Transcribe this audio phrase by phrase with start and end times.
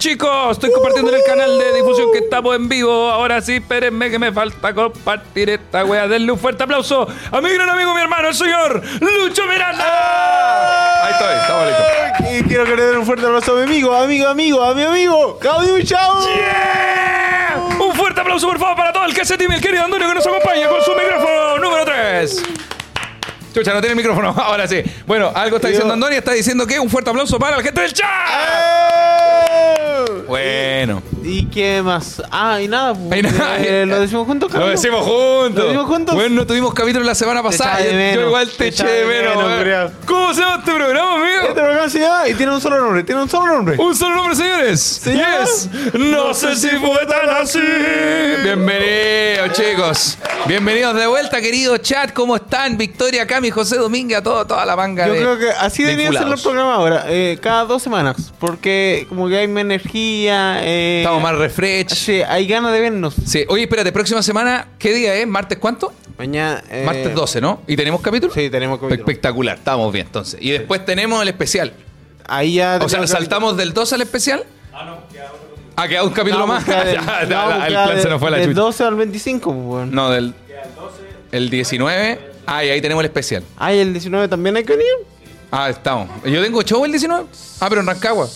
[0.00, 0.52] chicos.
[0.52, 3.10] Estoy compartiendo en el canal de difusión que estamos en vivo.
[3.10, 6.08] Ahora sí, espérenme que me falta compartir esta wea.
[6.08, 11.04] Denle un fuerte aplauso a mi gran amigo, mi hermano, el señor Lucho Miranda.
[11.04, 12.32] Ahí estoy, estamos listos.
[12.32, 14.82] Y quiero que le den un fuerte abrazo a mi amigo, amigo, amigo, a mi
[14.82, 16.24] amigo, Claudio Chao.
[16.34, 17.60] Yeah.
[17.78, 20.14] Un fuerte aplauso, por favor, para todo el que se time, el querido Antonio, que
[20.14, 22.42] nos acompaña con su micrófono número 3.
[23.52, 24.30] Chucha, no tiene micrófono.
[24.38, 24.82] Ahora sí.
[25.06, 26.18] Bueno, algo está diciendo Antonio.
[26.18, 28.08] Está diciendo que un fuerte aplauso para la gente del chat.
[30.30, 31.02] Bueno.
[31.22, 32.22] ¿Y qué más?
[32.30, 33.58] Ah, y nada, pues, Ahí nada.
[33.58, 35.54] eh, lo decimos juntos, Lo decimos juntos.
[35.54, 36.14] ¿Lo decimos juntos?
[36.14, 37.78] Bueno, no tuvimos capítulo la semana pasada.
[38.14, 39.90] Yo- igual te eché de menos.
[40.06, 41.40] ¿Cómo se llama este programa, amigo?
[41.42, 43.76] Este programa se llama y tiene un solo nombre, tiene un solo nombre.
[43.78, 45.02] Un solo nombre, señores.
[45.04, 45.44] llama?
[45.44, 45.68] Yes.
[45.94, 47.60] No sé si fue tan así.
[48.42, 50.18] Bienvenidos, chicos.
[50.46, 52.12] Bienvenidos de vuelta, querido chat.
[52.14, 52.78] ¿Cómo están?
[52.78, 55.90] Victoria, Cami, José Domínguez, a todo, toda la manga Yo de creo que así de
[55.96, 60.60] debería ser el programa ahora, eh, cada dos semanas, porque como que hay más energía.
[60.62, 61.88] Eh, Estamos más refresh.
[61.94, 63.14] Sí, hay ganas de vernos.
[63.26, 63.44] Sí.
[63.48, 65.26] Oye, espérate, próxima semana, ¿qué día es?
[65.26, 65.92] ¿Martes cuánto?
[66.18, 66.62] Mañana.
[66.70, 67.62] eh, Martes 12, ¿no?
[67.66, 68.32] ¿Y tenemos capítulo?
[68.32, 69.00] Sí, tenemos capítulo.
[69.00, 70.38] Espectacular, estamos bien entonces.
[70.42, 71.72] Y después tenemos el especial.
[72.26, 72.78] Ahí ya.
[72.82, 74.44] O sea, saltamos del 12 al especial.
[75.76, 76.64] Ah, queda un capítulo No, más.
[76.64, 78.48] queda del- Ya, no, la- el queda plan se de- nos fue a la Del
[78.50, 78.60] chucha.
[78.60, 79.86] 12 al 25, pues, bueno.
[79.92, 80.34] No, del.
[81.32, 82.20] El 19.
[82.46, 83.42] Ah, y ahí tenemos el especial.
[83.56, 84.90] Ah, ¿y el 19 también hay que venir?
[85.50, 86.08] Ah, estamos.
[86.24, 87.24] Yo tengo show el 19.
[87.60, 88.28] Ah, pero en Rancagua.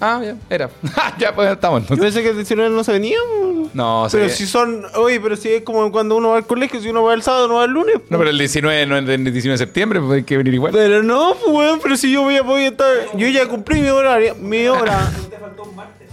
[0.02, 0.70] Ah, ya, era.
[1.18, 2.04] ya, pues estamos Yo entonces.
[2.06, 3.18] pensé que el 19 no se venía.
[3.28, 3.74] pues.
[3.74, 4.36] No, Pero sí.
[4.38, 4.82] si son.
[4.96, 7.46] Oye, pero si es como cuando uno va al colegio, si uno va el sábado,
[7.48, 7.96] no va el lunes.
[8.08, 10.72] No, pero el 19 no es el 19 de septiembre, pues hay que venir igual.
[10.72, 12.88] Pero no, pues, weón, pero si yo voy a poder estar.
[13.14, 15.10] Yo ya cumplí mi horario, mi hora.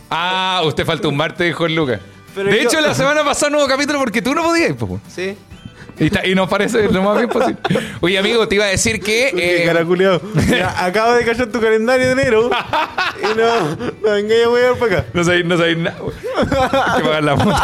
[0.10, 2.00] Ah, usted falta un martes, dijo el Lucas.
[2.34, 5.02] Pero de yo- hecho, la semana pasada nuevo capítulo porque tú no podías, pues.
[5.14, 5.36] sí.
[6.00, 7.58] Y, está- y nos parece lo más bien posible.
[8.02, 9.32] Oye, amigo, te iba a decir que.
[9.36, 10.22] Qué eh, cara culiao.
[10.33, 12.49] Mira, acabo de cachar tu calendario de enero.
[13.22, 15.05] y no, no voy a ir para acá.
[15.14, 16.16] No sabéis, no sabéis nada, güey.
[16.38, 17.55] Hay que pagar la moto.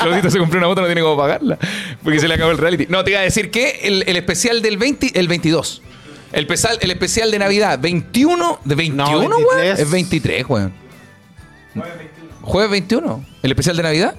[0.00, 1.58] Claudito se compró una moto, no tiene cómo pagarla.
[2.02, 2.86] Porque se le acabó el reality.
[2.88, 5.82] No, te iba a decir que el, el especial del 20, el 22.
[6.32, 8.60] El, pesal- el especial de Navidad, 21.
[8.64, 9.38] ¿De 21, güey?
[9.56, 9.78] 23.
[9.78, 10.64] Es 23, güey.
[12.42, 13.24] Jueves 21.
[13.42, 14.14] El especial de Navidad.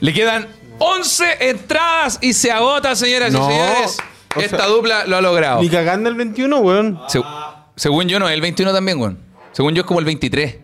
[0.00, 0.46] Le quedan
[0.80, 3.98] 11 entradas y se agota, señoras No, y señores.
[4.36, 5.60] o Esta sea- dupla lo ha logrado.
[5.62, 6.98] Ni cagando el 21, weón.
[7.08, 7.22] Se-
[7.76, 9.16] según yo, no, el 21 también, güey.
[9.52, 10.56] Según yo, es como el 23.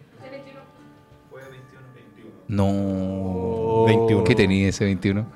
[2.49, 3.85] No.
[3.87, 4.25] 21.
[4.25, 5.27] ¿Qué tenía ese 21?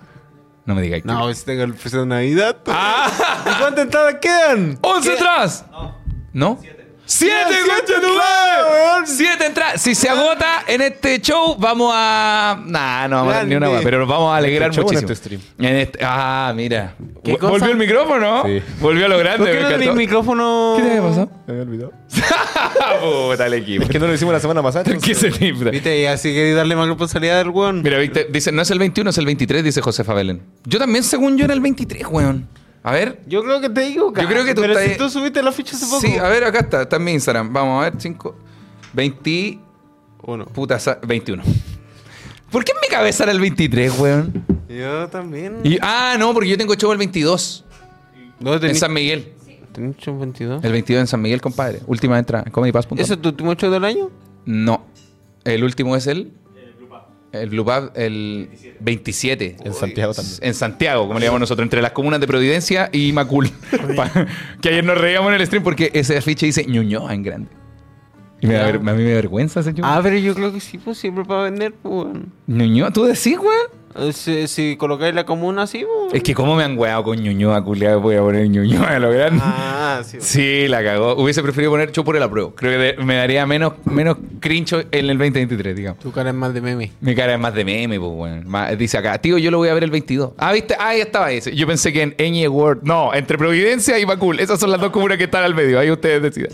[0.66, 1.04] No me digáis.
[1.04, 2.58] No, si tengo el precio de Navidad.
[2.64, 2.76] pues.
[2.78, 3.42] ¡Ah!
[3.47, 4.78] ¿Y cuántas entradas quedan?
[4.80, 5.64] ¡11 entradas!
[6.32, 6.58] ¿No?
[7.12, 7.34] ¡Siete,
[7.87, 9.04] Siete, weón.
[9.06, 9.82] ¡Siete entradas!
[9.82, 12.62] Si se agota en este show, vamos a.
[12.65, 14.93] Nah, no vamos a dar ni una hueá, pero nos vamos a alegrar show o
[14.93, 15.12] en muchísimo.
[15.12, 15.41] este stream?
[15.59, 16.94] En este- Ah, mira.
[17.25, 17.50] ¿Qué Vol- cosa?
[17.50, 18.43] ¿Volvió el micrófono?
[18.47, 18.62] Sí.
[18.81, 19.38] Volvió a lo grande.
[19.44, 19.94] ¿Por qué no encantó.
[19.94, 20.75] micrófono?
[20.76, 21.31] ¿Qué te había pasado?
[21.48, 21.93] Me había olvidado.
[23.31, 23.82] Puta, el equipo.
[23.84, 24.84] Es que no lo hicimos la semana pasada.
[24.84, 25.72] ¿Qué entonces- se libra?
[25.72, 27.82] Viste, y así queréis darle más responsabilidad al weón.
[27.82, 30.42] Mira, Víctor, dice, no es el 21, es el 23, dice Josefa Belén.
[30.65, 32.48] Yo también, según yo, era el 23, weón.
[32.82, 33.20] A ver.
[33.26, 35.52] Yo creo que te digo, Yo creo que tú Pero estás- si tú subiste la
[35.52, 36.00] ficha hace poco.
[36.00, 37.52] Sí, a ver, acá está, está en mi Instagram.
[37.52, 38.34] Vamos a ver, 5,
[38.94, 39.58] 20,
[40.22, 40.46] Uno.
[40.46, 41.42] puta, sa- 21.
[42.50, 44.44] ¿Por qué en mi cabeza era el 23, weón?
[44.68, 45.58] Yo también.
[45.62, 47.64] Y, ah, no, porque yo tengo show el 22,
[48.38, 48.78] ¿Dónde en tenés?
[48.80, 49.32] San Miguel.
[49.72, 50.64] ¿Tenés hecho un 22?
[50.64, 51.80] El 22 en San Miguel, compadre.
[51.86, 52.98] Última entrada, en comedypass.com.
[52.98, 54.10] ¿Ese es tu último show del año?
[54.47, 54.84] No,
[55.44, 56.32] el último es el...
[57.32, 58.48] El Blue Pub, el
[58.80, 59.56] 27.
[59.64, 60.36] En Santiago también.
[60.42, 63.50] En Santiago, como le llamamos nosotros, entre las comunas de Providencia y Macul.
[64.60, 67.50] Que ayer nos reíamos en el stream porque ese afiche dice Ñuñoa en grande.
[68.41, 69.96] Y me da ver- a mí me da vergüenza ese Ñuñoa.
[69.96, 72.08] Ah, pero yo creo que sí, pues siempre para vender, pues.
[72.48, 73.79] Ñuñoa, ¿tú decís, weón?
[74.12, 75.84] Si, si colocáis la comuna así.
[76.12, 79.10] Es que cómo me han weado con Ñuñoa, culiado, voy a poner Ñuñoa a lo
[79.10, 79.42] grande.
[79.44, 80.18] Ah, sí.
[80.20, 81.14] Sí, la cagó.
[81.16, 82.54] Hubiese preferido poner yo por el apruebo.
[82.54, 85.98] Creo que de- me daría menos, menos crincho en el 2023, digamos.
[86.00, 86.92] Tu cara es más de meme.
[87.00, 88.44] Mi cara es más de meme, pues.
[88.47, 90.30] Más- Dice acá, tío, yo lo voy a ver el 22.
[90.38, 90.76] Ah, ¿viste?
[90.78, 91.54] Ah, ahí estaba ese.
[91.56, 92.82] Yo pensé que en Eñe World.
[92.84, 94.38] No, entre Providencia y Macul.
[94.38, 95.78] Esas son las dos comunas que están al medio.
[95.80, 96.50] Ahí ustedes deciden.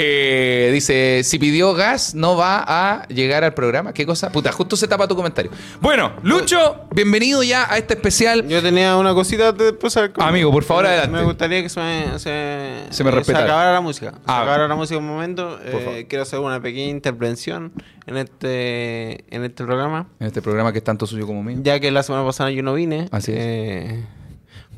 [0.00, 3.92] Eh, dice, si pidió gas, no va a llegar al programa.
[3.92, 4.30] ¿Qué cosa?
[4.30, 5.50] Puta, justo se tapa tu comentario.
[5.80, 8.46] Bueno, Lucho, bienvenido ya a este especial.
[8.46, 10.12] Yo tenía una cosita de pasar.
[10.18, 11.16] Amigo, por favor, Me- adelante.
[11.16, 13.44] Me gustaría que se me, se, Se me eh, respetara.
[13.46, 14.12] acabara la música.
[14.12, 14.42] Se Ah.
[14.42, 15.58] acabara la música un momento.
[15.64, 17.72] Eh, quiero hacer una pequeña intervención
[18.06, 20.06] en este, en este programa.
[20.20, 21.58] En este programa que es tanto suyo como mío.
[21.60, 23.08] Ya que la semana pasada yo no vine.
[23.10, 23.38] Así es.
[23.40, 24.04] eh,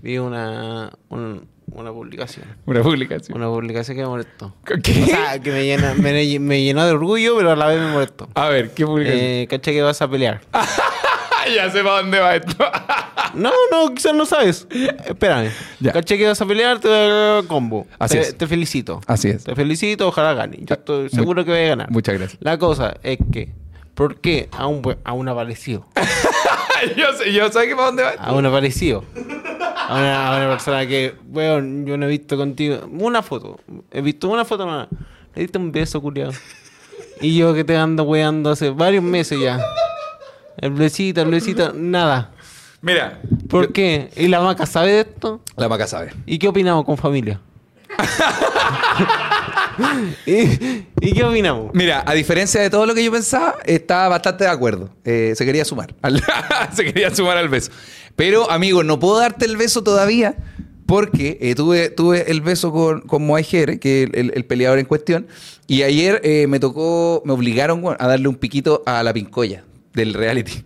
[0.00, 2.46] vi una, un- una publicación.
[2.66, 3.36] Una publicación.
[3.36, 4.54] Una publicación que me molestó.
[4.64, 5.02] ¿Qué?
[5.02, 7.92] O sea, que me, llena, me, me llenó de orgullo, pero a la vez me
[7.92, 8.28] molestó.
[8.34, 9.20] a ver, ¿qué publicación?
[9.22, 10.40] Eh, caché que vas a pelear.
[11.54, 12.56] ya sé para dónde va esto.
[13.32, 14.66] No, no, quizás no sabes.
[15.06, 15.52] Espérame.
[15.78, 15.92] Ya.
[15.92, 17.86] Caché que vas a pelear, te voy a dar combo.
[18.00, 18.36] Así te, es.
[18.36, 19.00] te felicito.
[19.06, 19.44] Así es.
[19.44, 20.58] Te felicito, ojalá gane.
[20.62, 21.90] Yo estoy Mu- seguro que voy a ganar.
[21.92, 22.42] Muchas gracias.
[22.42, 23.52] La cosa es que
[23.94, 24.48] ¿Por qué?
[24.50, 25.86] A un, a un aparecido.
[26.96, 28.10] yo sé, yo sé que para dónde va.
[28.12, 29.04] A un aparecido.
[29.90, 32.88] A una, a una persona que, weón, yo no he visto contigo.
[32.92, 33.58] Una foto.
[33.90, 34.88] He visto una foto más.
[35.34, 36.32] Le diste un beso, culiado.
[37.20, 39.60] Y yo que te ando weando hace varios meses ya.
[40.58, 42.30] El besito, el besito, nada.
[42.82, 44.10] Mira, ¿Por qué?
[44.16, 45.40] ¿Y la vaca sabe de esto?
[45.56, 46.12] la maca sabe.
[46.24, 47.40] ¿Y qué opinamos con familia?
[50.26, 51.70] ¿Y, y qué opinamos?
[51.74, 54.90] Mira, a diferencia de todo lo que yo pensaba, estaba bastante de acuerdo.
[55.04, 55.94] Eh, se quería sumar.
[56.02, 56.22] al-
[56.74, 57.70] se quería sumar al beso.
[58.16, 60.36] Pero, amigo, no puedo darte el beso todavía
[60.86, 64.86] porque eh, tuve, tuve el beso con, con Moai que es el, el peleador en
[64.86, 65.26] cuestión.
[65.66, 70.14] Y ayer eh, me tocó, me obligaron a darle un piquito a la pincoya del
[70.14, 70.64] reality.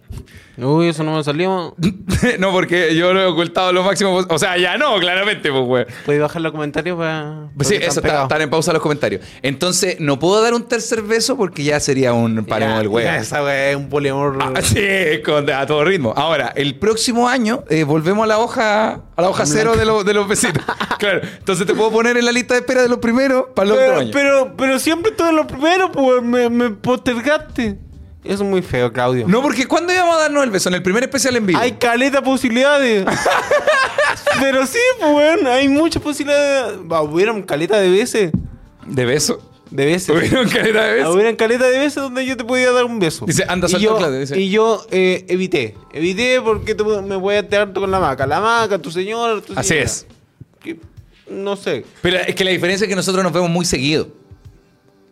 [0.56, 1.74] Uy, eso no me salió.
[2.38, 4.14] no, porque yo lo he ocultado lo máximo.
[4.28, 5.86] O sea, ya no, claramente, pues, güey.
[6.04, 7.48] ¿Puedes bajar los comentarios para.?
[7.56, 9.22] Pues sí, eso está, están en pausa los comentarios.
[9.42, 13.04] Entonces, no puedo dar un tercer beso porque ya sería un paremo del güey.
[13.06, 14.38] Esa weá es un poliamor.
[14.40, 14.78] Ah, sí,
[15.24, 16.14] con, a todo ritmo.
[16.16, 20.04] Ahora, el próximo año eh, volvemos a la hoja a la hoja cero de, los-
[20.04, 20.62] de los besitos.
[21.00, 21.20] claro.
[21.38, 23.98] Entonces te puedo poner en la lista de espera de los primeros para otro pero,
[23.98, 24.10] año.
[24.12, 27.78] pero, pero siempre todo lo primero, pues me, me postergaste.
[28.24, 29.28] Es muy feo, Claudio.
[29.28, 30.70] no, porque ¿cuándo íbamos a darnos el beso?
[30.70, 31.58] En el primer especial en vivo.
[31.60, 33.04] Hay caleta posibilidades.
[34.40, 36.78] pero sí, pues hay muchas posibilidades.
[36.90, 38.32] Va, hubieron caleta de veces.
[38.86, 39.50] ¿De beso?
[39.70, 40.06] De veces.
[40.06, 41.12] ¿Tuvieron calidad de beso?
[41.12, 43.26] Hubieran caleta de veces donde yo te podía dar un beso.
[43.26, 44.38] Dice, anda, y salta, yo, Claudio, dice.
[44.40, 45.74] y yo eh, evité.
[45.92, 48.26] Evité porque me voy a enterar con la maca.
[48.26, 49.86] La maca, tu señora, tu Así señora.
[49.86, 50.06] es.
[50.62, 50.78] Que-
[51.28, 51.84] no sé.
[52.02, 54.08] Pero es que la diferencia es que nosotros nos vemos muy seguido.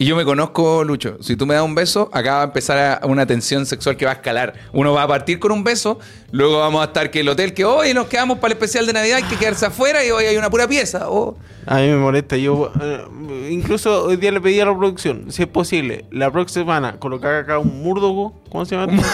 [0.03, 1.17] Y yo me conozco, Lucho.
[1.21, 4.05] Si tú me das un beso, acá va a empezar a- una tensión sexual que
[4.05, 4.53] va a escalar.
[4.73, 6.01] Uno va a partir con un beso,
[6.33, 8.95] luego vamos a estar que el hotel que hoy nos quedamos para el especial de
[8.95, 11.09] Navidad, hay que quedarse afuera y hoy hay una pura pieza.
[11.09, 12.37] O A mí me molesta.
[12.37, 13.05] Yo eh,
[13.51, 17.37] incluso hoy día le pedí a la producción, si es posible, la próxima semana colocar
[17.37, 18.43] acá un murdogo.
[18.51, 18.93] ¿Cómo se llama?
[18.93, 19.07] esto?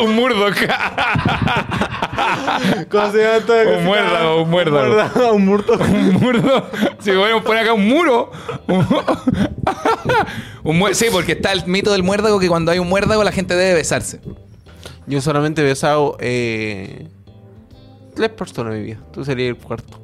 [0.04, 0.46] un murdo.
[2.88, 4.86] ¿Cómo se llama esta Un muérdago, un muérdago.
[4.86, 5.84] Un muérdago, un murdogo.
[5.84, 6.70] un murdo.
[7.00, 8.30] Si podemos poner acá un muro.
[8.68, 8.86] un
[10.92, 13.74] sí, porque está el mito del muérdago que cuando hay un muérdago la gente debe
[13.74, 14.20] besarse.
[15.06, 17.08] Yo solamente he besado eh,
[18.14, 18.98] tres personas en mi vida.
[19.12, 20.00] Tú serías el cuarto.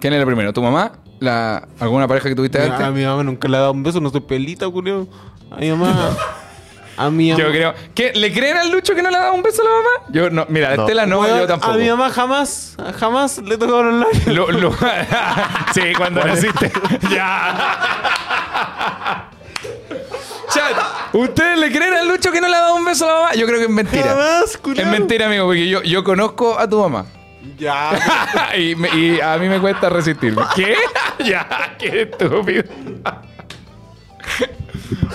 [0.00, 0.52] ¿Quién era el primero?
[0.52, 0.92] ¿Tu mamá?
[1.20, 2.80] La, ¿Alguna pareja que tuviste antes?
[2.80, 5.08] A mi mamá nunca le ha dado un beso, no soy pelita, culio.
[5.50, 6.16] A mi mamá.
[6.96, 7.42] A mi mamá.
[7.44, 7.74] Yo creo.
[7.94, 8.12] ¿Qué?
[8.14, 10.12] ¿Le creen al Lucho que no le ha dado un beso a la mamá?
[10.12, 10.46] Yo no.
[10.48, 10.82] Mira, No.
[10.82, 11.72] Estela no, Weón, yo tampoco.
[11.72, 14.26] A mi mamá jamás, jamás le tocaron los labios.
[14.34, 14.72] Lo- lo-
[15.74, 16.70] sí, cuando naciste.
[17.12, 18.37] ya.
[20.52, 20.76] Chat,
[21.14, 23.34] ¿ustedes le creen al Lucho que no le ha dado un beso a la mamá?
[23.34, 24.04] Yo creo que es mentira.
[24.10, 24.58] Jamás.
[24.76, 27.06] Es mentira, amigo, porque yo, yo conozco a tu mamá.
[27.58, 28.52] Ya.
[28.58, 30.42] y, me- y a mí me cuesta resistirme.
[30.54, 30.74] ¿Qué?
[31.24, 32.62] ya, qué estúpido.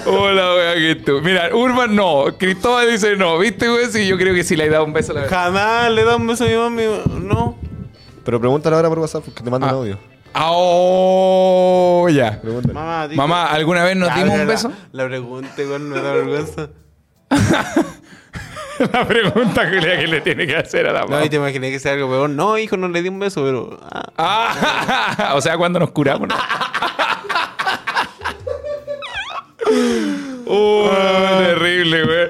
[0.06, 1.22] Hola, wea, qué estúpido.
[1.22, 2.26] Mira, Urban no.
[2.38, 3.38] Cristóbal dice no.
[3.40, 3.86] ¿Viste, güey?
[3.88, 6.16] Sí, yo creo que sí le he dado un beso a la Jamás le da
[6.18, 6.70] un beso a mi mamá.
[7.08, 7.58] mamá- No.
[8.24, 9.72] Pero pregúntale ahora por WhatsApp porque te mando Ah.
[9.72, 10.00] un audio.
[10.36, 12.40] Oh, ya.
[12.42, 12.74] Pregúntale.
[12.74, 14.72] Mamá, dime- Mamá, ¿alguna vez nos Ya, dimos un la- beso?
[14.92, 16.70] La pregunta, igual me da vergüenza.
[18.92, 21.24] La pregunta que le tiene que hacer a la No, mamá.
[21.26, 22.28] y te imaginé que sea algo peor.
[22.30, 23.80] No, hijo, no le di un beso, pero.
[23.92, 24.04] ah.
[24.18, 26.28] Ah, o sea, cuando nos curamos.
[26.28, 26.36] ¿no?
[30.46, 30.90] Oh,
[31.40, 32.30] terrible, güey.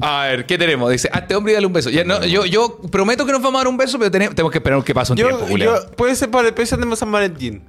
[0.00, 0.90] A ver, ¿qué tenemos?
[0.90, 1.90] Dice, a este hombre y dale un beso.
[1.90, 4.50] Ya, no, yo, yo prometo que nos vamos a dar un beso, pero tenemos, tenemos
[4.52, 5.74] que esperar que pase un tiempo, Julián.
[5.74, 7.62] yo, puede ser para el especial de San Valentín.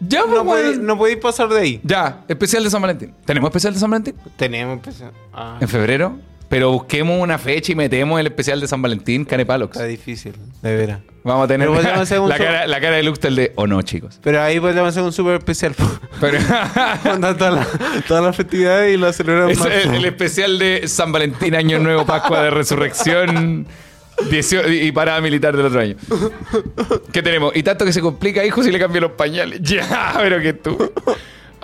[0.00, 0.62] Ya, pues, No güey.
[0.62, 1.80] podéis, no podéis pasar de ahí.
[1.82, 3.14] Ya, especial de San Valentín.
[3.24, 4.14] ¿Tenemos especial de San Valentín?
[4.36, 5.12] Tenemos especial.
[5.32, 6.18] Ah, En febrero.
[6.48, 9.76] Pero busquemos una fecha y metemos el especial de San Valentín, Canepalox.
[9.76, 11.00] está difícil, de veras.
[11.24, 14.20] Vamos a tener hacer un la, cara, la cara de Luxtel de, o no, chicos.
[14.22, 15.74] Pero ahí podemos hacer un súper especial.
[16.20, 16.38] Pero
[17.04, 21.12] Mandar todas las todas las festividades y lo celebramos es el, el especial de San
[21.12, 23.66] Valentín, Año Nuevo, Pascua de Resurrección
[24.30, 25.96] 18 y parada militar del otro año.
[27.12, 27.54] ¿Qué tenemos?
[27.56, 29.60] Y tanto que se complica, hijo, si le cambio los pañales.
[29.62, 30.92] Ya, pero que tú.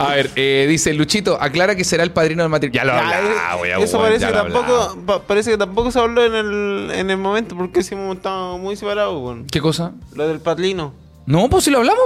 [0.01, 2.81] A ver, eh, dice Luchito, aclara que será el padrino del matrimonio.
[2.81, 4.67] Ya lo Ya, hablaba, eh, weón, eso ya parece que, lo hablaba.
[4.67, 8.17] tampoco, pa- parece que tampoco se habló en el, en el momento porque sí hemos
[8.17, 9.93] estado muy separados con ¿Qué cosa?
[10.15, 10.95] lo del patlino.
[11.27, 12.01] No, pues si lo hablamos.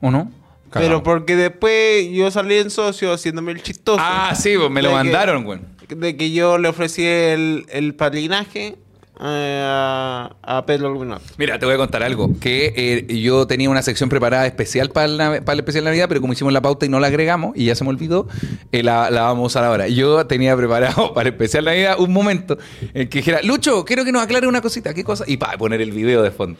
[0.00, 0.30] ¿o no?
[0.72, 3.98] Pero porque después yo salí en socio haciéndome el chistoso.
[4.00, 5.60] Ah, sí, pues me lo De que- mandaron, güey.
[5.88, 8.76] De que yo le ofrecí el, el padrinaje
[9.18, 11.22] a, a Pedro Luminot.
[11.38, 12.30] Mira, te voy a contar algo.
[12.40, 16.06] Que eh, yo tenía una sección preparada especial para el, para el especial de Navidad,
[16.08, 18.28] pero como hicimos la pauta y no la agregamos, y ya se me olvidó,
[18.72, 19.88] eh, la, la vamos a usar ahora.
[19.88, 22.58] Yo tenía preparado para el especial de Navidad un momento
[22.94, 24.94] en que dijera, Lucho, quiero que nos aclare una cosita.
[24.94, 25.24] ¿Qué cosa?
[25.26, 26.58] Y para poner el video de fondo.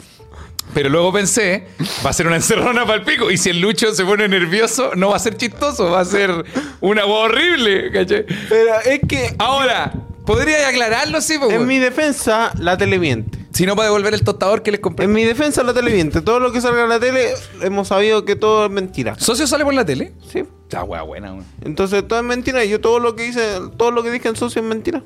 [0.74, 1.68] Pero luego pensé,
[2.04, 3.30] va a ser una encerrona para el pico.
[3.30, 6.44] Y si el Lucho se pone nervioso, no va a ser chistoso, va a ser
[6.80, 8.26] una voz horrible, ¿cachai?
[8.48, 9.92] Pero es que Ahora,
[10.26, 11.38] ¿podría aclararlo, sí?
[11.38, 13.38] po, en mi defensa la tele miente.
[13.52, 15.06] Si no, para devolver el tostador que les compré.
[15.06, 16.20] En mi defensa la tele miente.
[16.20, 17.30] Todo lo que salga en la tele
[17.62, 19.14] hemos sabido que todo es mentira.
[19.18, 20.12] ¿Socio sale por la tele?
[20.30, 20.44] Sí.
[20.64, 21.46] Está hueá buena, weón.
[21.64, 22.62] Entonces todo es mentira.
[22.64, 23.40] y Yo todo lo que hice,
[23.78, 25.02] todo lo que dije en socio es mentira.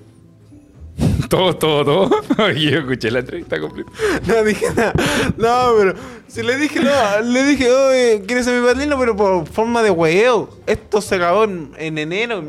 [1.29, 2.23] Todo, todo, todo.
[2.55, 3.91] Yo escuché la entrevista completa.
[4.27, 4.93] No dije nada.
[5.37, 5.95] No, pero
[6.27, 8.99] si le dije, no, le dije, oye, ¿quieres ser mi padrino?
[8.99, 10.51] Pero por forma de huevo.
[10.67, 12.43] Esto se acabó en, en enero.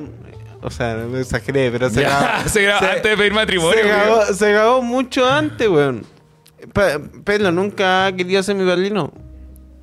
[0.62, 2.48] O sea, no exageré, pero se acabó.
[2.50, 4.52] se grabó antes de pedir matrimonio, Se acabó, se
[4.82, 6.06] mucho antes, weón.
[6.74, 9.12] Pe- Pedro nunca ha querido ser mi padrino.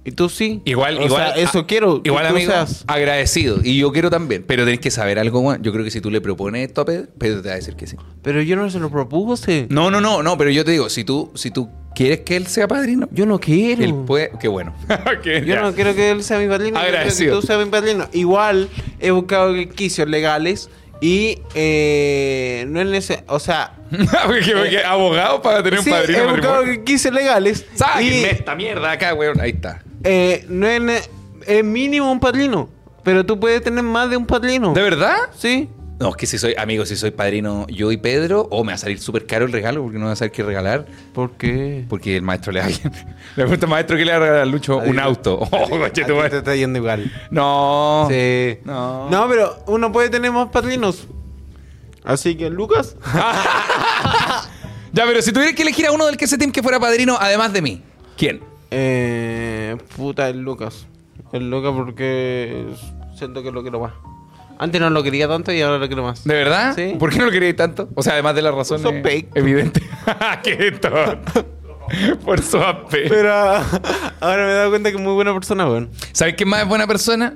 [0.05, 0.62] Y tú sí.
[0.64, 1.35] Igual, O igual.
[1.35, 2.02] sea, eso a- quiero.
[2.02, 2.85] que Igual, tú amigo, seas.
[2.87, 3.59] agradecido.
[3.62, 4.43] Y yo quiero también.
[4.47, 5.62] Pero tenés que saber algo, weón.
[5.62, 7.75] Yo creo que si tú le propones esto a Pedro, Pedro te va a decir
[7.76, 7.97] que sí.
[8.23, 9.67] Pero yo no se lo propuse.
[9.69, 10.38] No, no, no, no.
[10.38, 13.38] Pero yo te digo, si tú, si tú quieres que él sea padrino, Yo no
[13.38, 13.83] quiero.
[13.85, 14.31] él puede.
[14.40, 14.75] Qué bueno.
[15.25, 15.61] Yo ya.
[15.61, 16.76] no quiero que él sea mi padrino.
[16.78, 17.35] yo quiero Agradecido.
[17.35, 18.09] que tú seas mi padrino.
[18.14, 18.69] Igual
[19.00, 20.71] he buscado quisios legales
[21.02, 23.25] y eh, no es necesario.
[23.28, 23.75] O sea,
[24.26, 26.19] porque, porque abogado para tener sí, un padrino.
[26.21, 27.67] he buscado quisios legales.
[27.75, 29.38] Sáquenme y esta mierda acá, weón.
[29.40, 29.83] Ahí está.
[30.05, 31.11] Eh, no es,
[31.64, 32.69] mínimo un padrino.
[33.02, 34.75] Pero tú puedes tener más de un padrino.
[34.75, 35.17] ¿De verdad?
[35.37, 35.69] Sí.
[35.99, 38.75] No, es que si soy, amigo, si soy padrino yo y Pedro, o me va
[38.75, 40.87] a salir súper caro el regalo porque no voy a saber qué regalar.
[41.12, 41.85] ¿Por qué?
[41.88, 42.81] Porque el maestro le da bien.
[43.37, 45.49] Le pregunta al maestro que le va a regalar a Lucho un auto.
[45.50, 47.11] Oh, te está yendo igual.
[47.31, 48.07] No.
[48.11, 48.59] Sí.
[48.64, 49.11] No.
[49.11, 51.07] No, pero uno puede tener más padrinos.
[52.05, 52.97] Así que, Lucas.
[54.93, 57.17] Ya, pero si tuvieras que elegir a uno del que ese team que fuera padrino,
[57.21, 57.83] además de mí,
[58.17, 58.40] ¿quién?
[58.71, 60.87] Eh, puta, el Lucas.
[61.33, 62.67] El Lucas porque
[63.17, 63.93] siento que lo quiero más.
[64.59, 66.25] Antes no lo quería tanto y ahora lo quiero más.
[66.25, 66.75] ¿De verdad?
[66.75, 66.97] Sí.
[66.99, 67.89] ¿Por qué no lo queréis tanto?
[67.95, 69.29] O sea, además de las razones Son fake.
[69.37, 69.83] evidentes.
[70.43, 71.47] ¡Qué tonto!
[72.25, 72.59] Por su.
[72.91, 73.33] Pero
[74.21, 75.91] ahora me he dado cuenta que es muy buena persona, weón.
[76.13, 77.35] ¿Sabes quién más es buena persona?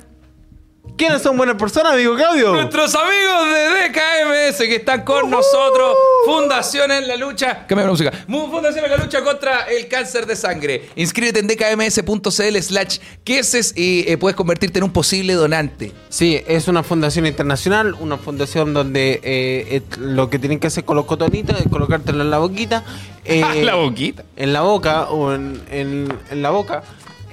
[0.97, 2.53] ¿Quiénes son buenas personas, amigo Claudio?
[2.53, 5.97] Nuestros amigos de DKMS que están con nosotros.
[6.27, 7.67] Fundación en la lucha.
[7.67, 8.13] Cámbiame la música.
[8.29, 10.91] Fundación en la lucha contra el cáncer de sangre.
[10.97, 15.93] Inscríbete en dkms.cl slash queses y eh, puedes convertirte en un posible donante.
[16.09, 20.97] Sí, es una fundación internacional, una fundación donde eh, lo que tienen que hacer con
[20.97, 22.85] los cotonitos es colocártelo en la boquita.
[23.25, 24.25] eh, la boquita.
[24.37, 26.83] en la boca o en, en- en la boca.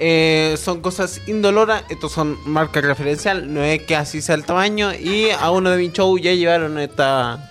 [0.02, 4.94] Eh, son cosas indoloras, estos son marcas referencial, no es que así sea el tamaño.
[4.94, 7.50] Y a uno de mi show ya llevaron esta,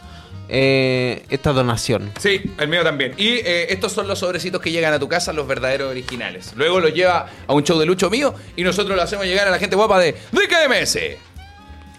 [0.49, 2.11] eh, esta donación.
[2.19, 3.13] Sí, el mío también.
[3.17, 6.53] Y eh, estos son los sobrecitos que llegan a tu casa, los verdaderos originales.
[6.55, 9.51] Luego los lleva a un show de lucho mío y nosotros lo hacemos llegar a
[9.51, 10.93] la gente guapa de DKMS.
[10.93, 11.17] ¿Qué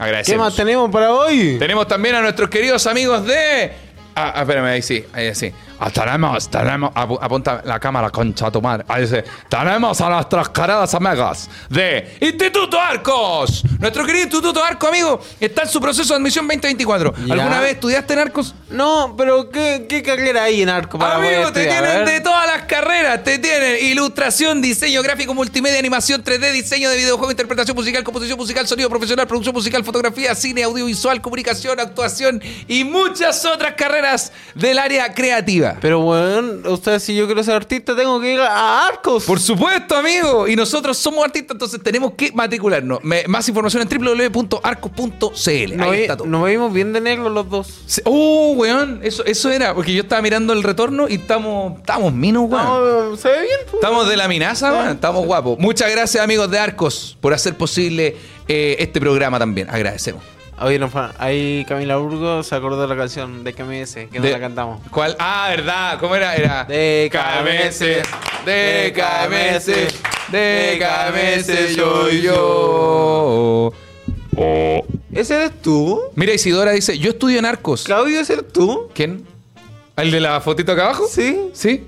[0.01, 0.47] Agradecemos.
[0.47, 1.59] más tenemos para hoy?
[1.61, 3.71] Tenemos también a nuestros queridos amigos de.
[4.17, 5.53] Ah, ah, espérame, ahí sí, ahí sí.
[5.89, 6.91] Tenemos, tenemos.
[6.95, 8.85] apu- apunta la cámara, concha de tu madre.
[8.89, 9.17] Ahí sí.
[9.49, 13.63] Tenemos a nuestras queridas amigas de Instituto Arcos.
[13.79, 17.15] Nuestro querido Instituto Arcos, amigo, está en su proceso de admisión 2024.
[17.27, 17.35] Ya.
[17.35, 18.55] ¿Alguna vez estudiaste en Arcos?
[18.69, 21.85] No, pero ¿qué, qué carrera hay en arco para poder Amigo, te estudiar?
[21.85, 23.25] A tienen de todas las carreras.
[23.25, 28.67] Te tienen ilustración, diseño gráfico, multimedia, animación 3D, diseño de videojuego, interpretación musical, composición musical,
[28.69, 35.13] sonido profesional, producción musical, fotografía, cine, audiovisual, comunicación, actuación y muchas otras carreras del área
[35.15, 35.70] creativa.
[35.81, 39.25] Pero bueno, o sea, si yo quiero ser artista, tengo que ir a Arcos.
[39.25, 40.49] Por supuesto, amigo.
[40.49, 43.03] Y nosotros somos artistas, entonces tenemos que matricularnos.
[43.03, 45.77] Me- más información en www.arcos.cl.
[45.77, 46.27] Nos Ahí está todo.
[46.27, 47.69] nos vimos bien de negro los dos.
[47.87, 49.01] Se- Uh, weón.
[49.03, 49.75] Eso, eso era.
[49.75, 52.65] Porque yo estaba mirando el retorno y estamos, estamos minos, weón.
[53.11, 53.59] No, se ve bien.
[53.71, 53.75] pues.
[53.75, 54.89] Estamos de la minaza, weón.
[54.91, 55.59] Estamos guapos.
[55.59, 58.17] Muchas gracias, amigos de Arcos, por hacer posible
[58.49, 59.69] eh, este programa también.
[59.71, 60.23] Agradecemos.
[60.61, 64.33] Oye, no, ahí Camila Burgo se acordó de la canción de KMS, que no De-
[64.33, 64.81] la cantamos.
[64.91, 65.17] ¿Cuál?
[65.19, 65.99] Ah, ¿verdad?
[65.99, 66.37] ¿Cómo era?
[66.37, 66.65] Era.
[66.65, 67.79] De KMS,
[68.45, 69.67] de KMS,
[70.31, 73.73] de KMS, yo yo.
[74.37, 74.85] Oh.
[75.13, 76.01] ¿Ese eres tú?
[76.15, 77.85] Mira, Isidora dice: Yo estudio en Arcos.
[77.85, 78.89] ¿Claudio, ese eres tú?
[78.95, 79.27] ¿Quién?
[79.97, 81.07] ¿El de la fotito acá abajo?
[81.11, 81.51] Sí.
[81.53, 81.85] Sí.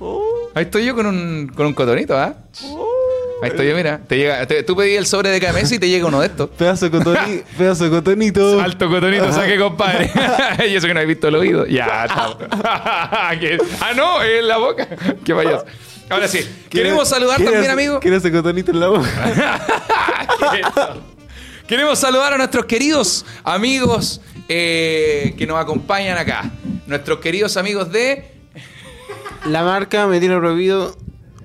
[0.00, 0.22] Oh,
[0.54, 2.34] Ahí estoy yo con un, con un cotonito, ¿ah?
[2.64, 2.85] oh.
[3.42, 4.00] Ahí estoy yo, mira.
[4.06, 6.48] Te llega, te- tú pedí el sobre de KMS y te llega uno de estos.
[6.50, 8.60] Pedazo de cotoni- pedazo de cotonito.
[8.62, 10.10] Alto cotonito, saque, compadre.
[10.70, 11.66] y eso que no he visto el oído.
[11.66, 12.36] Ya, está.
[12.64, 14.88] Ah, no, en la boca.
[15.24, 15.64] Qué vayas.
[16.08, 16.40] Ahora sí,
[16.70, 18.00] queremos saludar ¿Quieres- también, amigo.
[18.00, 19.08] ¿Quieres ese cotonito en la boca?
[21.66, 26.44] Queremos saludar a nuestros queridos amigos eh, que nos acompañan acá.
[26.86, 28.30] Nuestros queridos amigos de.
[29.46, 30.96] La marca me tiene prohibido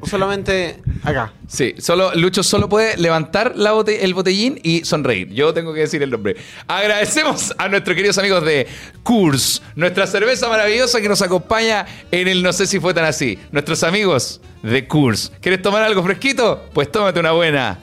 [0.06, 1.34] solamente Acá.
[1.48, 5.30] Sí, solo, Lucho solo puede levantar la bote- el botellín y sonreír.
[5.30, 6.36] Yo tengo que decir el nombre.
[6.68, 8.68] Agradecemos a nuestros queridos amigos de
[9.04, 13.40] Kurs, nuestra cerveza maravillosa que nos acompaña en el No sé si fue tan así.
[13.52, 15.32] Nuestros amigos de Kurs.
[15.42, 16.64] ¿Quieres tomar algo fresquito?
[16.74, 17.80] Pues tómate una buena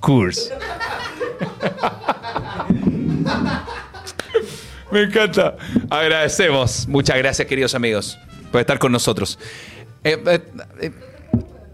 [0.00, 0.52] Kurs.
[4.90, 5.56] Me encanta.
[5.90, 6.86] Agradecemos.
[6.88, 8.18] Muchas gracias, queridos amigos,
[8.50, 9.38] por estar con nosotros.
[10.04, 10.40] Eh, eh,
[10.80, 10.92] eh,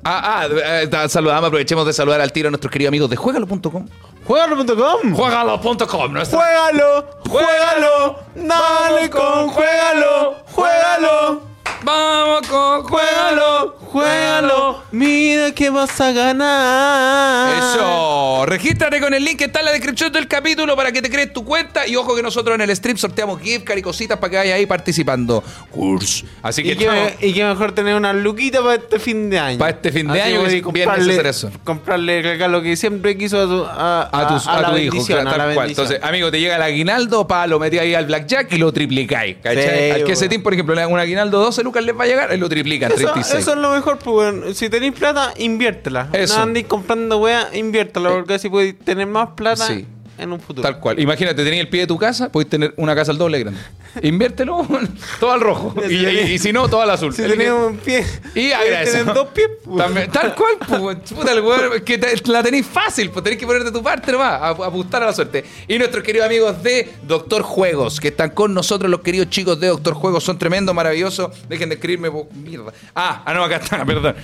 [0.04, 0.46] ah, ah,
[0.82, 3.88] eh, saludamos, aprovechemos de saludar al tiro a nuestros queridos amigos de juegalo.com.
[4.24, 5.14] Juegalo.com.
[5.14, 11.42] Juegalo.com, nuestra- Juégalo, juégalo, dale con juégalo, juégalo,
[11.84, 17.58] Vamos con juégalo, juégalo, mira que vas a ganar.
[17.58, 18.46] Eso.
[18.46, 21.32] Regístrate con el link que está en la descripción del capítulo para que te crees
[21.32, 21.86] tu cuenta.
[21.86, 24.54] Y ojo que nosotros en el stream sorteamos gift card y cositas para que vayas
[24.56, 25.44] ahí participando.
[25.70, 26.24] Kurs.
[26.42, 26.94] Así que Y que, chao.
[27.20, 29.58] y que mejor tener una luquita para este fin de año.
[29.58, 31.50] Para este fin de Así año, que bien necesario eso.
[31.64, 35.04] Comprarle el regalo que siempre quiso a tu, a, a, tus- a la tu hijo,
[35.04, 35.68] claro, tal cual.
[35.68, 39.36] Entonces, amigo, te llega el aguinaldo, pa, lo metí ahí al blackjack y lo triplicáis.
[39.42, 39.62] ¿cachai?
[39.64, 42.04] Sí, al que ese team, por ejemplo, le dan un aguinaldo 12 lucas les va
[42.04, 43.40] a llegar, él lo triplican, Eso, 36.
[43.42, 46.08] eso es lo mejor, pues, si tenéis plata, inviértela.
[46.12, 46.36] Eso.
[46.36, 49.86] No andéis comprando weá, inviértela, porque así podéis tener más plata Sí.
[50.18, 50.62] En un futuro.
[50.62, 50.98] Tal cual.
[51.00, 53.60] Imagínate, tenías el pie de tu casa, podéis tener una casa al doble grande.
[54.02, 54.66] Inviértelo,
[55.20, 55.74] todo al rojo.
[55.88, 57.14] Y, y- y si no, todo al azul.
[57.14, 58.04] Si tenemos un pie,
[58.34, 59.48] Y tener dos pies.
[59.76, 63.46] También- tal cual, pues, puta, el weón, que te- la tenéis fácil, pues tenéis que
[63.46, 65.44] poner de tu parte nomás, a, a apostar a la suerte.
[65.68, 69.68] Y nuestros queridos amigos de Doctor Juegos, que están con nosotros, los queridos chicos de
[69.68, 71.30] Doctor Juegos, son tremendos, maravillosos.
[71.48, 72.72] Dejen de escribirme, mierda.
[72.94, 74.14] Ah, ah, no, acá está, perdón.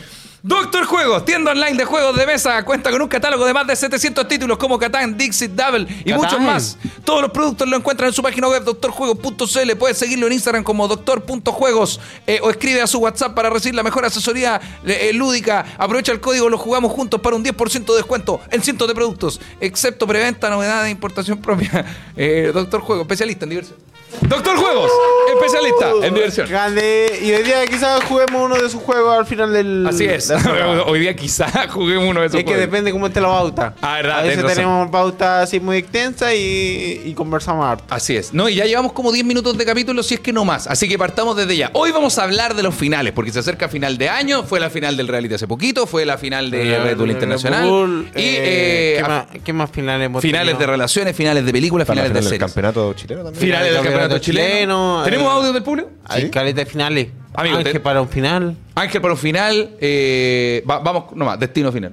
[0.42, 3.76] Doctor Juegos, tienda online de juegos de mesa, cuenta con un catálogo de más de
[3.76, 6.16] 700 títulos como Catán, Dixit, Double y Catán.
[6.16, 6.78] muchos más.
[7.04, 9.76] Todos los productos lo encuentran en su página web doctorjuegos.cl.
[9.78, 13.82] Puedes seguirlo en Instagram como doctor.juegos eh, o escribe a su WhatsApp para recibir la
[13.82, 15.66] mejor asesoría eh, lúdica.
[15.76, 19.40] Aprovecha el código Lo Jugamos Juntos para un 10% de descuento en cientos de productos,
[19.61, 21.85] excepto preventa, novedad de importación propia.
[22.16, 23.89] Eh, Doctor Juegos, especialista en diversión.
[24.22, 24.90] Doctor Juegos,
[25.34, 26.48] especialista en diversión.
[26.48, 27.20] Grande.
[27.22, 29.86] Y hoy día quizás juguemos uno de sus juegos al final del.
[29.86, 30.30] Así es.
[30.86, 32.66] Hoy día quizá juguemos uno de esos Es que juegos.
[32.66, 33.75] depende cómo esté la pauta.
[33.80, 37.84] Ah, verdad, a veces tenemos pauta así muy extensa y, y conversamos harto.
[37.88, 38.32] Así es.
[38.34, 40.66] No, y ya llevamos como 10 minutos de capítulo, si es que no más.
[40.66, 41.70] Así que partamos desde ya.
[41.75, 44.42] Hoy vamos a hablar de los finales, porque se acerca final de año.
[44.42, 47.68] Fue la final del reality hace poquito, fue la final de Red Bull Internacional.
[47.68, 51.52] Bull, y eh, eh, ¿qué, más, qué más finales hemos finales de relaciones, finales de
[51.52, 52.49] películas, la finales de final del series.
[52.49, 53.40] campeonato chileno también.
[53.40, 54.49] Finales del Campeonato campeonato chileno.
[54.50, 55.91] chileno, ¿Tenemos eh, audio del público?
[56.06, 56.30] Hay ¿Sí?
[56.30, 57.08] caleta de finales.
[57.34, 58.56] Amigo, Ángel te- para un final.
[58.75, 59.71] Ángel para un final.
[59.80, 61.93] eh, va- vamos nomás, destino final.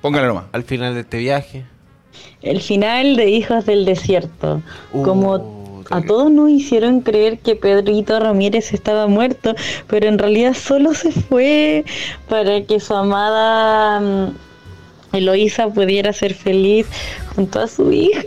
[0.00, 0.44] Póngale nomás.
[0.52, 1.64] Al final de este viaje.
[2.42, 4.62] El final de Hijos del Desierto.
[4.92, 9.54] Uh, Como a todos nos hicieron creer que Pedrito Ramírez estaba muerto,
[9.86, 11.84] pero en realidad solo se fue
[12.28, 14.36] para que su amada mm,
[15.16, 16.86] Eloísa pudiera ser feliz
[17.34, 18.22] junto a su hija.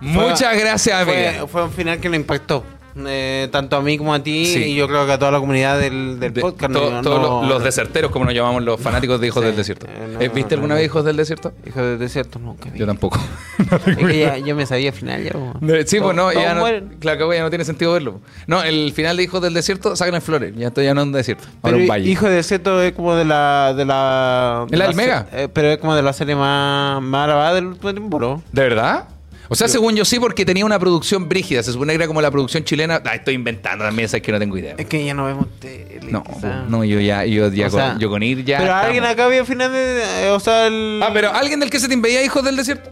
[0.00, 1.32] Muchas gracias, amiga.
[1.40, 2.64] Fue, fue un final que nos impactó.
[3.06, 4.58] eh, tanto a mí como a ti Sí.
[4.64, 6.72] y yo creo que a toda la comunidad del, del De- podcast.
[6.72, 9.46] to- no- todos no- los, los deserteros, como nos llamamos los fanáticos de Hijos Sí,
[9.46, 9.86] del Desierto.
[9.86, 10.78] eh, no, Eh, ¿Viste no, alguna no.
[10.80, 11.52] vez Hijos del Desierto?
[11.64, 12.80] Hijo del desierto, nunca vi.
[12.80, 13.18] Yo tampoco.
[13.86, 15.30] Es que ya, yo me sabía el final ya.
[15.30, 15.52] po.
[15.86, 16.96] Sí, pues no, Todos ya no, mueren.
[16.98, 18.20] claro que ya no tiene sentido verlo.
[18.48, 20.52] No, el final de Hijos del Desierto sacan en flores.
[20.56, 21.44] Ya estoy ya no en un desierto.
[21.62, 22.10] Ahora Pero un valle.
[22.10, 23.72] Hijo del desierto es como de la.
[23.76, 25.26] De la ¿Es la del se- Mega?
[25.32, 28.42] eh, pero es como de la serie más, más grabada del último tiempo, ¿no?
[28.50, 29.04] ¿De verdad?
[29.52, 31.62] O sea, según yo sí, porque tenía una producción brígida.
[31.64, 33.02] Se supone que era como la producción chilena.
[33.04, 34.76] Ah, estoy inventando también, sabes que no tengo idea.
[34.78, 36.00] Es que ya no vemos tele.
[36.10, 36.62] No, quizá.
[36.68, 38.58] no, yo ya, yo ya O con, sea, yo con ir ya.
[38.58, 38.86] Pero estamos.
[38.86, 40.02] alguien acá vio final de.
[40.26, 41.00] eh, o sea, el.
[41.02, 42.90] Ah, pero alguien del que se te veía Hijos del Desierto.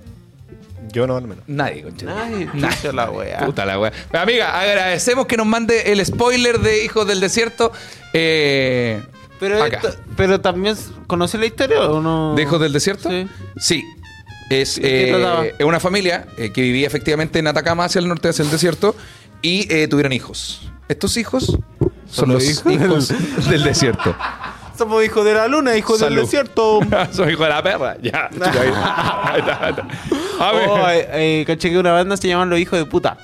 [0.90, 1.44] Yo no, al menos.
[1.46, 2.06] Nadie, concha.
[2.06, 2.92] Nadie, Nadie.
[2.92, 3.38] la weá.
[3.46, 3.92] Puta la wea.
[4.10, 7.72] Pero, amiga, agradecemos que nos mande el spoiler de Hijos del Desierto.
[8.14, 9.00] Eh,
[9.38, 10.76] Pero, esto- pero también.
[11.06, 12.34] ¿Conoce la historia o no?
[12.34, 13.10] ¿De Hijos del Desierto?
[13.10, 13.28] Sí.
[13.58, 13.84] Sí.
[14.50, 18.28] Es, ¿De qué eh, una familia eh, que vivía efectivamente en Atacama, hacia el norte,
[18.28, 18.96] hacia el desierto,
[19.42, 20.70] y eh, tuvieron hijos.
[20.88, 23.12] Estos hijos son Son los hijos
[23.50, 24.14] del desierto.
[24.78, 26.78] Somos hijos de la luna, hijos del desierto.
[27.12, 27.96] Son hijos de la perra.
[28.00, 28.30] Ya.
[28.32, 28.70] chica, ahí.
[28.72, 29.86] Ahí está, ahí está.
[30.38, 30.68] A ver.
[30.68, 33.18] Oh, eh, eh, caché que una banda se llaman Los Hijos de Puta.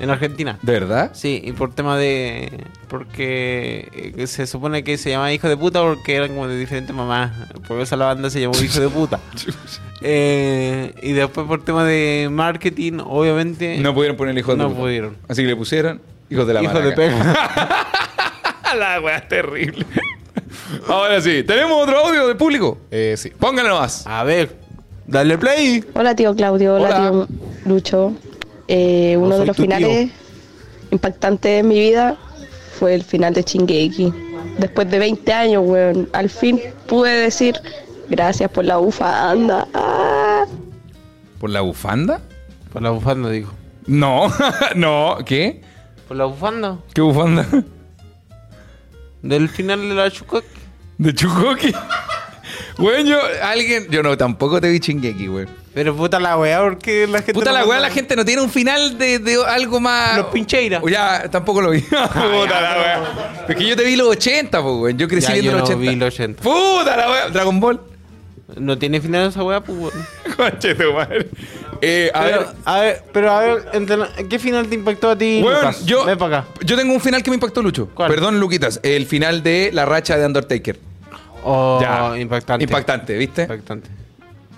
[0.00, 0.58] En Argentina.
[0.62, 1.10] ¿De verdad?
[1.14, 2.64] Sí, y por tema de.
[2.88, 6.94] Porque eh, se supone que se llama Hijo de Puta porque eran como de diferentes
[6.96, 7.32] mamás.
[7.68, 9.20] Por eso la banda se llamó Hijo de Puta.
[10.02, 13.76] Eh, y después por tema de marketing, obviamente.
[13.80, 14.80] No pudieron poner hijos de No puta.
[14.80, 15.16] pudieron.
[15.28, 16.96] Así que le pusieron hijos de la Hijo de maraca.
[16.96, 17.86] pega.
[18.78, 19.84] la wea es terrible.
[20.88, 22.78] Ahora sí, tenemos otro audio de público.
[22.90, 23.28] Eh, sí.
[23.38, 24.06] Pónganlo más.
[24.06, 24.56] A ver,
[25.06, 25.84] dale play.
[25.92, 27.10] Hola tío Claudio, hola, Hola.
[27.10, 27.28] tío
[27.66, 28.14] Lucho.
[28.72, 29.64] Eh, No uno de los tío.
[29.64, 30.10] finales
[30.92, 32.16] impactantes de mi vida
[32.78, 34.12] fue el final de Chingeki.
[34.58, 37.56] después de 20 años, weón, al fin pude decir
[38.08, 39.66] gracias por la bufanda.
[39.74, 40.44] Ah.
[41.40, 42.20] ¿Por la bufanda?
[42.72, 43.50] Por la bufanda, digo.
[43.86, 44.32] No,
[44.76, 45.62] no, ¿qué?
[46.06, 46.78] Por la bufanda.
[46.94, 47.46] ¿Qué bufanda?
[49.22, 50.44] Del final de la Chucoc.
[50.98, 51.72] ¿De Chukoki?
[52.78, 55.48] Weón, yo, alguien, yo no, tampoco te vi Chingeki, weón.
[55.72, 57.32] Pero puta la weá, porque la gente.
[57.32, 60.16] Puta no la weá, la gente no tiene un final de, de algo más.
[60.16, 60.82] Los Pincheiras.
[60.90, 61.80] Ya, tampoco lo vi.
[61.82, 63.44] Puta la weá.
[63.48, 64.98] Es que yo te vi los 80, pues, weón.
[64.98, 65.90] Yo crecí Ya, viendo yo los no 80.
[65.92, 66.42] vi los 80.
[66.42, 67.28] Puta la weá.
[67.28, 67.80] Dragon Ball.
[68.56, 70.06] No tiene final esa weá, pues weón.
[70.36, 71.28] Conche tu madre.
[71.82, 72.46] Eh, a Pero, ver.
[72.64, 73.96] a ver, pero a ver, entre
[74.28, 75.40] ¿qué final te impactó a ti?
[75.42, 75.86] Weón, Lucas?
[75.86, 76.48] yo, Ven para acá.
[76.64, 77.88] yo tengo un final que me impactó, Lucho.
[77.94, 78.10] ¿Cuál?
[78.10, 78.80] Perdón, Luquitas.
[78.82, 80.78] El final de la racha de Undertaker.
[81.44, 82.18] Oh, Ya.
[82.18, 82.64] impactante.
[82.64, 83.42] Impactante, ¿viste?
[83.42, 83.88] Impactante.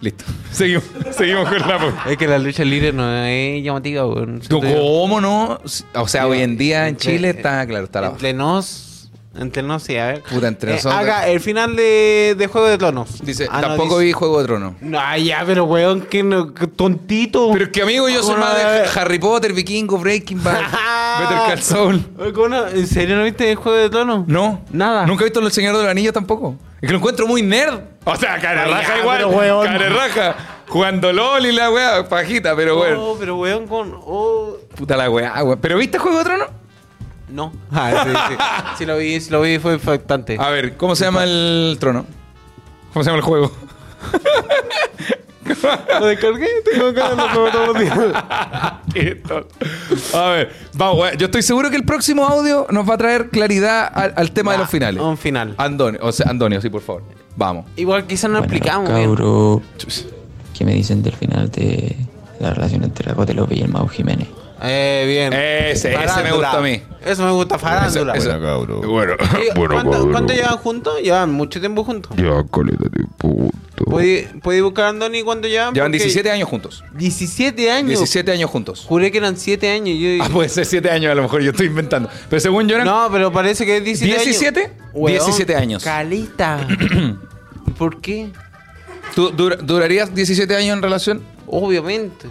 [0.03, 0.25] Listo.
[0.53, 0.85] Seguimos.
[1.17, 4.41] Seguimos con la po- Es que la lucha libre no es llamativa, weón.
[4.41, 5.59] ¿Tú ¿Cómo no?
[5.95, 8.89] O sea, hoy en día en Chile está, claro, está la Entre nos.
[9.35, 10.23] Entre nos, sí, a ver.
[10.25, 11.01] Puta, entre Eh, nosotros.
[11.01, 13.25] Haga el final de, de Juego de Tronos.
[13.25, 14.75] Dice, Ah, no, tampoco dice- vi Juego de Tronos.
[14.83, 17.49] No, ya, pero weón, que, no, que tontito.
[17.53, 20.61] Pero es que amigo, yo soy ¿Cómo más de Harry Potter, Vikingo, Breaking Bad,
[21.23, 22.05] Better Call Saul.
[22.35, 22.69] ¿Cómo no?
[22.69, 24.27] ¿En serio no viste el Juego de Tronos?
[24.29, 24.63] No.
[24.71, 25.07] Nada.
[25.07, 26.57] Nunca he visto El Señor de los Anillos tampoco.
[26.81, 27.81] Es que lo encuentro muy nerd.
[28.05, 29.17] O sea, cara Ay, raja ya, igual.
[29.19, 29.67] pero weón.
[29.67, 30.37] Cara raja.
[30.69, 33.03] Jugando LOL y la weá, pajita, pero bueno.
[33.03, 33.93] Oh, pero weón, con.
[33.95, 34.57] Oh.
[34.75, 35.59] Puta la weá, weón.
[35.61, 36.49] ¿Pero viste Juego de Tronos?
[37.29, 37.53] No.
[37.71, 38.37] Ah, sí, sí.
[38.79, 40.37] sí lo vi, sí lo vi, fue impactante.
[40.41, 42.05] A ver, ¿cómo se llama el trono?
[42.93, 43.53] ¿Cómo se llama el juego?
[46.01, 47.99] Lo descargué, tengo ganas de todos los días.
[50.15, 51.17] A ver, vamos, weón.
[51.17, 54.53] yo estoy seguro que el próximo audio nos va a traer claridad al, al tema
[54.53, 55.03] de los finales.
[55.03, 55.55] Un final.
[55.59, 57.03] Antonio, o sea, Antonio, sí, por favor.
[57.37, 57.67] Vamos.
[57.77, 58.89] Igual quizás no Bueno, explicamos.
[58.95, 59.09] bien.
[59.09, 59.63] cabro,
[60.57, 61.97] ¿qué me dicen del final de
[62.41, 64.29] la relación entre la Cote López y el Mau Jiménez?
[64.65, 65.33] Eh, bien.
[65.33, 66.83] Ese, ese me gustó a mí.
[67.05, 68.15] Eso me gusta, farándula.
[68.15, 68.81] Ese- cabro.
[68.83, 71.01] Bueno, Oye, ¿cuánto, ¿Cuánto llevan juntos?
[71.03, 72.13] Llevan mucho tiempo juntos.
[72.17, 73.51] Ya, caleta de puto.
[73.87, 75.75] ¿Puedes puede buscar a Andoni cuánto llevan?
[75.75, 76.85] Llevan Porque- 17 años juntos.
[76.95, 77.89] 17 años.
[77.89, 78.85] 17 años juntos.
[78.87, 79.99] Juré que eran 7 años.
[79.99, 80.23] Yo...
[80.25, 82.09] Ah, puede ser 7 años, a lo mejor yo estoy inventando.
[82.31, 84.25] Pero según yo eran No, pero parece que es 17 años.
[84.25, 84.73] 17?
[84.93, 85.83] Weón, 17 años.
[85.83, 86.67] Calita.
[87.67, 88.31] ¿Y por qué?
[89.17, 91.23] ¿Tú dura- durarías 17 años en relación?
[91.49, 92.29] Obviamente.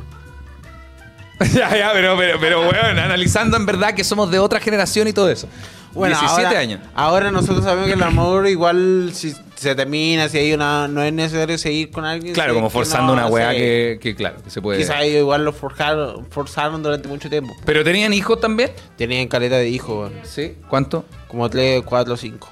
[1.54, 5.14] ya, ya, pero, pero, pero, weón, analizando en verdad que somos de otra generación y
[5.14, 5.48] todo eso.
[5.94, 6.80] Bueno, 17 ahora, años.
[6.96, 11.12] Ahora nosotros sabemos que el amor igual si se termina, si hay una no es
[11.12, 12.34] necesario seguir con alguien.
[12.34, 14.80] Claro, como forzando no, una weá que, que, claro, que se puede.
[14.80, 17.54] Quizás ellos igual lo forjaron, forzaron durante mucho tiempo.
[17.66, 18.72] ¿Pero tenían hijos también?
[18.98, 20.12] Tenían caleta de hijos.
[20.24, 20.56] Sí.
[20.70, 21.04] ¿Cuánto?
[21.32, 22.50] como 3, 4, 5.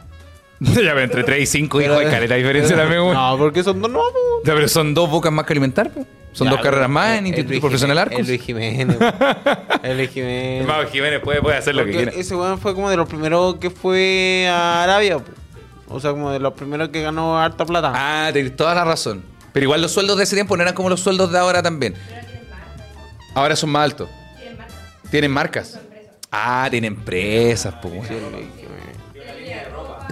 [0.61, 3.13] ya, pero entre 3 y 5 hijos hay caleta de diferencia también, weón.
[3.13, 4.13] No, porque son dos nuevos.
[4.45, 6.05] Ya, pero son dos bocas más que alimentar, po.
[6.31, 8.19] Son dos carreras más en Instituto Profesional Arcos.
[8.19, 8.97] El Luis Jiménez.
[9.83, 10.67] el Luis Jiménez.
[10.67, 12.11] Mau Jiménez puede, puede hacer lo que quiera.
[12.11, 15.17] ese weón fue como de los primeros que fue a Arabia.
[15.19, 15.31] po.
[15.91, 17.91] O sea, como de los primeros que ganó harta plata.
[17.95, 19.23] Ah, tienes toda la razón.
[19.53, 21.95] Pero igual los sueldos de ese tiempo no eran como los sueldos de ahora también.
[23.33, 24.09] Ahora son más altos.
[25.09, 25.79] Tienen marcas.
[26.31, 28.07] Ah, tienen empresas, pues.
[28.07, 28.45] Sí, el Luis.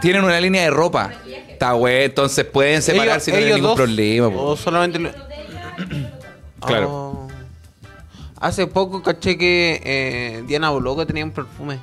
[0.02, 1.12] Tienen una línea de ropa.
[1.50, 4.30] Está bueno, entonces pueden separarse y no Ellos- tienen ningún ellos dos, problema.
[4.32, 4.44] po.
[4.44, 5.00] O solamente.
[5.00, 5.12] lo-
[6.68, 6.90] Claro.
[6.90, 7.28] Oh.
[8.40, 11.80] Hace poco caché que eh, Diana Boloco tenía un perfume.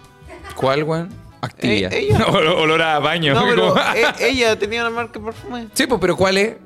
[0.55, 1.09] ¿Cuál, weón?
[1.41, 1.89] Activia.
[1.89, 2.27] Eh, ella.
[2.27, 3.35] Ol- Olor a baño.
[3.35, 5.69] No, pero Como- eh, ella tenía una marca de perfume.
[5.75, 6.57] sí, pues, pero ¿cuál es?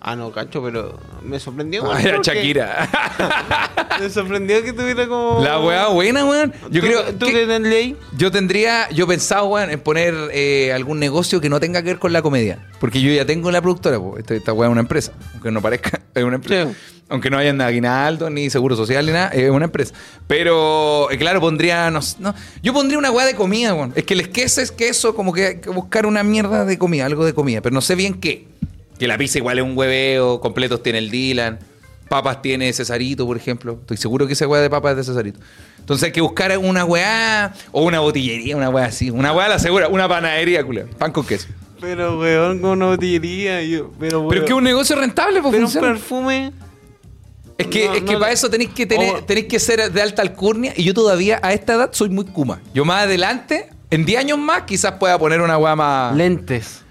[0.00, 1.90] Ah, no, cacho, pero me sorprendió.
[1.90, 2.88] Ah, era Shakira.
[4.00, 5.40] Me sorprendió que tuviera como.
[5.42, 6.52] La weá buena, weón.
[6.70, 7.96] Yo ¿Tú- creo ¿Tú qué ley?
[8.16, 11.98] yo tendría, yo pensaba, weón, en poner eh, algún negocio que no tenga que ver
[11.98, 12.64] con la comedia.
[12.78, 14.16] Porque yo ya tengo la productora, po.
[14.16, 15.12] Esta, esta weá es una empresa.
[15.34, 16.70] Aunque no parezca, es una empresa.
[16.70, 16.76] Sí.
[17.08, 19.94] Aunque no hayan aguinaldo, ni seguro social, ni nada, es una empresa.
[20.28, 22.00] Pero, eh, claro, pondría, no,
[22.62, 23.92] yo pondría una weá de comida, weón.
[23.96, 27.24] Es que el queso es queso, como que que buscar una mierda de comida, algo
[27.24, 28.46] de comida, pero no sé bien qué.
[28.98, 31.58] Que la pizza igual es un hueveo, completos tiene el Dylan,
[32.08, 33.78] papas tiene Cesarito, por ejemplo.
[33.80, 35.40] Estoy seguro que esa weá de papas es de Cesarito.
[35.78, 39.10] Entonces hay que buscar una weá o una botillería, una weá así.
[39.10, 40.86] Una weá la segura, una panadería, culia.
[40.98, 41.48] Pan con queso.
[41.80, 43.62] Pero, weón, con una botillería.
[43.62, 45.88] Yo, pero, Pero es que es un negocio rentable, pues Pero un funciona.
[45.94, 46.52] perfume.
[47.56, 49.24] Es que, No, es que no para eso tenéis que tener, Oh.
[49.24, 52.60] tenéis que ser de alta alcurnia y yo todavía a esta edad soy muy kuma.
[52.74, 56.14] Yo más adelante, en 10 años más, quizás pueda poner una weá más.
[56.16, 56.82] Lentes.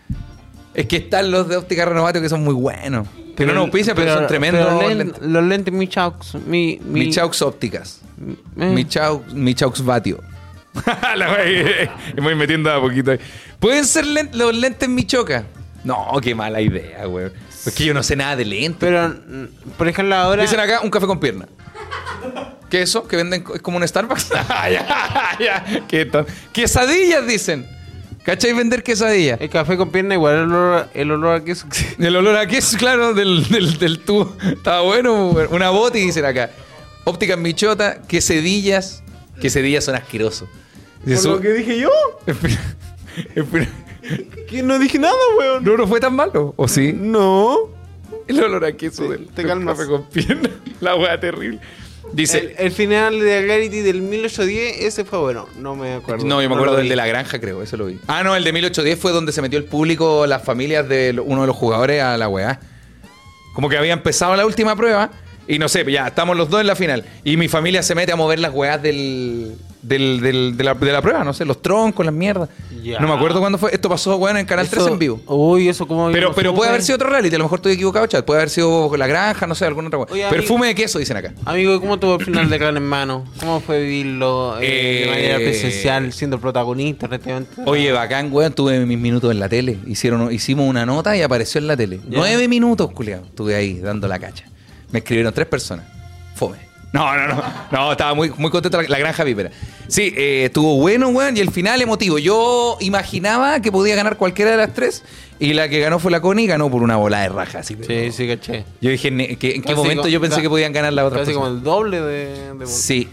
[0.78, 3.08] Es que están los de óptica renovatio que son muy buenos.
[3.36, 4.66] Que no nos auspician, pero, son tremendos.
[4.66, 5.22] pero len- lentes.
[5.24, 6.36] los lentes Michaux.
[6.48, 8.00] Mi, mi, Michaux ópticas.
[8.58, 10.22] eh, Michaux, Michaux vatio.
[11.16, 13.20] La wea, me voy metiendo a poquito ahí.
[13.60, 15.44] ¿Pueden ser los lentes Michoca?
[15.84, 17.32] No, qué mala idea, güey.
[17.66, 18.78] Es que yo no sé nada de lentes.
[18.80, 19.16] Pero,
[19.78, 20.44] por ejemplo, ahora.
[20.44, 21.48] Dicen acá un café con pierna.
[22.70, 23.08] ¿Qué es eso?
[23.08, 23.44] ¿Que venden?
[23.54, 24.30] ¿Es como un Starbucks?
[24.50, 25.38] Ah, ya,
[25.90, 26.12] ya.
[26.12, 27.68] Ton- Quesadillas, dicen.
[28.28, 29.36] ¿Cachai vender quesadilla?
[29.40, 31.66] El café con pierna igual el olor, el olor a queso.
[31.98, 34.36] El olor a queso, claro, del, del, del tubo.
[34.44, 35.30] Estaba bueno.
[35.30, 35.48] weón.
[35.54, 36.50] Una boti, dicen acá.
[37.06, 39.02] Óptica en Michota, quesadillas.
[39.40, 40.50] Quesadillas son asquerosos.
[41.06, 41.90] ¿Por lo que dije yo?
[42.28, 42.60] Espera,
[43.34, 43.68] espera.
[44.50, 45.64] Que no dije nada, weón.
[45.64, 46.54] No, no fue tan malo.
[46.58, 46.92] ¿O sí?
[46.94, 47.58] No.
[48.28, 49.78] El olor a queso Sí, del, te del calmas.
[49.78, 50.50] café con pierna.
[50.82, 51.62] La wea terrible.
[52.14, 52.56] Dice.
[52.58, 55.48] El, el final de Garrity del 1810, ese fue bueno.
[55.58, 56.26] No me acuerdo.
[56.26, 58.00] No, yo me acuerdo del de la granja, creo, eso lo vi.
[58.08, 61.42] Ah, no, el de 1810 fue donde se metió el público, las familias de uno
[61.42, 62.60] de los jugadores a la weá.
[63.54, 65.12] Como que había empezado la última prueba
[65.48, 67.06] y no sé, ya estamos los dos en la final.
[67.24, 70.92] Y mi familia se mete a mover las weás del, del, del- de, la, de
[70.92, 72.50] la prueba, no sé, los troncos, las mierdas.
[73.00, 73.74] No me acuerdo cuándo fue.
[73.74, 75.22] Esto pasó, weón, en Canal Eso- 3 en vivo.
[75.28, 76.10] Uy, eso como.
[76.12, 78.24] Pero, pero puede haber sido otro reality, a lo mejor estoy equivocado, chat.
[78.26, 80.00] Puede haber sido la granja, no sé, alguna otra.
[80.00, 81.34] Oye, amigo- Perfume de queso, dicen acá.
[81.46, 83.26] Amigo, ¿cómo tuvo el final de Gran Hermano?
[83.40, 87.62] ¿Cómo fue vivirlo eh, Eh, de manera presencial, siendo protagonista prácticamente?
[87.66, 88.54] Oye, bacán, weón.
[88.54, 89.78] Tuve mis minutos en la tele.
[89.86, 92.00] Hicieron, hicimos una nota y apareció en la tele.
[92.08, 93.24] Nueve minutos, culiado.
[93.26, 94.46] Estuve ahí dando la cacha.
[94.92, 95.86] Me escribieron tres personas.
[96.36, 96.58] Fome.
[96.94, 97.44] No, no, no.
[97.72, 99.52] No, estaba muy, muy contento la, la granja vípera.
[99.88, 101.36] Sí, eh, estuvo bueno, weón.
[101.36, 102.18] Y el final emotivo.
[102.18, 105.04] Yo imaginaba que podía ganar cualquiera de las tres.
[105.40, 107.60] Y la que ganó fue la Connie y ganó por una bola de raja.
[107.60, 108.64] Así, pero- Sí, sí, caché.
[108.82, 110.94] Yo dije, ne- que- ¿en qué Casi momento como- yo pensé ca- que podían ganar
[110.94, 113.08] las otras Casi como el doble de, de Sí.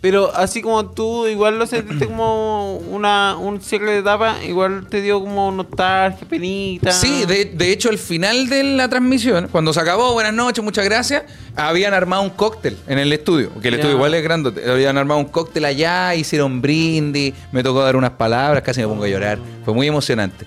[0.00, 5.02] Pero así como tú igual lo sentiste como una, un cierre de etapa, igual te
[5.02, 6.90] dio como nostalgia, penita.
[6.90, 10.86] Sí, de, de hecho, al final de la transmisión, cuando se acabó, buenas noches, muchas
[10.86, 14.96] gracias, habían armado un cóctel en el estudio, que el estudio igual es grande, habían
[14.96, 19.08] armado un cóctel allá, hicieron brindis, me tocó dar unas palabras, casi me pongo a
[19.08, 20.46] llorar, fue muy emocionante.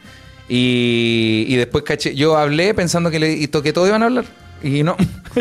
[0.49, 4.07] Y, y después caché, yo hablé pensando que, le, y to- que todos iban a
[4.07, 4.25] hablar,
[4.63, 4.95] y no.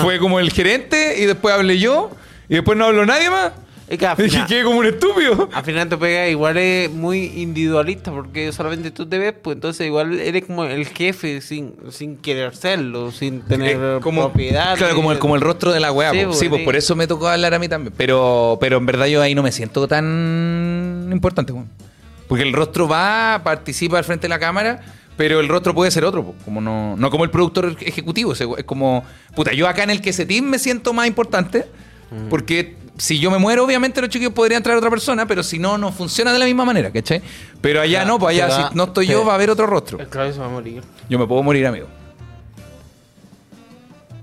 [0.02, 2.10] Fue como el gerente, y después hablé yo,
[2.48, 3.52] y después no habló nadie más.
[3.88, 5.48] Es que al Y final, quedé como un estúpido.
[5.52, 9.86] al final te pega igual es muy individualista porque solamente tú te ves, pues entonces
[9.86, 14.76] igual eres como el jefe sin, sin querer serlo, sin tener Eh, como, propiedad.
[14.76, 16.10] Claro, como el, como el rostro de la weá.
[16.12, 17.94] Sí, pues, pues por eso me tocó hablar a mí también.
[17.96, 21.68] Pero, pero en verdad yo ahí no me siento tan importante, weón.
[22.28, 24.80] Porque el rostro va, participa al frente de la cámara,
[25.16, 28.34] pero el rostro puede ser otro, como no, no como el productor ejecutivo.
[28.34, 29.02] Es es como,
[29.34, 31.64] puta, yo acá en el que se team me siento más importante,
[32.10, 32.28] Mm.
[32.28, 35.78] porque si yo me muero, obviamente los chiquillos podrían traer otra persona, pero si no,
[35.78, 37.22] no funciona de la misma manera, ¿cachai?
[37.60, 39.50] Pero allá Ya, no, pues allá da- si no estoy te- yo, va a haber
[39.50, 39.98] otro rostro.
[40.00, 40.82] El clave se va a morir.
[41.08, 41.86] Yo me puedo morir, amigo.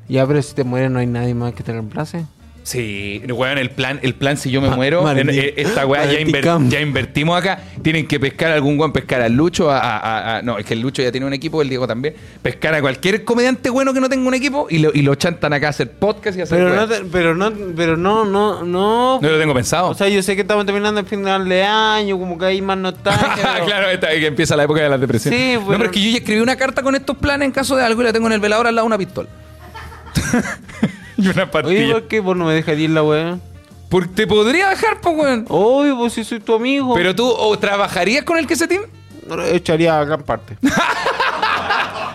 [0.08, 2.26] Ya, pero si te mueres no hay nadie más que te reemplace.
[2.66, 5.30] Sí, weón, el plan, el plan si yo me Ma- muero, Martín.
[5.30, 9.22] eh, esta weá ya, inver- ya invertimos acá, tienen que pescar a algún weón, pescar
[9.22, 11.62] al Lucho, a, a- a- a- no, es que el Lucho ya tiene un equipo,
[11.62, 14.90] el Diego también, pescar a cualquier comediante bueno que no tenga un equipo y lo,
[14.96, 17.54] y lo chantan acá a hacer podcast y a hacer Pero no, te- pero no,
[17.76, 19.20] pero no, no, no.
[19.22, 19.90] No lo tengo pensado.
[19.90, 22.80] O sea, yo sé que estamos terminando el final de año, como que hay más
[22.80, 23.30] nostalgia.
[23.54, 25.40] pero- claro, esta- que empieza la época de las depresiones.
[25.40, 27.52] Sí, No, pero- pero es que yo ya escribí una carta con estos planes en
[27.52, 29.30] caso de algo y la tengo en el velador al lado de una pistola.
[31.18, 31.94] y una Oye, pastilla.
[31.94, 33.38] ¿por qué vos no me dejas ir la weá?
[33.90, 35.46] Porque te podría dejar, pues, weón.
[35.48, 36.96] Obvio, pues si soy tu amigo.
[36.96, 38.82] Pero tú, ¿o trabajarías con el que se team?
[39.28, 40.58] No, Echaría gran parte.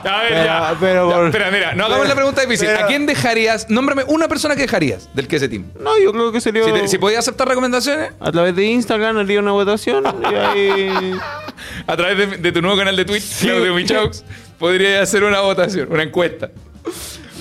[0.03, 0.77] A ver, Pero- ya.
[0.81, 2.69] pero Ya, por- espera, mira, no hagamos pero- la pregunta difícil.
[2.69, 3.69] pero- ¿A quién dejarías?
[3.69, 5.67] Nómbrame una persona que dejarías del que ese team.
[5.79, 6.65] No, yo creo que sería.
[6.65, 11.13] Si, te- si podías aceptar recomendaciones, A través de Instagram haría una votación y ahí.
[11.87, 14.25] a través de, de tu nuevo canal de Twitch, Claudio Michaux,
[14.59, 16.49] podrías hacer una votación, una encuesta.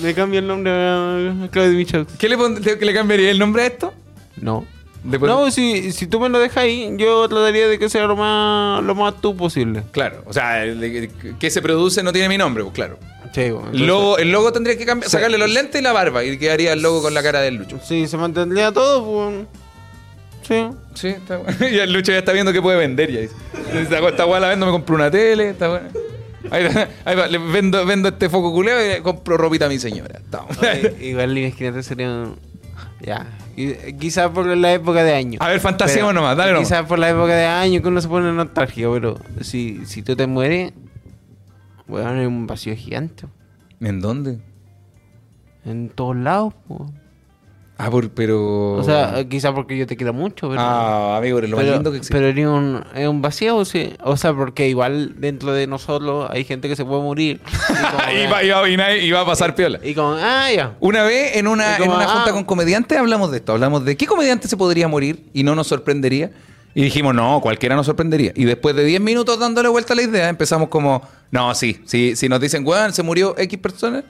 [0.02, 2.10] Me cambia el nombre a Claudio Michaux.
[2.18, 3.92] ¿Qué le, pon- le- le cambiaría el nombre a esto?
[4.40, 4.66] No.
[5.02, 8.82] No, si, si tú me lo dejas ahí, yo trataría de que sea lo más,
[8.84, 9.82] lo más tú posible.
[9.92, 12.98] Claro, o sea, el que se produce no tiene mi nombre, pues claro.
[13.32, 16.22] Sí, bueno, El logo, el logo tendría que cambiar, sacarle los lentes y la barba
[16.22, 17.78] y quedaría el logo con la cara del Lucho.
[17.82, 19.46] Sí, se mantendría todo, pues.
[20.46, 20.66] Sí.
[20.94, 21.56] Sí, está bueno.
[21.70, 23.20] Y el Lucho ya está viendo que puede vender ya.
[23.20, 23.34] dice.
[23.72, 25.88] Esta, esta weá la vendo, me compro una tele, está buena.
[26.50, 29.68] Ahí, va, ahí va, le vendo, vendo este foco culeo y le compro ropita a
[29.68, 30.20] mi señora.
[30.60, 32.36] Oye, Igual imagínate sería un-
[33.02, 33.26] Ya.
[33.56, 35.38] Y- Quizás por la época de año.
[35.42, 36.68] A ver, fantaseemos Pero- nomás, dale nomás.
[36.68, 40.16] Quizás por la época de año que uno se pone nostálgico, pero si, si tú
[40.16, 40.72] te mueres,
[41.86, 43.24] bueno, hay un vacío gigante.
[43.80, 44.38] ¿En dónde?
[45.64, 46.90] En todos lados, po.
[47.82, 48.72] Ah, por, pero.
[48.74, 50.60] O sea, quizás porque yo te quiero mucho, pero.
[50.60, 52.14] Ah, amigo, eres lo más lindo que existe.
[52.14, 53.94] pero es un, es un vacío, sí.
[54.02, 57.40] O sea, porque igual dentro de nosotros hay gente que se puede morir.
[57.70, 59.80] Y como, y, va, y, va, y va a pasar piola.
[59.82, 60.76] y como, ah, ya.
[60.80, 62.32] Una vez en una, como, en una junta ah.
[62.34, 63.52] con comediantes hablamos de esto.
[63.52, 66.32] Hablamos de qué comediante se podría morir y no nos sorprendería.
[66.74, 68.32] Y dijimos, no, cualquiera nos sorprendería.
[68.36, 72.16] Y después de 10 minutos dándole vuelta a la idea, empezamos como, no, sí, sí
[72.16, 74.02] si nos dicen, weón, se murió X persona,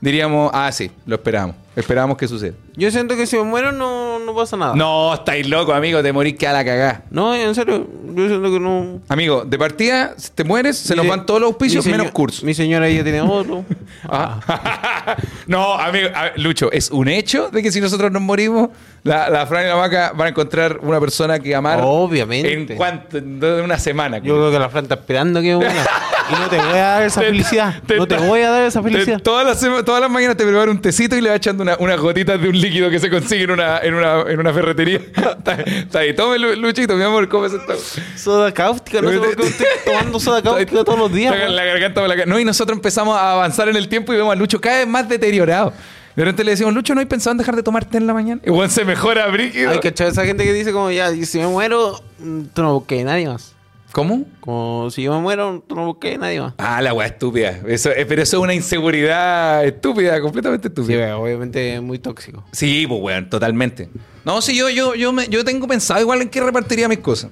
[0.00, 1.56] diríamos, ah, sí, lo esperamos.
[1.76, 2.54] Esperamos que suceda.
[2.74, 4.74] Yo siento que si me muero no, no pasa nada.
[4.74, 7.02] No, estáis loco, amigo, te morís que a la cagá.
[7.10, 7.86] No, en serio.
[8.14, 9.00] Yo siento que no.
[9.08, 12.06] Amigo, de partida, si te mueres, se nos Mi- van todos los auspicios mi menos
[12.08, 12.44] señor- curso.
[12.44, 13.64] Mi señora ya tiene otro.
[15.46, 18.70] no, amigo, a ver, Lucho, es un hecho de que si nosotros nos morimos,
[19.04, 21.80] la, la Fran y la Maca van a encontrar una persona que amar.
[21.82, 22.52] Obviamente.
[22.52, 24.18] En cuanto, en una semana.
[24.18, 25.86] Yo creo que la Fran está esperando que muera.
[26.30, 27.82] Y no te voy a dar esa Te- felicidad.
[27.86, 29.20] te- no te voy a dar esa felicidad.
[29.20, 31.98] todas, las, todas las mañanas te prepara un tecito y le va echando una- unas
[32.00, 35.00] gotitas de un líquido que se consigue en una, en una, en una ferretería.
[35.38, 37.74] está, está ahí, tome Lu- Luchito, mi amor, cómese esto.
[38.16, 41.34] Soda cáustica, no sé por qué estoy tomando soda cáustica todos los días.
[41.50, 44.36] La, garganta la No, y nosotros empezamos a avanzar en el tiempo y vemos a
[44.36, 45.72] Lucho cada vez más deteriorado.
[46.16, 48.12] De repente le decimos, Lucho, ¿no hay pensado en dejar de tomar té en la
[48.12, 48.40] mañana?
[48.44, 49.70] Igual se mejora, brígido.
[49.70, 52.62] Hay que echar a esa gente que dice como ya, si me muero, mm, tú
[52.62, 53.54] no busques a nadie más.
[53.92, 54.24] ¿Cómo?
[54.40, 56.54] Como si yo me muero, no busques a nadie más.
[56.58, 57.58] Ah, la weá estúpida.
[57.66, 61.06] Eso, eh, pero eso es una inseguridad estúpida, completamente Sí, estúpida.
[61.16, 62.44] weón, obviamente es muy tóxico.
[62.52, 63.88] Sí, pues weón, totalmente.
[64.24, 67.30] No, sí, yo, yo, yo, me- yo tengo pensado igual en qué repartiría mis cosas.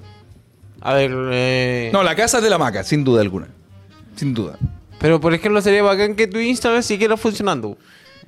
[0.81, 3.47] A ver, eh, No, la casa es de la maca, sin duda alguna.
[4.15, 4.57] Sin duda.
[4.99, 7.77] pero por ejemplo sería bacán que tu Instagram siguiera funcionando.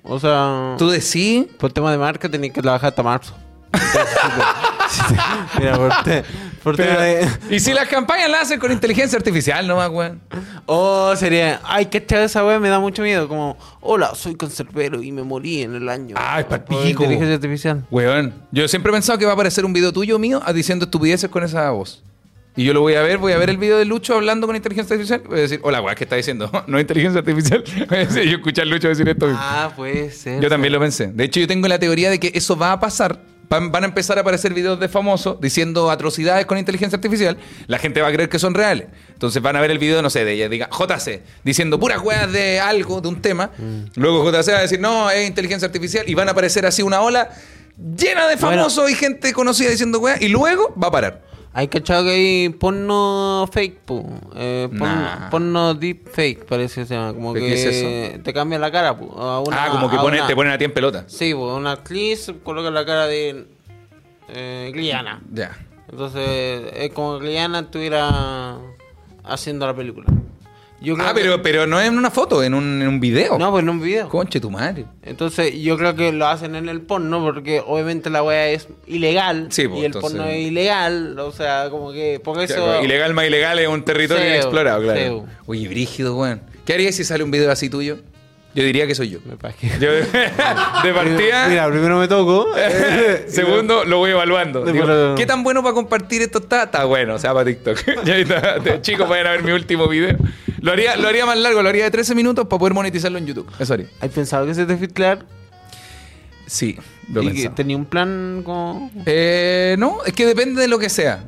[0.04, 1.46] O sea, Tú decís.
[1.58, 3.36] por tema de marca tenés que trabajar hasta marzo.
[5.60, 6.24] Mira, por, te-
[6.64, 7.28] pero- tema de...
[7.50, 10.22] y si las campañas las hacen con inteligencia artificial, no más, weón.
[10.66, 13.28] Oh, sería, ay, que esa wea me da mucho miedo.
[13.28, 16.16] Como, hola, soy conservero y me morí en el año.
[16.18, 17.04] Ah, es pa'l Por pico.
[17.04, 17.86] Inteligencia artificial.
[17.90, 21.30] Weón, yo siempre he pensado que va a aparecer un video tuyo mío diciendo estupideces
[21.30, 22.04] con esa voz.
[22.56, 24.56] Y yo lo voy a ver, voy a ver el video de Lucho hablando con
[24.56, 25.22] inteligencia artificial.
[25.26, 26.52] Voy a decir, hola, weón, ¿qué está diciendo?
[26.68, 27.64] No inteligencia artificial.
[27.90, 29.30] Voy a decir, yo escuchar a Lucho decir esto.
[29.34, 30.42] Ah, puede ser.
[30.42, 31.08] Yo también lo pensé.
[31.08, 33.20] De hecho, yo tengo la teoría de que eso va a pasar.
[33.50, 37.38] Van, a empezar a aparecer videos de famosos diciendo atrocidades con inteligencia artificial.
[37.66, 38.88] La gente va a creer que son reales.
[39.12, 42.32] Entonces van a ver el video, no sé, de ella, diga JC, diciendo puras weas
[42.32, 43.50] de algo, de un tema.
[43.96, 46.08] Luego JC va a decir, no, es inteligencia artificial.
[46.08, 47.30] Y van a aparecer así una ola
[47.76, 48.58] llena de Bueno.
[48.58, 50.22] famosos y gente conocida diciendo weas.
[50.22, 51.29] Y luego va a parar.
[51.52, 54.06] Hay cachado que hay porno fake, pu.
[54.36, 55.30] Eh, porno, Nah.
[55.32, 57.14] porno deep fake, parece que se llama.
[57.14, 59.12] Como ¿Pero que qué es te cambia la cara, pu.
[59.20, 61.06] A una- ah, como que una- te ponen a ti en pelota.
[61.08, 61.34] Sí.
[61.34, 63.48] Una actriz coloca la cara de
[64.30, 65.22] eh, Gliana.
[65.34, 65.58] Ya.
[65.92, 68.58] Entonces, es como que Gliana estuviera
[69.24, 70.06] haciendo la película.
[70.82, 73.00] Yo creo Ah, que- pero, pero no es en una foto, en un, en un
[73.00, 73.38] video.
[73.38, 74.08] No, pues en un video.
[74.08, 74.86] Conche tu madre.
[75.04, 79.48] Entonces, yo creo que lo hacen en el porno porque obviamente la weá es ilegal.
[79.50, 81.20] Sí, pues, y el entonces- porno es ilegal.
[81.20, 82.22] O sea, como que.
[82.24, 82.82] Por eso.
[82.84, 85.26] Ilegal más ilegal es un territorio Sí, inexplorado, claro.
[85.28, 85.34] sí.
[85.48, 86.42] Oye, brígido, weón.
[86.66, 87.98] ¿Qué harías si sale un video así tuyo?
[88.56, 89.20] Yo diría que soy yo.
[89.26, 89.36] Me
[89.80, 89.92] Yo,
[90.84, 91.48] de partida.
[91.50, 92.48] Mira, primero me toco.
[93.28, 94.64] Segundo, lo voy evaluando.
[94.66, 96.64] Digo, ¿Qué tan bueno para compartir esto está?
[96.64, 97.78] Está bueno, o sea, para TikTok.
[98.06, 98.60] Ya está.
[98.60, 100.18] Te- Chicos, vayan a ver mi último video.
[100.62, 103.26] Lo haría, lo haría más largo, lo haría de 13 minutos para poder monetizarlo en
[103.26, 103.50] YouTube.
[103.60, 103.88] Eso haría.
[104.02, 105.26] ¿Has pensado que se te filtrar?
[106.46, 106.78] Sí,
[107.12, 107.56] lo y que pensaba.
[107.56, 108.92] tenía un plan como.
[109.06, 111.24] Eh, no, es que depende de lo que sea.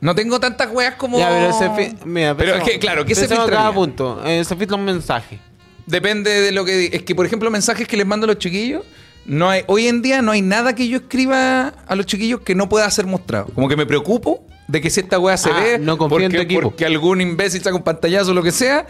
[0.00, 1.18] No tengo tantas weas como.
[1.18, 3.64] Ya, pero se fi- Mira, Pero es que, claro, ¿qué se pensemos filtraría?
[3.70, 4.22] cada punto.
[4.26, 5.38] Eh, se filtra un mensaje.
[5.86, 6.86] Depende de lo que.
[6.92, 8.84] Es que, por ejemplo, mensajes que les mando a los chiquillos.
[9.26, 12.54] No hay, hoy en día no hay nada que yo escriba a los chiquillos que
[12.54, 13.46] no pueda ser mostrado.
[13.54, 16.24] Como que me preocupo de que si esta weá se Ah, ve, no confío en
[16.24, 16.60] porque, tu equipo.
[16.62, 18.86] porque algún imbécil saca un pantallazo o lo que sea,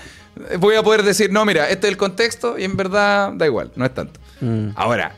[0.59, 3.73] voy a poder decir, no, mira, este es el contexto y en verdad da igual,
[3.77, 4.21] no es tanto.
[4.41, 4.69] Mm.
[4.77, 5.17] Ahora,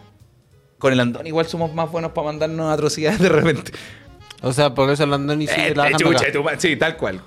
[0.79, 3.73] con el Andón igual somos más buenos para mandarnos atrocidades de repente.
[4.43, 7.21] O sea, por eso el Andoni sigue Eh, chucha, ma- sí, tal cual.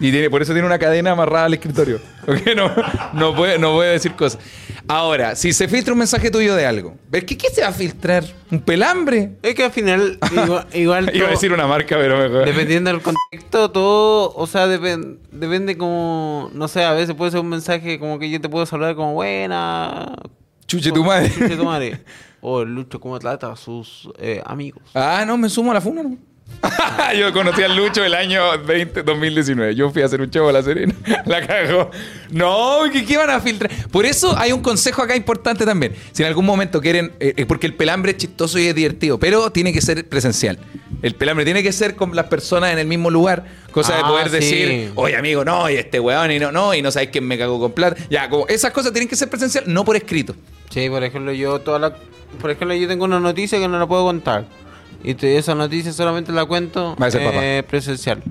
[0.00, 2.00] Y tiene, por eso tiene una cadena amarrada al escritorio.
[2.26, 2.40] ¿ok?
[2.56, 2.70] No,
[3.12, 4.40] no, puede, no puede decir cosas.
[4.88, 7.72] Ahora, si se filtra un mensaje tuyo de algo, ¿ves qué, qué se va a
[7.72, 8.24] filtrar?
[8.50, 9.32] ¿Un pelambre?
[9.42, 12.44] Es que al final, igual, igual Iba a decir una marca, pero mejor.
[12.46, 17.40] dependiendo del contexto, todo, o sea, depen- depende como, no sé, a veces puede ser
[17.40, 20.14] un mensaje como que yo te puedo saludar como buena.
[20.66, 21.30] Chuche tu madre.
[21.30, 22.00] Chuche tu madre.
[22.42, 24.82] O el Lucho, ¿cómo trata a sus eh, amigos?
[24.94, 26.16] Ah, no, me sumo a la funa, ¿no?
[27.18, 29.74] Yo conocí al Lucho el año 20, 2019.
[29.74, 30.94] Yo fui a hacer un show a La Serena.
[31.26, 31.90] La cagó.
[32.30, 33.70] No, ¿qué, qué van a filtrar?
[33.90, 35.94] Por eso hay un consejo acá importante también.
[36.12, 37.12] Si en algún momento quieren...
[37.18, 40.58] eh, eh, porque el pelambre es chistoso y es divertido, pero tiene que ser presencial.
[41.02, 43.46] El pelambre tiene que ser con las personas en el mismo lugar.
[43.70, 44.34] Cosa de Ah, poder sí.
[44.34, 47.38] decir, oye amigo, no, y este weón, y no, no, y no sabes quién me
[47.38, 47.96] cagó con plata.
[48.10, 50.34] Ya, como esas cosas tienen que ser presencial, no por escrito.
[50.68, 51.96] Sí, por ejemplo, yo toda la,
[52.40, 54.44] por ejemplo, yo tengo una noticia que no la puedo contar.
[55.02, 58.22] Y te- esa noticia solamente la cuento eh, presencial.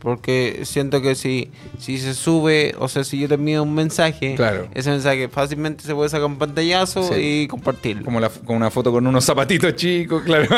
[0.00, 4.36] Porque siento que si, si se sube, o sea, si yo te envío un mensaje,
[4.36, 4.68] Claro.
[4.74, 7.14] ese mensaje fácilmente se puede sacar un pantallazo Sí.
[7.42, 8.04] y compartirlo.
[8.04, 10.46] Como la, con una foto con unos zapatitos chicos, claro.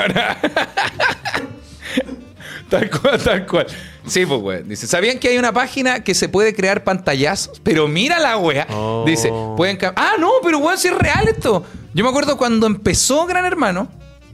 [2.69, 3.67] tal cual, tal cual.
[4.07, 4.63] Sí, pues, güey.
[4.63, 7.61] Dice, ¿sabían que hay una página que se puede crear pantallazos?
[7.63, 8.67] Pero mira la wea.
[8.71, 9.05] Oh.
[9.07, 9.77] Dice, pueden...
[9.77, 11.65] ca- Ah, no, pero güey, si es real esto.
[11.95, 13.89] Yo me acuerdo cuando empezó Gran Hermano,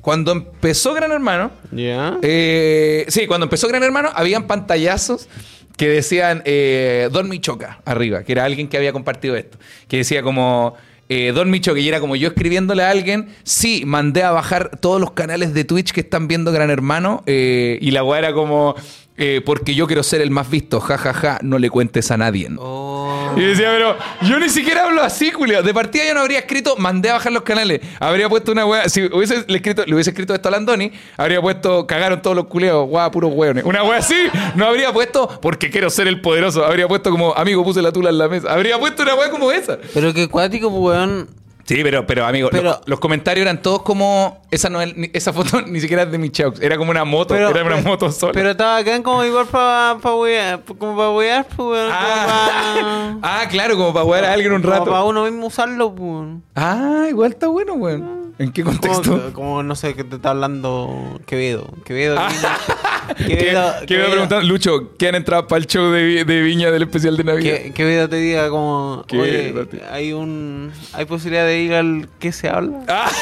[0.07, 2.17] cuando empezó Gran Hermano, ¿Ya?
[2.23, 5.29] eh, sí, cuando empezó Gran Hermano, habían pantallazos
[5.77, 9.59] que decían eh, Don Michoca arriba, que era alguien que había compartido esto.
[9.89, 10.77] Que decía como
[11.09, 15.01] eh, Don Michoca, y era como yo escribiéndole a alguien, sí, mandé a bajar todos
[15.01, 18.77] los canales de Twitch que están viendo Gran Hermano, eh, y la weá era como,
[19.19, 22.17] eh, porque yo quiero ser el más visto, ja, ja, ja, no le cuentes a
[22.17, 22.49] nadie.
[22.59, 23.33] Oh.
[23.37, 25.63] Y decía, pero yo ni siquiera hablo así, Julio.
[25.63, 27.81] De partida yo no habría escrito, mandé a bajar los canales.
[27.99, 28.89] Habría puesto una weá.
[28.89, 32.47] Si hubiese le, escrito, le hubiese escrito esto a Landoni, habría puesto, cagaron todos los
[32.47, 33.65] culeos, guau, puros hueones.
[33.65, 34.17] Una weá así,
[34.55, 36.65] no habría puesto, porque quiero ser el poderoso.
[36.65, 38.53] Habría puesto como, amigo, puse la tula en la mesa.
[38.53, 39.79] Habría puesto una weá como esa.
[39.93, 41.46] Pero qué cuático, pues, weón.
[41.67, 44.41] Sí, pero, pero amigo, Pero- los comentarios eran todos como.
[44.53, 46.61] Esa, no es- ni- esa foto ni siquiera es de mi Chaux.
[46.61, 48.33] Era como una moto, era una moto sola.
[48.33, 53.77] Pero estaba acá como igual para pa wear, como para wear, pues, ah, ah, claro,
[53.77, 54.91] como para jugar a alguien un Como rato.
[54.91, 56.29] para uno mismo usarlo, pues.
[56.55, 58.17] Ah, igual está bueno, weón.
[58.39, 59.13] ¿En qué contexto?
[59.19, 61.69] Como, como, no sé, que te está hablando Quevedo.
[61.85, 62.17] Quevedo.
[62.19, 62.29] Ah.
[63.17, 63.73] ¿Qué, Quevedo.
[63.87, 64.47] qué me preguntando?
[64.47, 67.57] Lucho, ¿qué han entrado para el show de, Vi- de Viña del especial de Navidad?
[67.59, 69.55] Que, Quevedo te diga como, oye,
[69.91, 72.81] hay un, hay posibilidad de ir al que se habla.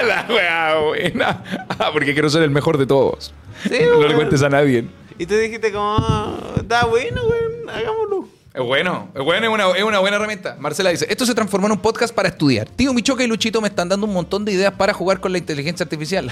[0.00, 1.42] Ah, la wea buena.
[1.78, 3.34] Ah, porque quiero ser el mejor de todos.
[3.64, 4.84] Sí, no le cuentes a nadie.
[5.18, 8.28] Y tú dijiste como, "Ah, está bueno, weón, hagámoslo.
[8.58, 10.56] Es bueno, es bueno, es una, es una buena herramienta.
[10.58, 12.68] Marcela dice, esto se transformó en un podcast para estudiar.
[12.68, 15.38] Tío Michoca y Luchito me están dando un montón de ideas para jugar con la
[15.38, 16.28] inteligencia artificial.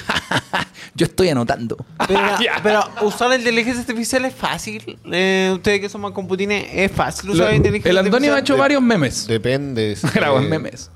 [0.96, 1.76] Yo estoy anotando.
[2.64, 4.98] Pero, usar la inteligencia artificial es fácil.
[5.12, 8.40] Eh, ustedes que son más computines, es fácil usar Lo- la inteligencia el Antonio ha
[8.40, 9.28] hecho varios memes.
[9.28, 9.92] Depende.
[9.92, 10.90] es Era buen que- memes.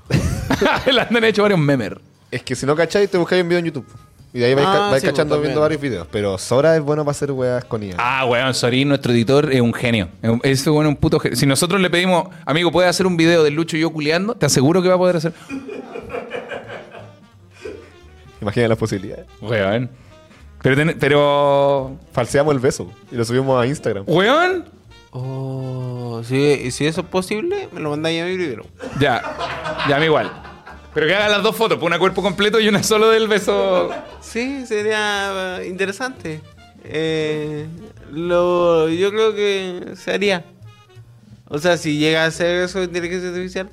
[0.85, 1.91] el Antonio ha hecho varios memes.
[2.29, 3.85] Es que si no cacháis, te buscáis un video en YouTube.
[4.33, 6.07] Y de ahí vais, Ah, ca- vais sí, cachando pues, viendo varios videos.
[6.11, 7.95] Pero Sora es bueno para hacer weas con IA.
[7.97, 10.07] Ah, weón, Sorín, nuestro editor, es un genio.
[10.21, 11.35] Es un- es un puto genio.
[11.37, 14.35] Si nosotros le pedimos, amigo, ¿puedes hacer un video de Lucho y yo culeando?
[14.35, 15.33] Te aseguro que va a poder hacer.
[18.41, 19.25] Imagina las posibilidades.
[19.41, 19.89] Weón.
[20.61, 21.97] Pero, ten- pero.
[22.11, 24.03] Falseamos el beso y lo subimos a Instagram.
[24.07, 24.65] Weón.
[25.11, 28.65] Oh, si, si eso es posible, me lo mandáis a mi libro.
[28.99, 29.21] Ya.
[29.89, 30.31] Ya, mí igual.
[30.93, 33.89] Pero que haga las dos fotos, pues una cuerpo completo y una solo del beso.
[34.19, 36.41] Sí, sería eh, interesante.
[36.83, 37.67] Eh,
[38.11, 40.45] lo, yo creo que se haría.
[41.47, 43.69] O sea, si llega a ser eso de inteligencia artificial.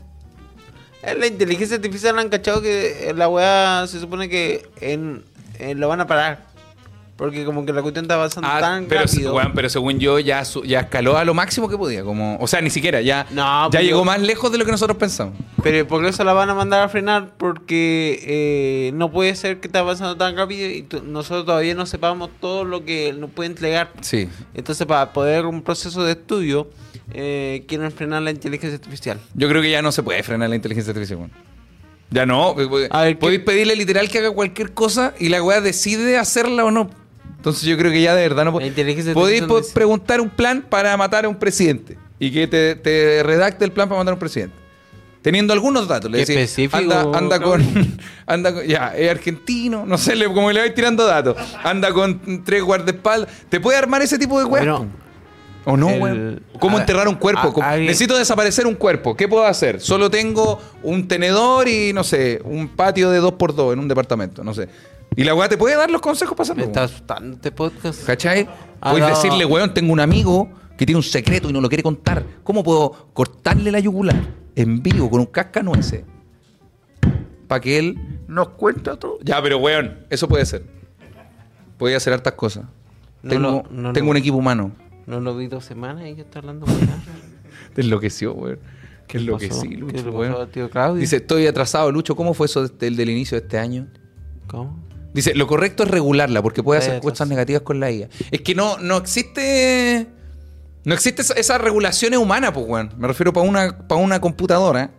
[1.03, 5.25] En la inteligencia artificial han cachado que la weá se supone que en,
[5.59, 6.48] en lo van a parar.
[7.19, 9.35] Porque como que la cuestión está avanzando Ah, tan pero, rápido.
[9.35, 12.05] weón, pero según yo ya, su- ya escaló a lo máximo que podía.
[12.05, 14.71] Como, o sea, ni siquiera, ya, No, ya pero- llegó más lejos de lo que
[14.71, 15.35] nosotros pensamos.
[15.65, 19.67] Pero por eso la van a mandar a frenar porque eh, no puede ser que
[19.67, 23.91] esté avanzando tan rápido y nosotros todavía no sepamos todo lo que nos puede entregar.
[24.01, 24.29] Sí.
[24.55, 26.71] Entonces para poder un proceso de estudio
[27.13, 29.19] eh, quieren frenar la inteligencia artificial.
[29.35, 31.33] Yo creo que ya no se puede frenar la inteligencia artificial, weón.
[32.11, 32.55] Ya no.
[32.55, 36.17] pues, A ver, ¿qué- Podéis pedirle literal que haga cualquier cosa y la weá decide
[36.17, 36.91] hacerla o no.
[37.49, 38.53] Entonces yo creo que ya de verdad no
[39.15, 39.43] Podéis
[39.73, 43.89] preguntar un plan para matar a un presidente y que te, te redacte el plan
[43.89, 44.55] para matar a un presidente.
[45.23, 46.11] Teniendo algunos datos.
[46.11, 46.37] Le decís,
[47.15, 47.61] anda, con.
[48.27, 49.85] Anda con- Ya, es argentino.
[49.85, 51.37] No sé, como le vais tirando datos.
[51.65, 53.29] Anda con tres guardaespaldas.
[53.49, 54.63] ¿Te puede armar ese tipo de weá?
[54.63, 54.87] Bueno,
[55.65, 56.43] ¿O no, El- weón?
[56.61, 57.49] ¿Cómo a- enterrar un cuerpo?
[57.49, 59.17] a- ¿Cómo- alguien- Necesito desaparecer un cuerpo.
[59.17, 59.81] ¿Qué puedo hacer?
[59.81, 64.55] Solo tengo un tenedor y, no sé, un patio de 2x2 en un departamento, no
[64.55, 64.69] sé.
[65.19, 66.65] Y la weá te puede dar los consejos para me hacerlo.
[66.67, 68.07] está asustando este podcast.
[68.07, 68.49] ¿Cachai?
[68.81, 69.15] Ah, Puedes no.
[69.17, 72.25] decirle, weón, tengo un amigo que tiene un secreto y no lo quiere contar.
[72.45, 74.15] ¿Cómo puedo cortarle la yugular
[74.55, 76.05] en vivo con un cascanueces?
[77.49, 77.99] Para que él
[78.29, 79.19] nos cuente todo.
[79.23, 80.63] Ya, pero weón, eso puede ser.
[81.79, 82.65] Puede hacer hartas cosas.
[83.23, 84.73] No tengo lo- no tengo lo- un equipo humano.
[85.07, 86.67] No lo vi dos semanas y ya está hablando.
[87.75, 88.59] Te enloqueció, weón.
[89.09, 89.19] Qué.
[89.21, 90.33] Lucho, ¿Qué le weón.
[90.33, 91.01] pasó a tío Claudio?
[91.01, 92.15] Dice, estoy atrasado, Lucho.
[92.15, 93.89] ¿Cómo fue eso desde el del inicio de este año?
[94.47, 94.87] ¿Cómo?
[95.15, 98.09] Dice, lo correcto es regularla porque puede hacer cosas negativas con la IA.
[98.31, 100.07] Es que no, no existe.
[100.85, 102.95] No existe esa, esa regulación humana, pues, weón.
[102.97, 104.93] Me refiero para una, para una computadora.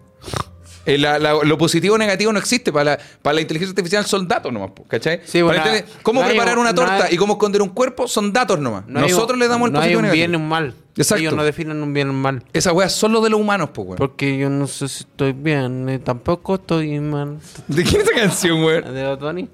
[0.89, 2.71] Eh, la- la- lo positivo o negativo no existe.
[2.71, 5.21] Para la, para la inteligencia artificial son datos nomás, ¿cachai?
[5.25, 7.33] Sí, Para bueno, entender cómo no hay preparar un- una no torta hay- y cómo
[7.33, 8.85] esconder un cuerpo son datos nomás.
[8.87, 10.73] No hay Nosotros un- le damos el no hay positivo un bien y un mal.
[10.95, 11.21] Exacto.
[11.21, 12.43] Ellos no definen un bien y un mal.
[12.51, 13.97] Esa weá es solo de los humanos, pues, weón.
[13.97, 17.37] Porque yo no sé si estoy bien, ni tampoco estoy mal.
[17.67, 18.93] ¿De quién es esa canción, weón?
[18.93, 19.47] ¿De Bad Bunny?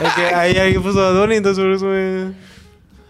[0.00, 2.32] es que ahí alguien puso Bunny, entonces por eso me...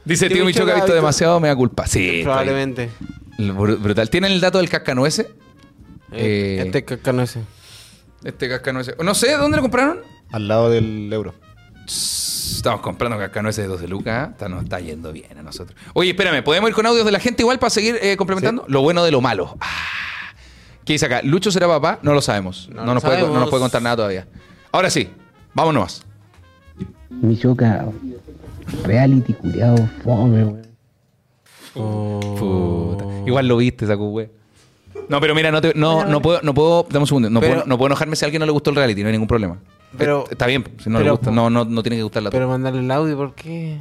[0.06, 1.86] Dice, Tío tío Michoca ha visto demasiado, me da culpa.
[1.86, 2.20] Sí.
[2.22, 2.88] Probablemente.
[3.38, 4.08] Br- Brutal.
[4.08, 5.26] ¿Tienen el dato del cascanueces?
[6.12, 7.40] Eh, Este cacanuece.
[8.26, 8.96] Este cascanueces.
[8.98, 10.00] No sé, ¿dónde lo compraron?
[10.32, 11.32] Al lado del euro.
[11.86, 14.30] Estamos comprando cascanueces de 12 lucas.
[14.32, 15.78] Está, nos está yendo bien a nosotros.
[15.94, 18.64] Oye, espérame, ¿podemos ir con audios de la gente igual para seguir eh, complementando?
[18.66, 19.56] Lo bueno de lo malo.
[19.60, 20.32] Ah.
[20.84, 21.22] ¿Qué dice acá?
[21.22, 22.00] ¿Lucho será papá?
[22.02, 22.68] No lo sabemos.
[22.72, 24.26] No, No nos, puede, no nos puede contar nada todavía.
[24.72, 25.08] Ahora sí,
[25.54, 26.02] vámonos.
[27.08, 27.86] Mi choca.
[28.82, 30.66] Reality culiado, fome, weón.
[31.74, 33.04] Puta.
[33.24, 34.28] Igual lo viste, saco wey.
[35.08, 37.54] No, pero mira, no, te- no, no puedo, no puedo, dame un segundo, no, Pero-
[37.54, 39.28] puedo, no puedo enojarme si a alguien no le gustó el reality, no hay ningún
[39.28, 39.58] problema.
[39.96, 42.30] Pero- Eh, está bien, si no le pero- gusta, no, no, no tiene que gustarla
[42.30, 43.78] Pero mandarle el audio, ¿por qué?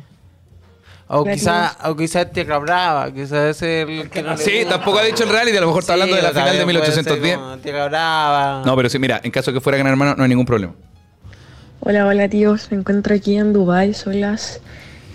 [1.07, 4.69] O quizá, o quizá te brava, quizás es el que no le Sí, gusta.
[4.77, 6.51] tampoco ha dicho el reality, a lo mejor está Sí, hablando de la o final
[6.51, 7.37] de también puede ser 1810.
[7.37, 8.63] como Tierra brava.
[8.65, 10.73] No, pero sí, mira, en caso de que fuera gran hermano, no hay ningún problema.
[11.81, 14.61] Hola, hola tíos, me encuentro aquí en Dubai, son las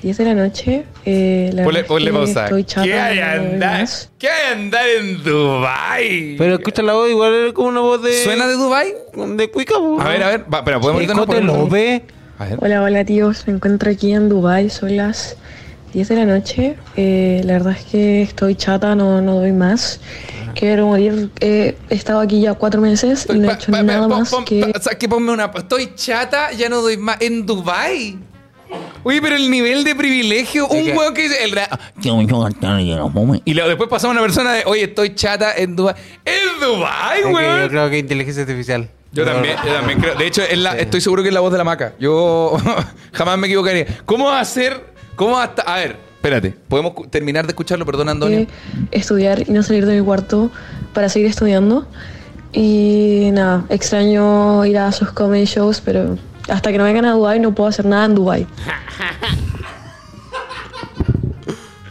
[0.02, 0.84] 10 de la noche.
[1.04, 2.44] Eh, la Ponle, pausa.
[2.44, 3.88] Estoy chata, ¿Qué hay no andar?
[4.18, 6.36] ¿Qué hay andar en Dubai?
[6.38, 8.24] Pero escucha la voz, igual es como una voz de.
[8.24, 8.94] ¿Suena de Dubai?
[9.36, 10.00] De Cuica, po.
[10.00, 12.02] A ver, a ver, va, pero podemos irnos López.
[12.38, 12.58] A ver.
[12.62, 15.36] Hola, hola tíos, me encuentro aquí en Dubai, son las
[15.92, 16.76] 10 de la noche.
[16.96, 20.00] Eh, la verdad es que estoy chata, no, no doy más.
[20.54, 21.30] Quiero morir.
[21.40, 24.18] Eh, he estado aquí ya cuatro meses y no he Pa- hecho pa- nada pon-
[24.20, 24.60] más que...
[24.60, 25.50] pa- o sea, que ponme una.
[25.54, 27.18] Estoy chata, ya no doy más.
[27.20, 28.18] En Dubai.
[29.04, 30.66] Uy, pero el nivel de privilegio.
[30.68, 31.42] un que- hueón que dice.
[31.44, 31.68] El ra-
[33.44, 34.62] y luego después pasamos a una persona de.
[34.66, 35.94] Oye, estoy chata en Dubai.
[36.24, 37.60] ¡En Dubai, Es que weón!
[37.62, 38.88] yo creo que inteligencia artificial.
[39.12, 40.14] Yo también, yo también creo.
[40.14, 41.94] De hecho, es la- estoy seguro que es la voz de la maca.
[41.98, 42.56] Yo
[43.12, 43.86] jamás me equivocaría.
[44.06, 44.84] ¿Cómo va a ser?
[45.16, 45.62] ¿Cómo hasta.?
[45.62, 46.54] A ver, espérate.
[46.68, 47.84] ¿Podemos cu- terminar de escucharlo?
[47.86, 48.46] Perdón, Antonio.
[48.90, 50.50] que estudiar y no salir de mi cuarto
[50.94, 51.86] para seguir estudiando.
[52.52, 56.18] Y nada, extraño ir a sus comedy shows, pero
[56.50, 58.46] hasta que no vengan a Dubai no puedo hacer nada en Dubai.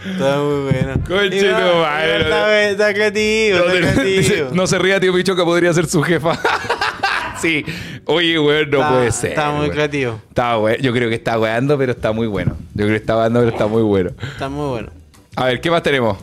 [0.05, 0.93] Está muy bueno.
[1.07, 2.21] Conche no, tu madre.
[2.21, 4.47] Está, está creativo, No, está creativo.
[4.53, 6.39] no se ría, tío Pichoca, podría ser su jefa.
[7.41, 7.63] sí.
[8.05, 9.29] Oye, weón, no Está- puede ser.
[9.31, 9.71] Está muy weón.
[9.71, 10.21] creativo.
[10.29, 10.77] Está bueno.
[10.81, 12.55] Yo creo que está weando, pero está muy bueno.
[12.73, 14.11] Yo creo que está weando, pero está muy bueno.
[14.21, 14.89] Está muy bueno.
[15.35, 16.17] A ver, ¿qué más tenemos?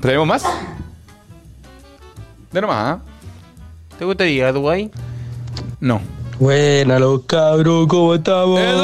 [0.00, 0.44] ¿Tenemos más?
[2.50, 3.00] De nomás, ¿ah?
[3.98, 4.90] ¿Te gustaría ir a Dubái?
[5.80, 6.00] No.
[6.42, 8.58] Buena los cabros, ¿cómo estamos?
[8.58, 8.82] ¡Edu!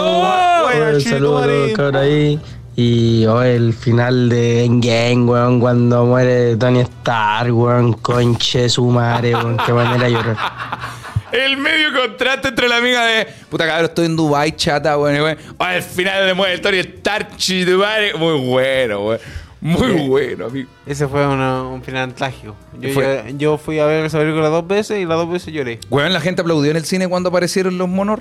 [0.62, 2.40] Buena, Un chico, saludo a los cabros ahí.
[2.76, 9.34] Y oh, el final de Endgame, weón, cuando muere Tony Stark, weón, conche su madre,
[9.34, 10.36] weón, qué manera de llorar.
[11.32, 15.16] El medio contraste entre la amiga de puta cabrón, estoy en Dubai, chata, weón.
[15.16, 17.30] y weón, oh, al final de muere el Tony Stark,
[17.66, 18.14] Dubai.
[18.16, 19.20] Muy bueno, weón.
[19.60, 20.68] Muy bueno, amigo.
[20.86, 22.54] Ese fue una- un final trágico.
[22.80, 25.80] Yo, yo, yo fui a ver esa película dos veces y las dos veces lloré.
[25.90, 28.20] Weón, la gente aplaudió en el cine cuando aparecieron los monor.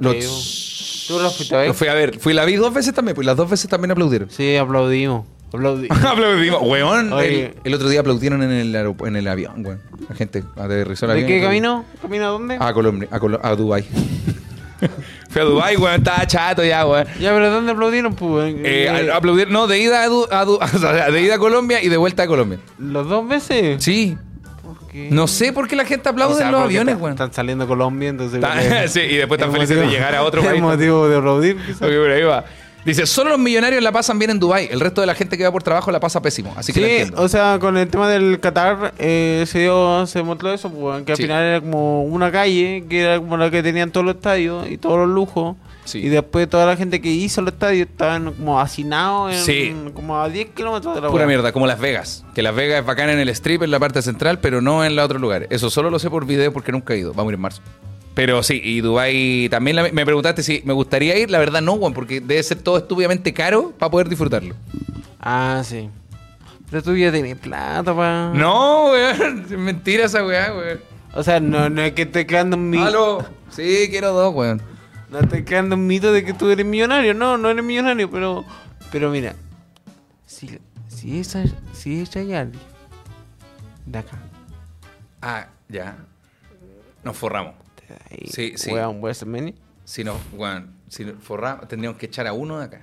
[0.00, 1.04] Los...
[1.06, 1.68] ¿Tú los fuiste a ver?
[1.68, 2.18] Lo fui a ver.
[2.18, 4.30] Fui la vi dos veces también, pues las dos veces también aplaudieron.
[4.30, 5.26] Sí, aplaudimos.
[5.52, 5.86] Aplaudí.
[5.90, 6.60] Aplaudimos.
[6.62, 9.80] Weón, el, el otro día aplaudieron en el, en el avión, weón.
[10.08, 11.28] La gente aterrizó el ¿De avión.
[11.28, 11.84] qué y- camino?
[12.02, 12.56] ¿Camino a dónde?
[12.58, 13.84] A Colombia, a, Colo- a Dubai.
[15.34, 17.06] Fui a Dubai, weón, estaba chato ya, weón.
[17.18, 18.14] Ya, pero ¿dónde aplaudieron?
[18.14, 21.20] Pues, Eh, Eh, a- aplaudir, no, de ida a, Du- a Du- o sea, de
[21.22, 22.60] ida a Colombia y de vuelta a Colombia.
[22.78, 23.82] ¿Los dos veces?
[23.82, 24.16] Sí.
[24.62, 25.08] ¿Por qué?
[25.10, 27.14] No sé por qué la gente aplaude O sea, en los aviones, weón.
[27.14, 28.40] Están saliendo Colombia, entonces...
[28.92, 30.62] Sí, y después están es felices de llegar a otro país.
[30.62, 31.78] motivo de aplaudir, quizás.
[31.80, 32.44] Por ahí va.
[32.84, 34.68] Dice, solo los millonarios la pasan bien en Dubai.
[34.70, 36.52] El resto de la gente que va por trabajo la pasa pésimo.
[36.56, 37.22] Así que la Sí, entiendo.
[37.22, 41.12] o sea, con el tema del Qatar eh, se dio, se mostró eso, pues, que
[41.12, 41.22] al Sí.
[41.22, 44.76] final era como una calle, que era como la que tenían todos los estadios y
[44.76, 45.56] todos los lujos.
[45.86, 45.98] Sí.
[45.98, 49.74] Y después toda la gente que hizo los estadios estaban como hacinados en Sí.
[49.94, 52.24] como a 10 kilómetros de la Pura mierda, como Las Vegas.
[52.34, 54.94] Que Las Vegas es bacana en el strip, en la parte central, pero no en
[54.96, 55.48] los otros lugares.
[55.50, 57.12] Eso solo lo sé por video porque nunca he ido.
[57.12, 57.62] Vamos a ir en marzo.
[58.14, 61.30] Pero sí, y Dubai también la- me preguntaste si me gustaría ir.
[61.30, 64.54] La verdad no, weón, porque debe ser todo estúpidamente caro para poder disfrutarlo.
[65.20, 65.90] Ah, sí.
[66.70, 68.30] Pero tú ya tenés plata, pa.
[68.34, 69.44] No, weón.
[69.50, 70.80] Es mentira esa weá, weón.
[71.14, 72.84] O sea, no, no es que esté creando un mito.
[72.84, 73.24] Aló.
[73.50, 74.62] Sí, quiero dos, weón.
[75.10, 77.14] No estoy creando un mito de que tú eres millonario.
[77.14, 78.44] No, no eres millonario, pero.
[78.92, 79.34] Pero mira.
[80.26, 80.58] Si,
[80.88, 81.44] si esa.
[81.72, 82.58] Si esa Yali.
[83.86, 84.18] De acá.
[85.22, 85.96] Ah, ya.
[87.04, 87.54] Nos forramos.
[88.10, 88.70] Ahí, Sí, sí.
[88.72, 89.54] Weón, WrestleMania.
[89.84, 92.82] Si weón, si nos forramos, tendríamos que echar a uno de acá.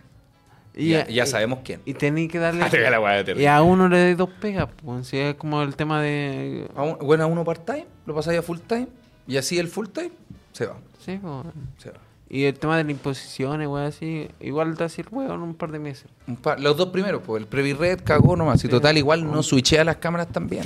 [0.74, 1.82] Y ya, ya sabemos quién.
[1.86, 2.62] Y tenéis que darle.
[2.64, 5.08] Ah, y a uno le dais dos pegas, pues.
[5.08, 6.68] Si es como el tema de.
[6.76, 8.88] A un- bueno, a uno part-time, lo pasáis a full-time,
[9.28, 10.12] y así el full-time
[10.54, 10.78] se va.
[11.04, 11.34] Sí, pues.
[11.78, 11.98] Se va.
[12.30, 14.30] Y el tema de las imposiciones, weón, así.
[14.40, 16.06] Igual te hace el weón un par de meses.
[16.28, 18.64] Un par- los dos primeros, pues el Previ Red cagó nomás.
[18.64, 20.64] Y total, igual no switchea las cámaras también.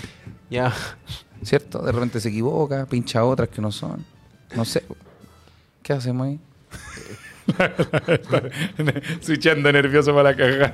[0.51, 0.71] Ya.
[1.41, 1.79] ¿Cierto?
[1.81, 4.05] De repente se equivoca, pincha otras que no son.
[4.53, 4.83] No sé.
[5.81, 6.39] ¿Qué hacemos ahí?
[9.21, 10.35] Switchando nervioso para la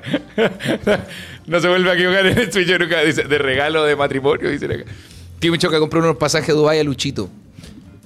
[1.46, 3.00] no se vuelve a equivocar en el switch nunca.
[3.02, 4.84] Dice, de regalo de matrimonio, dice acá.
[5.38, 7.28] Tío Michoca compró unos pasajes a Dubái a Luchito.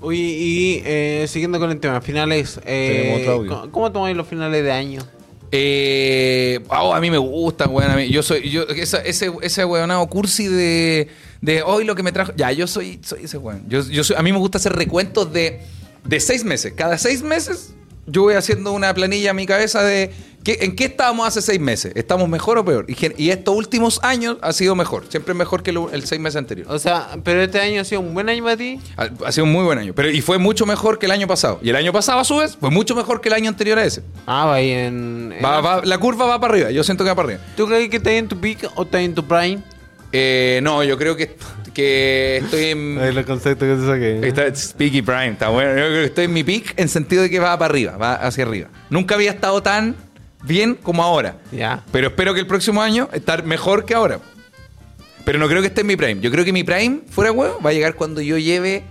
[0.01, 2.61] Oye, y eh, siguiendo con el tema, finales.
[2.65, 3.51] Eh, Tenemos otro audio.
[3.51, 5.03] ¿cómo, cómo tomáis los finales de año?
[5.53, 7.91] Eh, oh, a mí me gustan, weón.
[7.91, 11.09] a mí- yo soy, yo, esa- ese, ese weonado cursi de,
[11.41, 12.33] de hoy lo que me trajo.
[12.37, 13.65] Ya, yo soy, soy ese weón.
[13.69, 15.61] Yo, yo soy, a mí me gusta hacer recuentos de,
[16.05, 16.73] de seis meses.
[16.77, 17.73] Cada seis meses
[18.07, 20.13] yo voy haciendo una planilla en mi cabeza de
[20.45, 21.91] ¿qué- en qué estábamos hace seis meses.
[21.97, 22.87] ¿Estamos mejor o peor?
[22.89, 25.05] Y, y estos últimos años ha sido mejor.
[25.09, 26.69] Siempre mejor que lo- el seis meses anterior.
[26.71, 28.79] O sea, pero este año ha sido un buen año para ti.
[28.97, 29.93] Ha, ha sido un muy buen año.
[29.93, 31.59] Pero, y fue mucho mejor que el año pasado.
[31.63, 33.85] Y el año pasado, a su vez, fue mucho mejor que el año anterior a
[33.85, 34.03] ese.
[34.27, 35.33] Ah, va ahí en.
[35.37, 36.71] en- Va- va- la curva va para arriba.
[36.71, 37.43] Yo siento que va para arriba.
[37.57, 39.59] ¿Tú crees que estás en tu peak o estás en tu prime?
[40.13, 41.37] Eh, no, yo creo que,
[41.75, 42.99] que estoy en.
[43.03, 44.29] el concepto que te saqué.
[44.29, 45.71] Está it's Peaky Prime, está bueno.
[45.71, 48.15] Yo creo que estoy en mi peak en sentido de que va para arriba, va
[48.15, 48.69] hacia arriba.
[48.91, 49.97] Nunca había estado tan
[50.45, 51.39] bien como ahora.
[51.53, 51.85] Ya.
[51.93, 54.21] Pero espero que el próximo año estar mejor que ahora.
[55.25, 56.21] Pero no creo que esté en mi prime.
[56.21, 58.85] Yo creo que mi prime, fuera de huevo, va a llegar cuando yo lleve.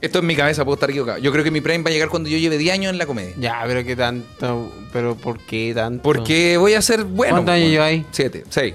[0.00, 1.18] Esto en mi cabeza, puedo estar equivocado.
[1.18, 3.06] Yo creo que mi prime va a llegar cuando yo lleve 10 años en la
[3.06, 3.34] comedia.
[3.36, 4.72] Ya, pero qué tanto.
[4.92, 6.04] Pero ¿por qué tanto?
[6.04, 7.34] Porque voy a ser bueno.
[7.34, 8.06] ¿Cuántos años llevas ahí?
[8.12, 8.74] 7, 6.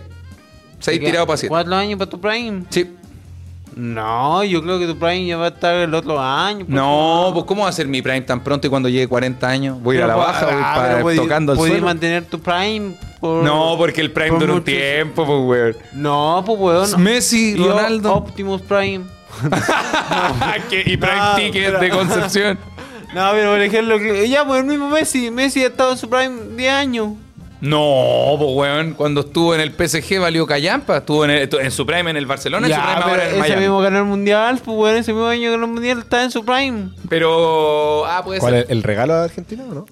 [0.84, 1.06] 6 ¿Qué?
[1.06, 1.50] tirado para 7.
[1.50, 2.64] ¿Cuatro años para tu prime?
[2.70, 2.90] Sí.
[3.76, 6.60] No, yo creo que tu prime ya va a estar el otro año.
[6.60, 6.70] pues.
[6.70, 9.82] No, pues ¿cómo va a ser mi prime tan pronto y cuando llegue 40 años?
[9.82, 11.84] Voy a ir a la baja, voy ah, para- podí- tocando el suelo.
[11.86, 13.44] mantener tu prime por...
[13.44, 15.40] No, porque el prime por dura un tiempo, pues,
[15.74, 15.78] weón.
[15.94, 17.02] No, pues weón.
[17.02, 18.14] Messi, Yo, Ronaldo.
[18.14, 19.06] Optimus Prime.
[20.86, 22.60] Y prime No, ticket pero- de Concepción.
[23.14, 25.30] No, pero por ejemplo, que- ya, pues el mismo Messi.
[25.30, 27.10] Messi ha estado en su prime 10 años.
[27.64, 28.94] No, pues, weón.
[28.94, 30.98] Cuando estuvo en el PSG valió callampa.
[30.98, 33.30] Estuvo en, el- en su prime en el Barcelona, en su Ya, prime ahora en
[33.30, 33.62] ese Miami.
[33.62, 36.44] mismo ganó el mundial, pues weón, ese mismo año ganó el mundial, está en su
[36.44, 36.90] prime.
[37.08, 38.06] Pero.
[38.06, 38.64] Ah, puede ¿Cuál ser.
[38.66, 39.86] es el regalo de Argentina o no?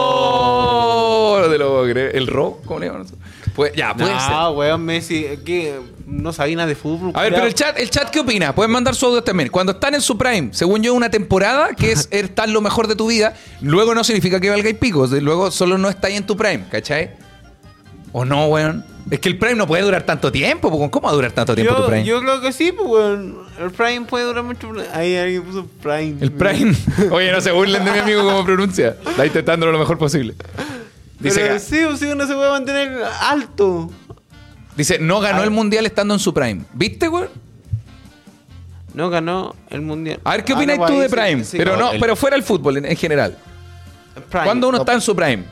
[0.00, 1.38] ¡Oh!
[1.42, 2.14] No te lo puedo creer.
[2.16, 2.60] ¿El robo?
[2.66, 3.06] ¿Cómo le llaman?
[3.54, 4.30] Pues, ya, puede ser.
[4.30, 7.12] No, weón, Messi, que no sabía nada de fútbol.
[7.14, 8.54] A ver, pero el chat, el chat, ¿qué opina?
[8.54, 9.48] Pueden mandar su audio también.
[9.50, 12.96] Cuando están en su prime, según yo, una temporada que es estar lo mejor de
[12.96, 15.06] tu vida, luego no significa que valga y pico.
[15.06, 17.10] Luego solo no estáis en tu prime, ¿cachai?
[18.12, 18.84] ¿O no, weón?
[19.10, 20.70] Es que el prime no puede durar tanto tiempo.
[20.70, 20.90] po.
[20.90, 22.04] ¿Cómo va a durar tanto tiempo tu yo, prime?
[22.04, 23.38] yo creo que sí, pues weón.
[23.58, 24.72] El prime puede durar mucho.
[24.92, 26.16] Ahí alguien puso prime.
[26.20, 26.74] El prime.
[27.10, 28.96] Oye, no se burlen de mi amigo como pronuncia.
[29.06, 30.34] Está intentándolo lo mejor posible.
[31.20, 33.90] Dice, Pero que- sí, o sí, uno se puede mantener alto.
[34.76, 36.62] dice, no ganó el mundial estando en su prime.
[36.72, 37.28] ¿Viste, weón?
[38.94, 40.20] No ganó el mundial.
[40.24, 41.44] A ver, ¿qué Ah, opinas no, tú de prime?
[41.44, 43.36] sí, pero no, el- pero fuera el fútbol en, en general.
[44.30, 44.44] Prime.
[44.44, 45.44] ¿Cuándo uno está en su prime?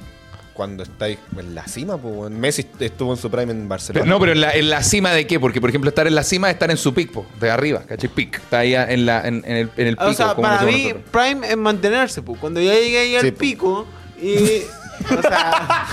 [0.54, 2.32] Cuando estáis en la cima, pues.
[2.32, 4.06] Messi estuvo en su prime en Pero- Barcelona.
[4.06, 5.38] no, pero en la, en la cima de qué?
[5.38, 7.82] Porque, por ejemplo, estar en la cima es estar en su pic, po, de arriba,
[7.86, 8.08] ¿cachai?
[8.08, 8.36] Pic.
[8.38, 10.08] Está ahí en, la, en, en el, en el pico.
[10.10, 11.02] O sea, como para mí, nosotros.
[11.12, 12.40] Prime es mantenerse, pues.
[12.40, 13.86] Cuando ya llegué ahí al Sí, pico
[14.20, 14.62] y.
[15.04, 15.86] O sea,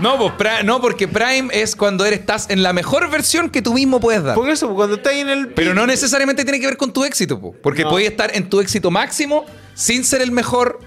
[0.00, 3.62] No, pues, pri- no, porque Prime es cuando eres, estás en la mejor versión que
[3.62, 4.34] tú mismo puedes dar.
[4.34, 7.04] por eso, pues, cuando estás en el Pero no necesariamente tiene que ver con tu
[7.04, 7.90] éxito, po, porque No.
[7.90, 9.44] puedes estar en tu éxito máximo
[9.74, 10.78] sin ser el mejor,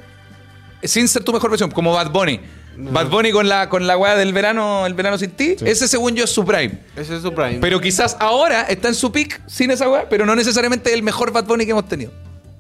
[0.84, 2.40] sin ser tu mejor versión, como Bad Bunny.
[2.78, 6.16] Bad Bunny con la, con la weá del verano, el verano sin ti, ese según
[6.16, 6.80] yo es su Prime.
[6.96, 7.58] Ese es su Prime.
[7.60, 11.32] Pero quizás ahora está en su pick sin esa weá, pero no necesariamente el mejor
[11.32, 12.12] Bad Bunny que hemos tenido.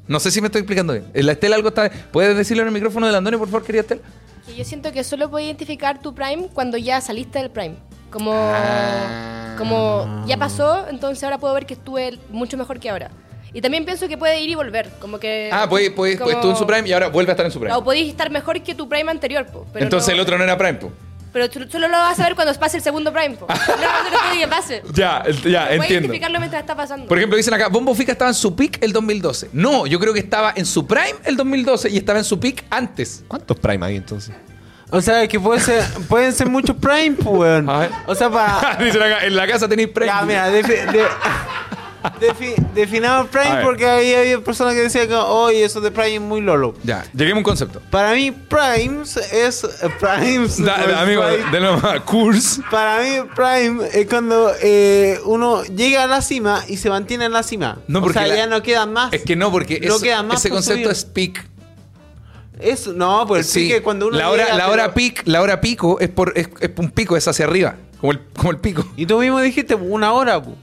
[0.07, 1.05] No sé si me estoy explicando bien.
[1.13, 1.89] La Estela algo está.
[2.11, 4.01] ¿Puedes decirlo en el micrófono de Andoni, por favor, querida Estela?
[4.51, 7.75] Que yo siento que solo puedes identificar tu prime cuando ya saliste del prime.
[8.11, 9.55] Como, Ah.
[9.57, 13.11] como ya pasó, entonces ahora puedo ver que estuve mucho mejor que ahora.
[13.53, 15.49] Y también pienso que puede ir y volver, como que...
[15.53, 17.51] Ah, pues, pues, pues como- estuvo en su Prime y ahora vuelve a estar en
[17.51, 17.73] su Prime.
[17.75, 20.43] O podéis estar mejor que tu prime anterior, po, pero Entonces no- el otro no
[20.45, 20.91] era Prime, po.
[21.33, 23.47] Pero tú solo lo vas a ver cuando pase el segundo prime, po.
[23.47, 24.83] No, no, que pase.
[24.93, 25.93] Ya, ya, Puedes entiendo.
[25.93, 27.07] identificarlo mientras está pasando.
[27.07, 29.49] Por ejemplo, dicen acá, Bombo Fica estaba en su pick el 2012.
[29.53, 32.65] No, yo creo que estaba en su prime el 2012 y estaba en su pick
[32.69, 33.23] antes.
[33.27, 34.35] ¿Cuántos prime hay entonces?
[34.93, 37.69] O sea, que puede ser, pueden ser muchos Prime, pues, weón.
[37.69, 37.91] A ver.
[38.07, 38.75] O sea, para.
[38.83, 40.07] dicen acá, en la casa tenéis prime.
[40.07, 40.61] Ya, mira, de-
[42.19, 46.21] defi- definamos Prime porque ahí había personas que decían que, oye, eso de Prime es
[46.21, 46.73] muy lolo.
[46.83, 47.81] Ya, lleguemos a un concepto.
[47.89, 49.63] Para mí, Primes es.
[49.63, 49.67] eh,
[49.99, 50.63] Primes.
[50.63, 52.61] Da- amigo, de nuevo, Curse.
[52.69, 57.31] Para mí, Prime es cuando eh, uno llega a la cima y se mantiene en
[57.33, 57.77] la cima.
[57.87, 59.13] No, o porque sea, la- ya no queda más.
[59.13, 60.91] Es que no, porque No eso- queda más ese concepto subir.
[60.91, 61.47] es peak.
[62.59, 63.67] Eso, no, pues sí.
[63.67, 64.93] que cuando uno la hora, llega, la pero- hora
[65.25, 68.51] la hora pico es por es, es un pico, es hacia arriba, como el, como
[68.51, 68.85] el pico.
[68.95, 70.55] Y tú mismo dijiste una hora, pu.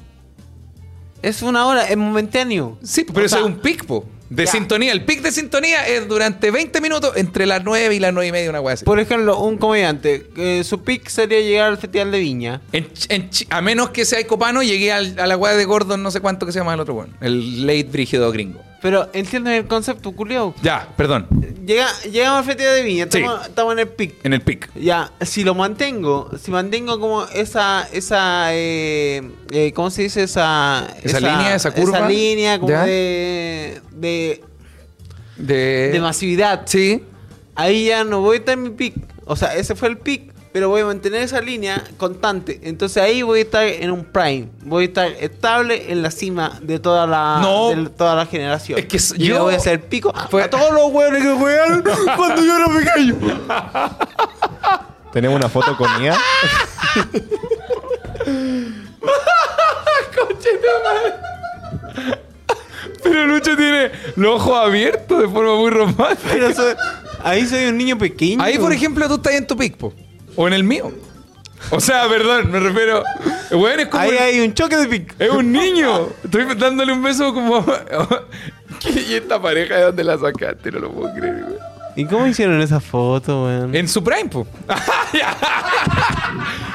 [1.22, 2.78] Es una hora, es momentáneo.
[2.82, 4.52] Sí, pero O eso sea, es un pic, po, de ya.
[4.52, 4.92] sintonía.
[4.92, 8.32] El pic de sintonía es durante 20 minutos entre las 9 y las 9 y
[8.32, 8.84] media, una weá así.
[8.84, 12.60] Por ejemplo, un comediante, eh, su pick sería llegar al Festival de Viña.
[12.72, 16.10] En en a menos que sea copano, llegué al- a la weá de Gordon, no
[16.10, 17.16] sé cuánto que se llama el otro weón.
[17.20, 18.62] El late brígido gringo.
[18.80, 20.54] Pero entienden el concepto, culiao.
[20.62, 21.26] Ya, perdón.
[21.66, 23.18] Llega, llegamos al Festival de Viña, Sí.
[23.18, 24.24] estamos, estamos en el pick.
[24.24, 24.70] En el pic.
[24.74, 30.22] Ya, si lo mantengo, si mantengo como esa, esa, eh, eh, ¿cómo se dice?
[30.22, 31.98] Esa, Esa línea, esa curva.
[31.98, 34.44] Esa línea como de, de,
[35.36, 35.90] De.
[35.92, 36.62] de masividad.
[36.66, 37.02] Sí.
[37.56, 38.94] Ahí ya no voy a estar en mi pick.
[39.24, 40.27] O sea, ese fue el pick.
[40.52, 42.60] Pero voy a mantener esa línea constante.
[42.62, 44.48] Entonces ahí voy a estar en un prime.
[44.64, 47.70] Voy a estar estable en la cima de toda la, No.
[47.70, 48.78] de toda la generación.
[48.78, 51.82] Es que yo- le voy a hacer pico Fue- a todos los hueones que juegan
[52.16, 53.16] cuando yo era pequeño.
[55.12, 56.16] Tenemos una foto con Mía.
[63.02, 66.28] Pero Lucho tiene los ojos abiertos de forma muy romántica.
[66.32, 66.74] Pero soy-
[67.22, 68.42] ahí soy un niño pequeño.
[68.42, 69.92] Ahí, por ejemplo, tú estás en tu pic, po.
[70.40, 70.92] O en el mío.
[71.72, 73.02] O sea, perdón, me refiero.
[73.50, 74.04] Bueno, es como.
[74.04, 75.14] Ahí hay un choque de pico.
[75.18, 76.10] Es un niño.
[76.22, 77.64] Estoy dándole un beso como.
[79.08, 80.70] ¿Y esta pareja de dónde la sacaste?
[80.70, 81.58] No lo puedo creer, güey.
[81.96, 83.74] ¿Y cómo hicieron esa foto, weón?
[83.74, 84.46] En su prime, po.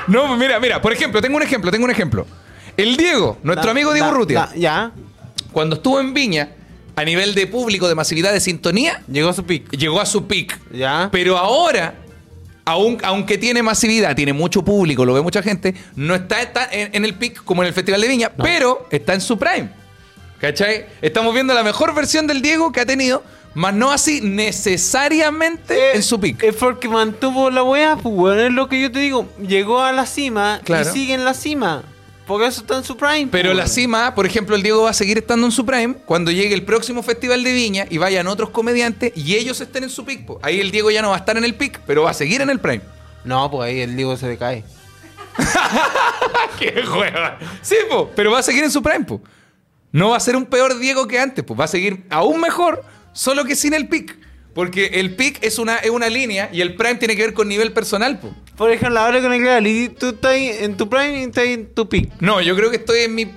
[0.08, 2.26] no, pues mira, mira, por ejemplo, tengo un ejemplo, tengo un ejemplo.
[2.76, 4.92] El Diego, nuestro Da- amigo Diego da- Rutia, da- Ya.
[5.52, 6.50] cuando estuvo en Viña,
[6.96, 9.72] a nivel de público, de masividad, de sintonía, Llegó a su pico.
[9.72, 10.60] llegó a su pic.
[10.74, 11.10] Ya.
[11.12, 11.96] Pero ahora,
[12.66, 16.90] aun- aunque tiene masividad, tiene mucho público, lo ve mucha gente, no está, está en,
[16.96, 19.70] en el pic como en el Festival de Viña, pero está en su prime.
[20.40, 20.86] ¿Cachai?
[21.02, 26.04] Estamos viendo la mejor versión del Diego que ha tenido, más no así necesariamente en
[26.04, 26.44] su pic.
[26.44, 29.28] Es porque mantuvo la weá, pues weón, es lo que yo te digo.
[29.48, 30.90] Llegó a la cima Claro.
[30.90, 31.84] y sigue en la cima.
[32.26, 33.28] Por eso está en su prime.
[33.32, 35.96] Pero pues, la cima, por ejemplo, el Diego va a seguir estando en su prime
[36.06, 39.90] cuando llegue el próximo Festival de Viña y vayan otros comediantes y ellos estén en
[39.90, 40.26] su pic.
[40.26, 40.40] po.
[40.42, 42.42] Ahí el Diego ya no va a estar en el pic, pero va a seguir
[42.42, 42.82] en el prime.
[43.26, 44.64] No, pues ahí el Diego se decae.
[46.60, 47.40] ¡Qué juega!
[47.62, 49.22] Sí, po, pero va a seguir en su prime, po.
[49.92, 52.84] No va a ser un peor Diego que antes, pues va a seguir aún mejor,
[53.12, 54.18] solo que sin el pic.
[54.54, 57.48] Porque el pic es una, es una línea y el prime tiene que ver con
[57.48, 58.34] nivel personal, po.
[58.56, 61.90] Por ejemplo, ahora con el reality, tú estás en tu prime y estás en tu
[61.90, 62.12] pick.
[62.20, 63.32] No, yo creo que estoy en mi.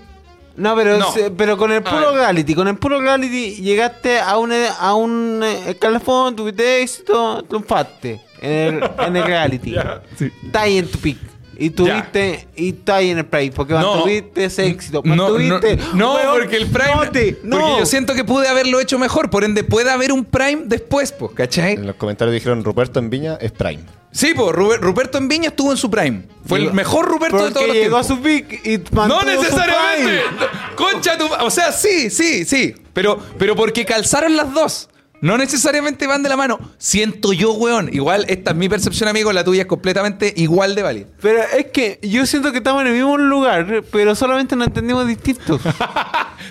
[0.57, 1.13] No, pero, No.
[1.13, 5.43] se- pero con el puro reality, con el puro reality llegaste a un, a un
[5.43, 9.75] eh, escalafón, tuviste éxito, triunfaste en el, en el reality.
[10.19, 10.31] sí.
[10.45, 11.19] Estás ahí en tu pick.
[11.59, 13.95] Y tuviste, y estás ahí en el prime, porque No.
[13.95, 15.01] mantuviste ese éxito.
[15.05, 16.95] No, no, mantuviste- no, Weón, porque el Prime.
[16.97, 17.59] no te- no.
[17.59, 19.31] Porque yo siento que pude haberlo hecho mejor.
[19.31, 21.73] Por ende, puede haber un Prime después, pues, ¿cachai?
[21.75, 23.83] En los comentarios dijeron Ruperto en Viña es Prime.
[24.13, 26.23] Sí, pues, Ruperto en Viña estuvo en su Prime.
[26.47, 28.11] Fue el mejor Ruperto de todos los llegó tiempos.
[28.11, 30.23] a su pick y No mantuvo su necesariamente.
[30.29, 30.47] prime.
[30.77, 31.27] Concha tu.
[31.45, 32.75] O sea, sí, sí, sí.
[32.93, 34.89] Pero, pero porque calzaron las dos.
[35.21, 36.59] No necesariamente van de la mano.
[36.79, 37.89] Siento yo, weón.
[37.93, 39.33] Igual, esta es mi percepción, amigo.
[39.33, 41.07] La tuya es completamente igual de válida.
[41.23, 45.07] Pero es que yo siento que estamos en el mismo lugar, pero solamente nos entendemos
[45.07, 45.61] distintos.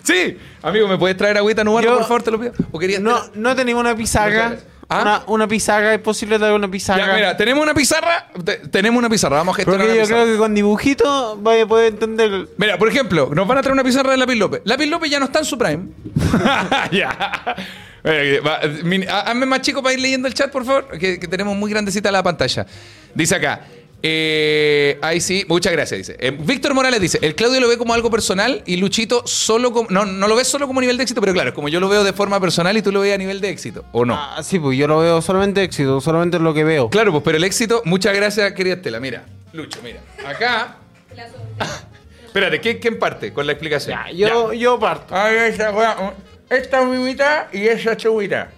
[0.03, 0.37] Sí.
[0.61, 2.23] Amigo, ¿me puedes traer agüita nubarro, Yo- por favor?
[2.23, 2.53] Te lo pido.
[2.71, 3.95] ¿O querías No, no tenemos una.
[3.95, 4.63] Muchas gracias.
[4.87, 5.01] ¿Ah?
[5.01, 7.07] Una, una pizarra, es posible traer una pizarra.
[7.07, 8.27] Ya, mira, tenemos una pizarra.
[8.43, 9.37] Te- tenemos una pizarra.
[9.37, 10.21] Vamos a gestionar Porque yo pizarra.
[10.21, 12.47] creo que con dibujitos vaya a poder entender.
[12.57, 14.61] Mira, por ejemplo, nos van a traer una pizarra de Lápiz López.
[14.63, 15.85] Lápiz López ya no está en su prime.
[16.91, 17.55] ya.
[18.05, 22.11] Hazme más chico para ir leyendo el chat, por favor, que, que tenemos muy grandecita
[22.11, 22.65] la pantalla.
[23.13, 23.61] Dice acá.
[24.07, 26.15] Eh, ahí sí, muchas gracias, dice.
[26.19, 29.89] Eh, Víctor Morales dice, el Claudio lo ve como algo personal y Luchito solo como...
[29.89, 31.89] No, no lo ves solo como nivel de éxito, pero claro, es como yo lo
[31.89, 34.13] veo de forma personal y tú lo ves a nivel de éxito, ¿o no?
[34.13, 36.87] Ah, sí, pues yo lo veo solamente éxito, solamente lo que veo.
[36.91, 38.99] Claro, pues, pero el éxito, muchas gracias, querida Estela.
[38.99, 40.01] Mira, Lucho, mira.
[40.23, 40.75] Acá.
[42.27, 43.97] Espérate, ¿quién, quién parte con la explicación?
[44.13, 45.15] Ya, yo, yo parto.
[45.15, 45.35] Ahí.
[46.47, 48.49] Esta es mi mitad y esa es tu mitad.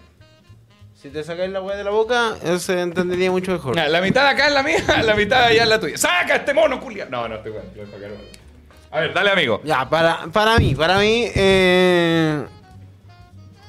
[1.01, 3.75] Si te sacáis la weá de la boca, se entendería mucho mejor.
[3.75, 5.97] La mitad de acá es la mía, la mitad de allá es la tuya.
[5.97, 7.05] ¡Saca este mono, culia!
[7.09, 7.67] No, no, estoy bueno.
[8.89, 9.61] A ver, dale, amigo.
[9.63, 12.43] Ya, para, para mí, para mí, eh,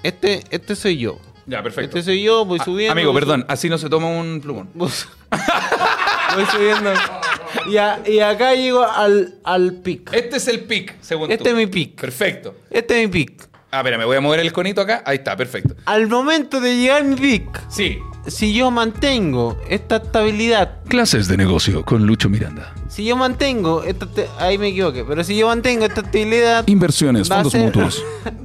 [0.03, 1.18] este, este soy yo.
[1.45, 1.99] Ya, perfecto.
[1.99, 2.93] Este soy yo, voy Ah, subiendo.
[2.93, 4.70] amigo, voy perdón, así no se toma un plumón.
[4.74, 4.89] Voy
[6.35, 6.93] voy subiendo.
[7.68, 10.12] Y, a- y acá llego al, al pic.
[10.14, 11.51] Este es el pic, según Este tú.
[11.51, 12.01] es mi pic.
[12.01, 12.55] Perfecto.
[12.70, 13.48] Este es mi pic.
[13.71, 15.03] Ah, espera, me voy a mover el conito acá.
[15.05, 15.75] Ahí está, perfecto.
[15.85, 17.99] Al momento de llegar mi pic, Sí.
[18.27, 22.73] si yo mantengo esta estabilidad, Clases de negocio con Lucho Miranda.
[22.89, 27.31] si yo mantengo esta te- ahí me equivoqué, pero si yo mantengo esta estabilidad, Inversiones,
[27.31, 28.03] Va a fondos ser- mutuos.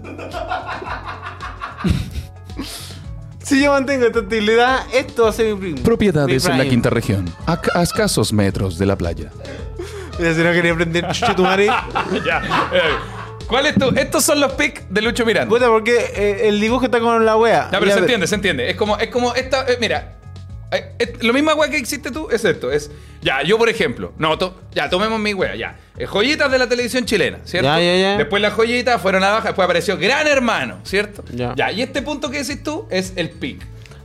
[3.43, 5.78] si yo mantengo esta estabilidad, esto va a ser mi primo.
[5.84, 9.32] Propiedades Mi en la quinta región, a, a escasos metros de la playa.
[10.19, 11.67] Mira, si no quería aprender chucho tu madre.
[12.26, 12.41] ya.
[12.74, 12.82] eh,
[13.54, 13.89] ¿Cuál es tu?
[13.95, 15.47] Estos son los pics de Lucho Miranda.
[15.49, 17.70] Puta, porque eh, el dibujo está con la wea.
[17.72, 18.68] Ya, pero se entiende, se entiende.
[18.70, 19.66] Es como, es como esta.
[19.68, 20.14] eh, mira.
[20.72, 22.72] eh, eh, lo misma weá que existe tú es esto.
[22.72, 22.89] Es.
[23.22, 24.12] Ya, yo por ejemplo.
[24.18, 25.78] No, to- ya, tomemos mi weá, ya.
[25.99, 27.68] Eh, joyitas de la televisión chilena, ¿cierto?
[27.68, 28.18] Ya, ya, ya.
[28.18, 31.24] Después las joyitas fueron a la baja, después apareció Gran Hermano, ¿cierto?
[31.32, 31.54] Ya.
[31.56, 33.62] Ya, y este punto que decís tú es el pic.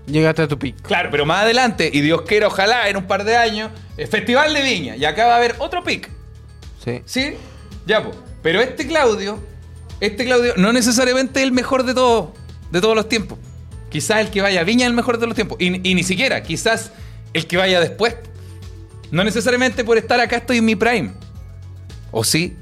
[0.07, 0.81] Llegaste a tu pic.
[0.83, 4.53] Claro, pero más adelante, y Dios quiera, ojalá, en un par de años, eh, Festival
[4.55, 4.97] de Viña.
[4.97, 6.09] Y acá va a haber otro pic.
[6.85, 7.01] Sí.
[7.07, 7.35] ¿Sí?
[7.87, 8.17] Ya, pues.
[8.49, 9.39] Pero este Claudio,
[10.01, 12.31] este Claudio no necesariamente es el mejor de todos,
[12.73, 13.39] de todos los tiempos.
[13.91, 15.59] Quizás el que vaya a Viña es el mejor de los tiempos.
[15.61, 16.93] Y, y ni siquiera, quizás
[17.35, 18.17] el que vaya después.
[19.11, 21.13] No necesariamente por estar acá estoy en mi prime.
[22.11, 22.57] ¿O sí?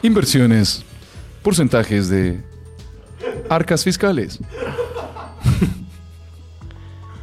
[0.00, 0.82] Inversiones.
[1.42, 2.40] Porcentajes de
[3.50, 4.38] arcas fiscales.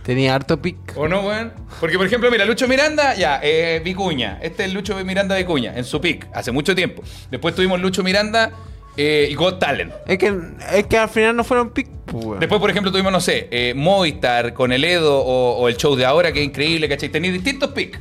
[0.10, 0.76] Tenía harto pic.
[0.96, 1.54] ¿O no, weón?
[1.80, 4.40] Porque, por ejemplo, mira, Lucho Miranda, ya, eh, Vicuña.
[4.42, 7.04] Este es Lucho Miranda Vicuña, en su pick, hace mucho tiempo.
[7.30, 8.50] Después tuvimos Lucho Miranda
[8.98, 9.94] eh, y Got Talent.
[10.08, 10.34] Es que,
[10.74, 12.40] es que al final no fueron pic, pues, weón.
[12.40, 15.96] Después, por ejemplo, tuvimos, no sé, eh, Movistar con el Edo o, o el show
[15.96, 17.10] de ahora, que es increíble, ¿cachai?
[17.10, 18.00] Tenéis distintos picks.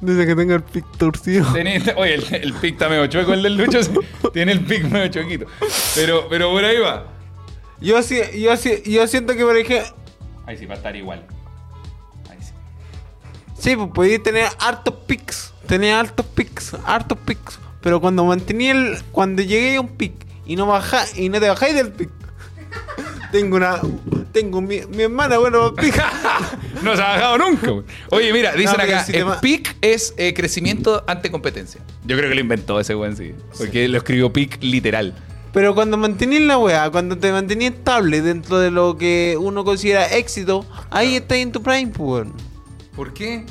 [0.00, 1.44] Desde que tengo el pic torcido.
[1.54, 3.78] Tenéis- oye, el, el pick está medio chueco, el del Lucho
[4.32, 5.46] tiene el pick medio chuequito.
[5.94, 7.06] Pero, pero por ahí va.
[7.80, 9.94] Yo, sí, yo, sí, yo siento que, por ejemplo,
[10.48, 11.24] Ahí sí, va a estar igual.
[13.58, 13.76] Sí.
[13.76, 15.52] pues podía tener hartos pics.
[15.66, 17.58] Tenía hartos pics, hartos pics.
[17.80, 18.98] Pero cuando mantenía el.
[19.12, 20.12] Cuando llegué a un pic
[20.46, 22.10] y no bajá, y no te bajáis del pic.
[23.32, 23.80] tengo una.
[24.32, 25.94] Tengo mi, mi hermana, bueno, pic.
[26.82, 27.70] No se ha bajado nunca.
[27.70, 27.84] güey.
[28.10, 29.26] Oye, mira, dicen No, acá, si el
[29.80, 31.80] es eh, crecimiento ante competencia.
[32.04, 33.34] Yo creo que lo inventó ese güey, sí.
[33.56, 35.14] Porque lo escribió PIC literal.
[35.52, 40.06] Pero cuando mantenías la weá, cuando te mantenías estable dentro de lo que uno considera
[40.14, 42.26] éxito, ahí estás en tu prime, pues.
[42.96, 43.44] ¿Por qué?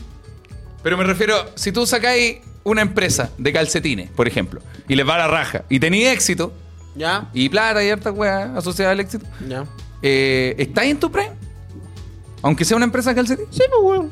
[0.84, 5.18] Pero me refiero, si tú sacáis una empresa de calcetines, por ejemplo, y les va
[5.18, 6.52] la raja, y tenéis éxito,
[6.96, 7.30] ¿Ya?
[7.34, 9.66] y plata y harta weá asociada al éxito, ¿Ya?
[10.02, 11.32] eh, ¿estáis en tu prime?
[12.42, 13.56] Aunque sea una empresa de calcetines.
[13.56, 14.12] Sí, pues, weón.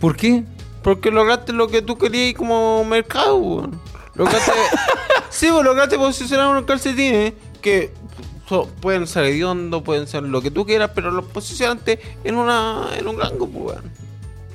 [0.00, 0.44] ¿Por qué?
[0.82, 3.80] Porque lograste lo que tú querías como mercado, weón.
[4.14, 4.52] Lograste.
[5.30, 7.92] sí, pues lograste posicionar unos calcetines que
[8.48, 12.88] so- pueden ser hediondos, pueden ser lo que tú quieras, pero los posicionaste en una
[12.98, 13.90] en un rango, pues, weón.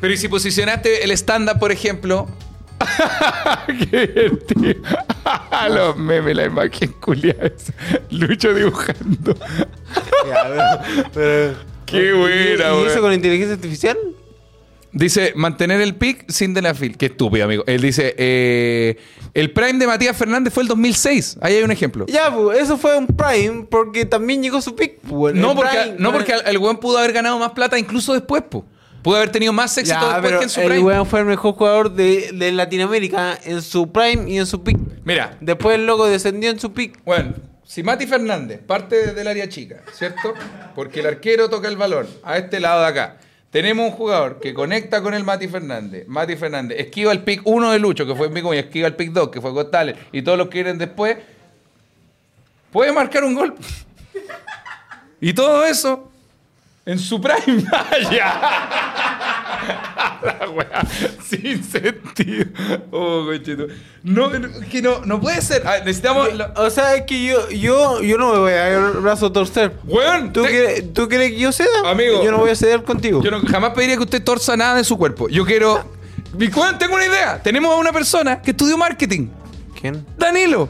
[0.02, 2.28] Pero y si posicionaste el stand-up, por ejemplo.
[3.90, 4.82] Qué divertido.
[5.70, 7.52] Los memes, la imagen culiada.
[8.12, 9.36] Lucho dibujando.
[11.86, 13.02] Qué buena, ¿Y, y eso weón.
[13.02, 13.98] con inteligencia artificial?
[14.92, 16.98] Dice, mantener el pick sin de la fil.
[16.98, 17.64] Qué estúpido, amigo.
[17.68, 18.98] Él dice, eh,
[19.34, 21.38] el prime de Matías Fernández fue el 2006.
[21.42, 22.06] Ahí hay un ejemplo.
[22.08, 25.36] Ya, pues, eso fue un prime porque también llegó su pick, pues.
[25.36, 28.66] No porque, prime, no porque el weón pudo haber ganado más plata incluso después, po.
[29.06, 30.82] Pudo haber tenido más éxito Ya, después pero que en su el prime.
[30.84, 34.80] weón fue el mejor jugador de, de Latinoamérica en su prime y en su pick.
[35.04, 37.04] Mira, Después el loco descendió en su pick.
[37.06, 40.34] Bueno, si Mati Fernández parte del área chica, ¿cierto?
[40.74, 43.18] Porque el arquero toca el balón a este lado de acá.
[43.52, 46.08] Tenemos un jugador que conecta con el Mati Fernández.
[46.08, 49.12] Mati Fernández esquiva el pick 1 de Lucho, que fue Mico, y esquiva el pick
[49.12, 51.16] 2, que fue Costales, y todos los que vienen después.
[52.72, 53.54] Puede marcar un gol.
[55.22, 56.12] Y todo eso
[56.86, 57.64] en su prime.
[58.12, 58.70] ya.
[60.24, 60.86] La wea,
[61.28, 62.46] sin sentido.
[62.92, 63.68] Oh, conchito.
[64.04, 65.64] No, no, que no, no puede ser.
[65.66, 66.34] Ah, necesitamos.
[66.36, 69.28] la- O sea, es que yo, yo, yo no me voy a dar el brazo
[69.28, 69.74] a torcer.
[69.86, 71.90] Weón, ¿Tú, te- quieres, ¿Tú quieres que yo ceda?
[71.90, 72.24] Amigo.
[72.24, 73.22] Yo no voy a ceder contigo.
[73.24, 75.28] Yo no- jamás pediría que usted torza nada de su cuerpo.
[75.30, 75.94] Yo quiero.
[76.80, 77.42] Tengo una idea.
[77.42, 79.28] Tenemos a una persona que estudió marketing.
[79.80, 80.06] ¿Quién?
[80.18, 80.70] Danilo.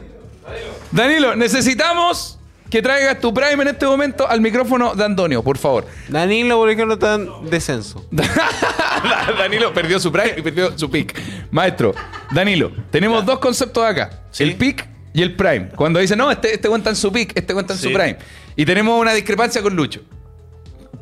[0.92, 2.35] Danilo, necesitamos
[2.70, 5.86] que traigas tu prime en este momento al micrófono de Antonio, por favor.
[6.08, 8.04] Danilo, por ejemplo, está en descenso.
[9.38, 11.18] Danilo perdió su prime y perdió su pick.
[11.50, 11.94] Maestro,
[12.32, 14.42] Danilo, tenemos dos conceptos acá: Sí.
[14.42, 15.68] el pick y el prime.
[15.74, 18.18] Cuando dice, no, este, este cuenta en su pick, este cuenta en su prime.
[18.56, 20.02] Y tenemos una discrepancia con Lucho.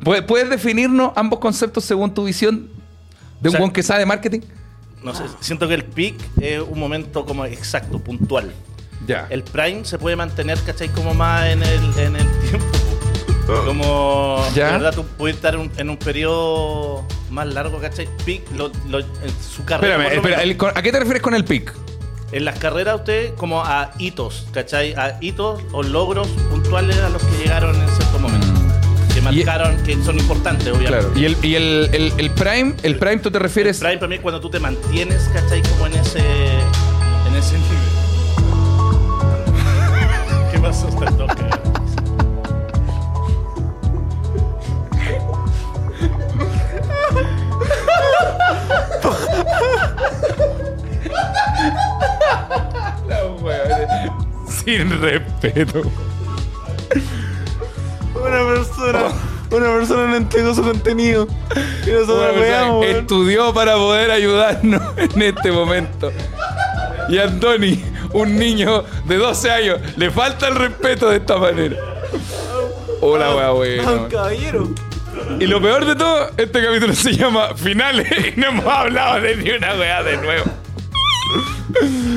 [0.03, 2.69] ¿Puedes, definirnos ambos conceptos según tu visión
[3.41, 4.41] de O un buen que sabe de marketing?
[5.03, 8.53] No sé, siento que el peak es un momento como exacto, puntual.
[9.07, 9.27] Ya.
[9.29, 10.89] El prime se puede mantener, ¿cachai?
[10.89, 12.65] Como más en el, en el tiempo.
[13.65, 14.67] Como, Ya.
[14.67, 18.07] de verdad, tú puedes estar un- en un periodo más largo, ¿cachai?
[18.25, 19.95] Peak, lo, su carrera.
[19.95, 21.73] Espérame, espera, el- ¿a qué te refieres con el pick?
[22.31, 24.93] En las carreras usted como a hitos, ¿cachai?
[24.95, 28.47] A hitos o logros puntuales a los que llegaron en cierto momento.
[29.13, 30.87] Que marcaron, que son importantes, obviamente.
[31.07, 31.11] Claro.
[31.15, 33.77] Y el, y el, el- el prime, el prime tú te refieres.
[33.79, 35.61] Prime para mí es cuando tú te mantienes, ¿cachai?
[35.61, 38.04] Como en ese, en ese nivel.
[40.69, 41.35] Está loca.
[54.47, 55.81] Sin respeto.
[58.15, 58.99] Una persona,
[59.51, 61.27] una persona no entregó su contenido.
[61.85, 62.83] Y Una nosotros persona weón.
[62.83, 66.11] estudió para poder ayudarnos en este momento.
[67.09, 67.83] Y Antoni,
[68.21, 71.75] un niño de 12 años, le falta el respeto de esta manera.
[73.01, 74.09] Hola, weá, weón.
[74.09, 74.69] caballero.
[75.39, 79.35] Y lo peor de todo, este capítulo se llama Finales y no hemos hablado de
[79.37, 80.45] ni una weá de nuevo.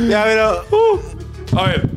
[0.08, 0.64] Ya, pero.
[1.56, 1.88] A ver,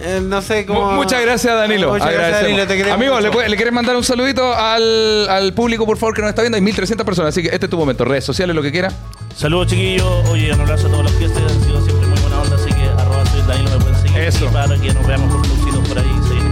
[0.00, 0.92] Eh, no sé cómo.
[0.92, 1.92] Muchas gracias, Danilo.
[1.92, 2.42] Muchas gracias.
[2.42, 2.66] Danilo.
[2.68, 3.26] Te queremos Amigo, mucho.
[3.26, 6.42] ¿le, puede- le quieres mandar un saludito al, al público, por favor, que nos está
[6.42, 6.54] viendo?
[6.56, 8.04] Hay 1300 personas, así que este es tu momento.
[8.04, 8.92] Redes sociales, lo que quiera.
[9.34, 11.60] Saludos chiquillos, oye, un abrazo a todos los que han
[14.28, 14.46] Eso.
[14.46, 16.20] y para que nos veamos lucidos por ahí.
[16.30, 16.50] viene.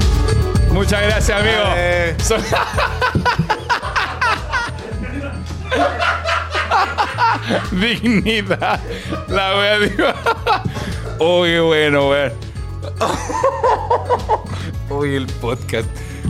[0.72, 1.62] Muchas gracias, amigo.
[1.76, 2.16] Eh.
[2.22, 2.42] Son-
[7.72, 8.80] Dignidad.
[9.28, 10.06] La wea digo.
[11.18, 12.32] Uy, bueno, weón.
[14.90, 15.86] Uy, el podcast.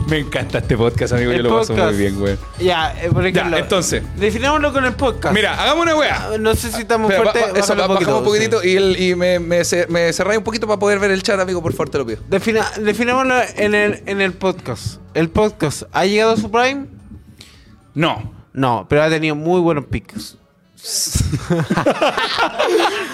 [0.09, 1.33] Me encanta este podcast, amigo.
[1.33, 2.39] Yo lo paso muy bien, weón.
[2.59, 3.57] Ya, eh, por ejemplo.
[3.57, 4.03] entonces.
[4.15, 5.33] Definámoslo con el podcast.
[5.35, 6.29] Mira, hagamos una wea.
[6.39, 7.53] No sé si estamos Espera, fuertes.
[7.53, 8.69] ba- eso, ba- bajamos un poquitito sí.
[8.69, 11.61] y, el, y me, me, me cerráis un poquito para poder ver el chat, amigo.
[11.61, 12.19] Por favor, te lo pido.
[12.29, 14.99] Defina- definámoslo en el, en el podcast.
[15.13, 16.85] ¿El podcast ha llegado a su prime?
[17.93, 18.33] No.
[18.53, 20.37] No, pero ha tenido muy buenos picos.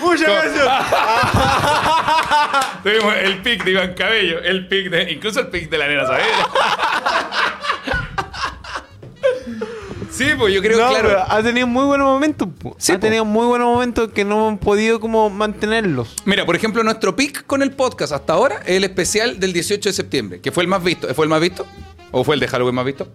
[0.01, 0.67] Muchas gracias.
[2.83, 5.11] Tuvimos el pick de Iván Cabello, el pick de.
[5.13, 6.49] Incluso el pick de la nena Saavedra.
[10.11, 11.09] sí, pues yo creo No, que claro.
[11.09, 12.47] pero ha tenido muy buenos momentos.
[12.77, 13.01] Sí, ha po.
[13.01, 16.15] tenido muy buenos momentos que no han podido como mantenerlos.
[16.25, 19.89] Mira, por ejemplo, nuestro pick con el podcast hasta ahora es el especial del 18
[19.89, 21.07] de septiembre, que fue el más visto.
[21.15, 21.65] ¿Fue el más visto?
[22.11, 23.07] ¿O fue el de Halloween más visto?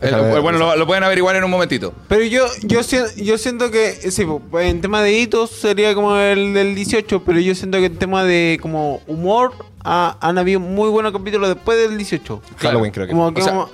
[0.00, 1.92] El- ver, bueno, lo, lo pueden averiguar en un momentito.
[2.08, 2.80] Pero yo, yo,
[3.16, 4.26] yo siento que, sí,
[4.60, 8.24] en tema de hitos sería como el del 18, pero yo siento que en tema
[8.24, 9.52] de como humor
[9.84, 12.40] ha- han habido muy buenos capítulos después del 18.
[12.58, 13.12] Halloween creo que.
[13.12, 13.70] Como que O sea, hemos,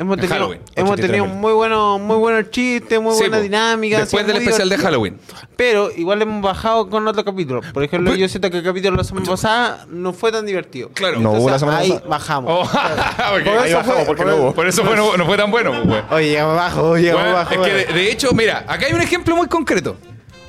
[0.00, 3.36] hemos en tenido, Halloween, hemos 83 tenido muy buenos, muy buenos chistes, muy Sí, buena
[3.36, 3.42] po.
[3.42, 3.98] dinámica.
[4.00, 4.78] Después del especial de.
[4.78, 5.18] Halloween.
[5.56, 7.64] Pero igual hemos bajado con otros capítulos.
[7.72, 10.46] Por ejemplo, Pe- yo siento que el capítulo de la semana pasada no fue tan
[10.46, 10.88] divertido.
[10.94, 11.20] Claro.
[11.20, 12.08] No hubo la semana ahí pasada.
[12.08, 12.68] bajamos.
[12.68, 12.70] Oh.
[13.44, 14.54] Por Ahí eso bajamos fue- porque por- no hubo.
[14.54, 16.02] Por eso fue- no, no fue tan bueno, pues.
[16.10, 17.54] Oye, llegamos abajo, llegamos Bueno, abajo.
[17.54, 19.96] es que de, de hecho, mira, acá hay un ejemplo muy concreto.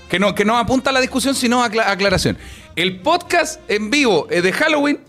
[0.10, 2.38] Que no, que no apunta a la discusión, sino a acla- aclaración.
[2.76, 5.00] El podcast en vivo eh, de Halloween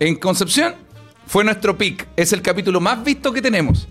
[0.00, 0.74] en Concepción
[1.28, 2.08] fue nuestro pick.
[2.16, 3.86] Es el capítulo más visto que tenemos.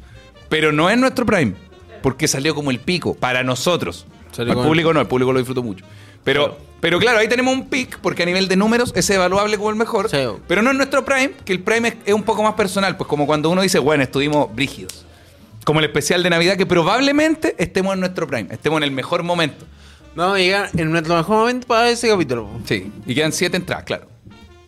[0.50, 1.54] Pero no es nuestro prime.
[2.02, 4.06] Porque salió como el pico para nosotros.
[4.32, 5.86] Salió Al el- público no, el público lo disfrutó mucho.
[6.24, 9.70] Pero, pero claro, ahí tenemos un pick porque a nivel de números es evaluable como
[9.70, 10.10] el mejor.
[10.10, 10.18] Sí.
[10.48, 12.98] Pero no es nuestro prime, que el prime es, es un poco más personal.
[12.98, 15.06] Pues como cuando uno dice, bueno, estuvimos brígidos.
[15.64, 19.24] Como el especial de Navidad, que probablemente estemos en nuestro prime, estemos en el mejor
[19.24, 19.66] momento.
[20.16, 22.50] Vamos a llegar en nuestro mejor momento para ese capítulo.
[22.66, 24.08] Sí, y quedan siete entradas, claro.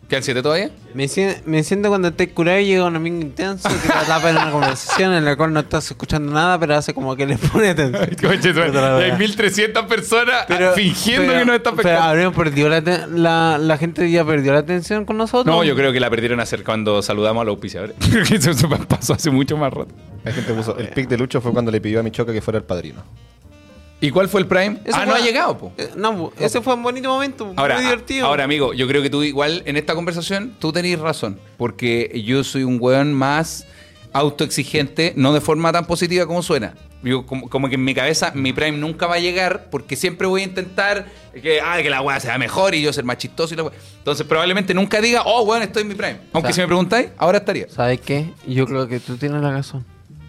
[0.09, 0.71] ¿Quedan siete todavía?
[0.95, 4.31] Me, sien- me siento cuando estés curado y llega un amigo intenso que te atrapa
[4.31, 7.37] en una conversación en la cual no estás escuchando nada, pero hace como que le
[7.37, 8.09] pone atención.
[8.19, 9.15] Y hay wea.
[9.17, 12.09] 1300 personas fingiendo pero- que nos están Pero pescando.
[12.09, 15.45] habríamos perdido la, te- la, la gente ya perdió la atención con nosotros.
[15.55, 17.95] No, yo creo que la perdieron hacer cuando saludamos a los auspiciadores.
[18.09, 19.93] Creo que eso, pasó hace mucho más rato.
[20.23, 20.75] La gente puso.
[20.75, 23.03] El pick de Lucho fue cuando le pidió a Michoca que fuera el padrino.
[24.01, 24.77] ¿Y cuál fue el prime?
[24.85, 25.73] Eso ah, no ha llegado, po.
[25.77, 28.27] Eh, No, po, ese fue un bonito momento, Ahora, muy divertido.
[28.27, 31.39] ahora, amigo, yo creo que tú igual en esta conversación tú tenés razón.
[31.57, 33.65] Porque yo soy un weón más
[34.13, 36.75] autoexigente, no de forma tan positiva como suena.
[37.01, 40.27] Yo, como, como que en mi cabeza mi prime nunca va a llegar porque siempre
[40.27, 43.53] voy a intentar que, ah, que la weá sea mejor y yo ser más chistoso
[43.53, 43.73] y la weá.
[43.99, 46.19] Entonces probablemente nunca diga, oh, weón, estoy en mi prime.
[46.33, 47.69] Aunque O sea, si me preguntáis, ahora estaría.
[47.69, 48.33] ¿Sabes qué?
[48.47, 49.85] Yo creo que tú tienes la razón.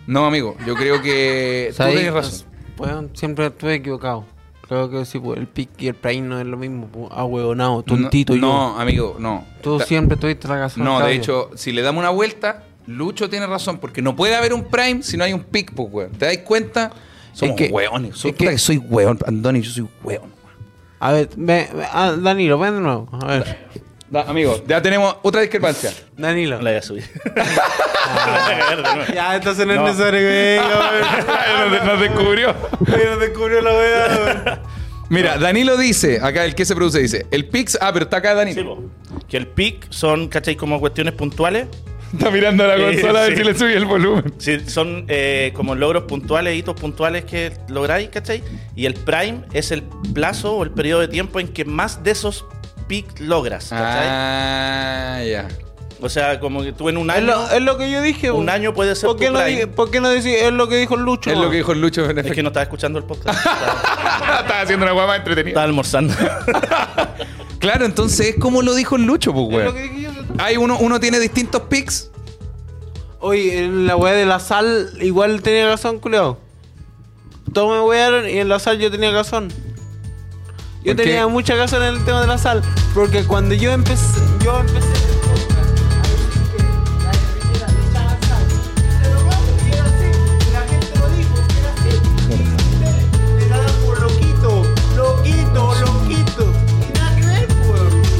[0.06, 2.49] No, amigo, yo creo que tú tienes razón.
[2.80, 4.24] Bueno, siempre estuve equivocado.
[4.66, 6.86] Creo que sí, pues, el pick y el prime no es lo mismo.
[6.86, 8.46] pues, Ahueonado, tontito no, yo.
[8.46, 9.44] no, amigo, no.
[9.62, 10.84] Tú Ta- siempre tuviste la razón.
[10.84, 14.54] No, de hecho, si le damos una vuelta, Lucho tiene razón, porque no puede haber
[14.54, 16.12] un Prime si no hay un pick, pues, weón.
[16.12, 16.90] ¿Te das cuenta?
[17.34, 18.16] Somos que- weones.
[18.16, 20.30] Soy, es que- soy weón, Andoni, yo soy weón.
[21.00, 23.08] A ver, ve, ve- ah, Danilo, ven de nuevo.
[23.12, 23.68] A ver.
[24.10, 25.92] Da, amigo, ya tenemos otra discrepancia.
[26.16, 26.60] Danilo.
[26.60, 27.04] La voy a subir.
[29.14, 30.60] Ya, entonces no, es necesario que
[31.70, 32.54] nos, nos descubrió.
[32.80, 34.62] Nos descubrió la wea,
[35.10, 38.30] Mira, Danilo dice, acá el que se produce dice, el Pix, ah, pero está acá
[38.32, 38.76] Sí, Danilo.
[38.76, 38.84] po.
[39.28, 40.56] que el pick son, ¿cachai?
[40.56, 41.66] Como cuestiones puntuales.
[42.12, 43.38] Está mirando a la Eh, consola a ver sí.
[43.38, 44.34] si le subí el volumen.
[44.38, 48.42] Sí, son eh, como logros puntuales, hitos puntuales que lográis, ¿cachai?
[48.74, 49.84] Y el prime es el
[50.14, 52.44] plazo o el periodo de tiempo en que más de esos
[52.90, 54.06] pick logras, ¿cachai?
[54.10, 55.48] Ah, ya.
[56.02, 58.30] O sea, como que tú en un Es año, lo, es lo que yo dije.
[58.30, 58.48] un güey.
[58.56, 59.60] año puede ser ¿Por qué, tu no, prime.
[59.60, 60.34] di- ¿Por qué no decir?
[60.34, 61.30] Es lo que dijo Lucho.
[61.30, 63.38] Es lo que dijo el Lucho en Es que no estaba escuchando el podcast.
[63.44, 65.50] Estaba, Estaba haciendo una guapa entretenida.
[65.50, 66.14] estaba almorzando.
[67.60, 69.74] Claro, entonces es como lo dijo el Lucho, pues, Es lo weón.
[69.74, 70.10] que dije yo.
[70.38, 72.10] Hay uno, uno tiene distintos picks.
[73.18, 76.38] Oye, en la weá de la sal, igual tenía razón, culiao.
[77.52, 79.52] Todos me wearon y en la sal yo tenía razón.
[80.82, 82.62] Yo tenía mucha razón en el tema de la sal.
[82.94, 85.20] Porque cuando yo empecé, yo empecé a ver.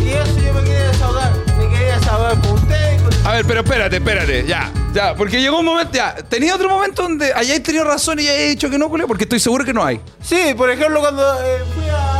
[0.03, 1.33] Y eso yo me quería desahogar.
[1.59, 2.61] Me quería desahogar, pues
[3.95, 8.19] espérate, ya, ya, porque llegó un momento, ya, tenía otro momento donde hayáis tenido razón
[8.19, 10.01] y hayáis dicho que no, porque estoy seguro que no hay.
[10.23, 12.20] Sí, por ejemplo, cuando eh, fui a.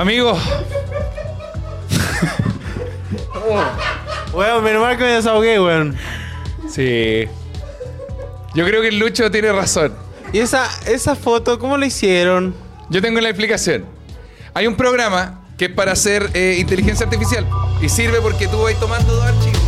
[0.00, 0.32] Amigo,
[4.32, 5.94] Weón, menos mal que me desahogué, weón.
[6.70, 7.28] sí.
[8.54, 9.94] Yo creo que el Lucho tiene razón.
[10.32, 12.54] ¿Y esa, esa foto, cómo la hicieron?
[12.88, 13.84] Yo tengo la explicación.
[14.54, 17.46] Hay un programa que es para hacer eh, inteligencia artificial
[17.82, 19.59] y sirve porque tú vas tomando dos archivos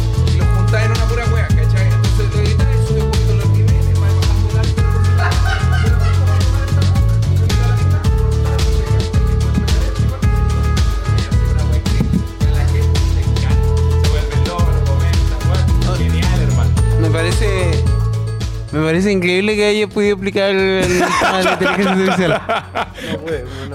[18.73, 22.43] Me parece increíble que haya podido explicar el, tema de la inteligencia artificial.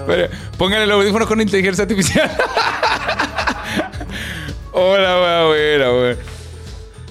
[0.06, 2.30] Pero, Pónganle los audífonos con inteligencia artificial.
[4.72, 6.16] Hola, buena, wea.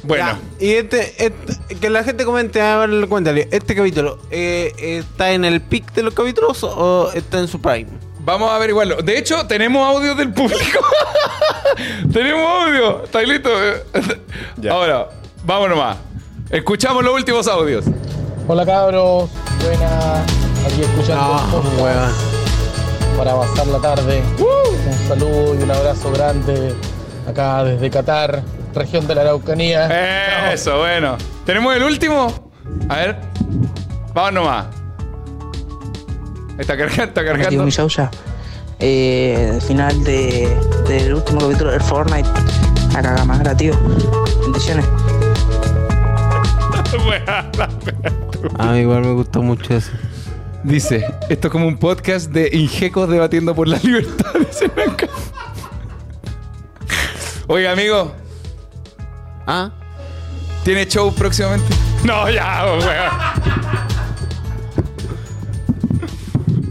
[0.03, 0.25] Bueno,
[0.59, 5.31] Ya, Y este, este- que la gente comente, a ver, cuéntale, este capítulo, eh, ¿está
[5.31, 7.87] en el pic de los capítulos o está en su prime?
[8.27, 8.97] vamos a averiguarlo.
[8.97, 10.85] De hecho, tenemos audio del público.
[12.13, 13.03] tenemos audio.
[13.05, 13.53] ¿Estáis listos?
[14.69, 15.07] Ahora,
[15.45, 15.97] vamos nomás.
[16.49, 17.83] Escuchamos los últimos audios.
[18.47, 19.29] Hola cabros,
[19.61, 20.21] buena,
[20.65, 22.11] aquí escuchando weón.
[23.17, 24.23] para pasar la tarde.
[24.39, 26.73] Un saludo y un abrazo grande
[27.27, 28.41] acá desde Qatar,
[28.73, 30.53] región de la Araucanía.
[30.53, 31.17] Eso, bueno.
[31.45, 32.33] ¿Tenemos el último?
[32.87, 33.17] A ver.
[34.13, 34.65] Vamos nomás.
[36.57, 37.63] Está cargando, está cargando.
[37.65, 38.09] mi Sousa,
[38.79, 42.29] eh, el final de, del último capítulo del Fortnite.
[42.93, 43.73] La caga más tío.
[44.41, 44.85] Bendiciones.
[48.57, 49.91] A mí igual me gustó mucho eso.
[50.63, 54.33] Dice, esto es como un podcast de ingecos debatiendo por la libertad.
[54.39, 55.07] Dice Blanca.
[57.47, 58.13] Oiga, amigo.
[59.45, 59.71] ¿Ah?
[60.63, 61.73] ¿Tiene show próximamente?
[62.03, 62.83] No, ya, weón.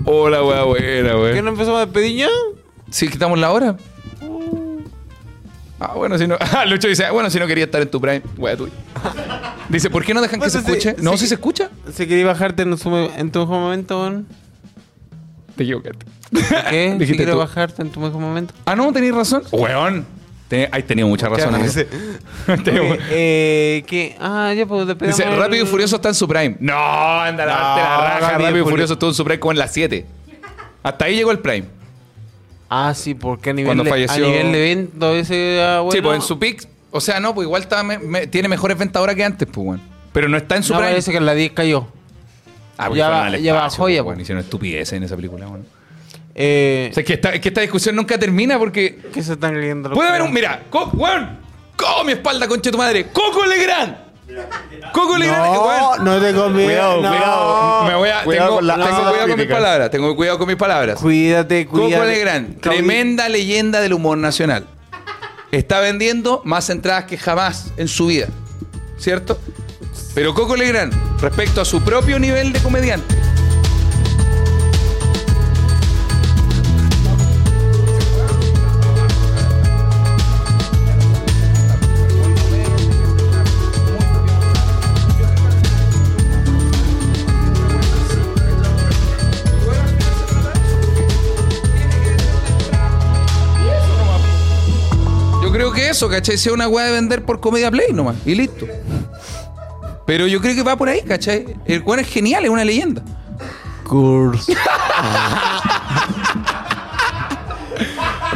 [0.04, 1.44] Hola, weón, buena, ¿Qué weón.
[1.44, 2.28] no empezamos a despedir ya?
[2.90, 3.76] ¿Sí quitamos la hora?
[5.80, 6.36] Ah, bueno, si no.
[6.40, 8.72] Ah, Lucho dice, bueno, si no quería estar en tu prime, wea tuya.
[9.68, 11.02] Dice, ¿por qué no dejan que se Bueno, sí, escuche?
[11.02, 11.18] No, sí.
[11.18, 11.70] si se escucha.
[11.92, 14.26] Si quería bajarte en, su- en tu mejor momento, weón.
[15.56, 16.06] Te equivocaste.
[16.70, 16.96] ¿Qué?
[17.06, 17.36] Si tú.
[17.36, 18.54] bajarte en tu mejor momento.
[18.64, 19.42] Ah, no, tenías razón.
[19.52, 20.06] Weón.
[20.70, 21.64] Has tenido mucha razón, amigo.
[21.68, 21.88] Dice,
[22.62, 24.16] Tengo- eh, eh, ¿qué?
[24.20, 26.56] Ah, ya pues despedimos Dice, Rápido y Furioso está en su prime.
[26.60, 26.74] No,
[27.20, 28.20] anda, No, darte la raja.
[28.20, 28.70] Rápido y Rápido y Furioso.
[28.70, 30.06] Furioso estuvo en su prime como en las 7.
[30.84, 31.64] Hasta ahí llegó el prime.
[32.70, 35.92] Ah, sí, porque a nivel, Cuando de, falleció- a nivel de evento ese ah, bueno.
[35.92, 36.68] Sí, pues en su pick.
[36.96, 39.66] O sea, no, pues igual está me- me- tiene mejores ventas ahora que antes, pues,
[39.66, 39.82] weón.
[40.12, 40.92] Pero no está en su No, prime.
[40.92, 41.86] parece que en la 10 cayó.
[42.78, 44.18] Ah, porque ya va- ya bajó ya, pues.
[44.18, 45.66] Hicieron estupidez en esa película, weón.
[46.34, 48.98] Eh, O sea, es que, esta, es que esta discusión nunca termina porque.
[49.12, 50.32] ¿Qué se están leyendo Puede haber un.
[50.32, 51.38] Mira, Co- weón.
[51.76, 53.06] ¡Cojo mi espalda, concha de tu madre!
[53.12, 53.96] ¡Coco Legrand!
[54.92, 55.44] ¡Coco Legrand!
[55.54, 56.04] No, weón.
[56.04, 56.72] no te conviene.
[56.72, 57.08] Cuidado, no.
[57.10, 57.84] cuidado.
[57.84, 58.22] Me voy a.
[58.24, 59.90] Cuidado tengo con la- tengo cuidado con mis palabras.
[59.90, 60.98] Tengo cuidado con mis palabras.
[61.00, 61.92] Cuídate, cuídate.
[61.94, 64.66] Coco Legrand, tremenda leyenda del humor nacional.
[65.56, 68.28] Está vendiendo más entradas que jamás en su vida.
[68.98, 69.38] ¿Cierto?
[70.14, 73.14] Pero Coco Legrand, respecto a su propio nivel de comediante.
[95.76, 96.38] Que eso, ¿cachai?
[96.38, 98.16] Sea una weá de vender por Comedia Play nomás.
[98.24, 98.66] Y listo.
[100.06, 101.46] Pero yo creo que va por ahí, ¿cachai?
[101.66, 103.02] El weón es genial, es una leyenda.
[103.84, 104.56] Curse.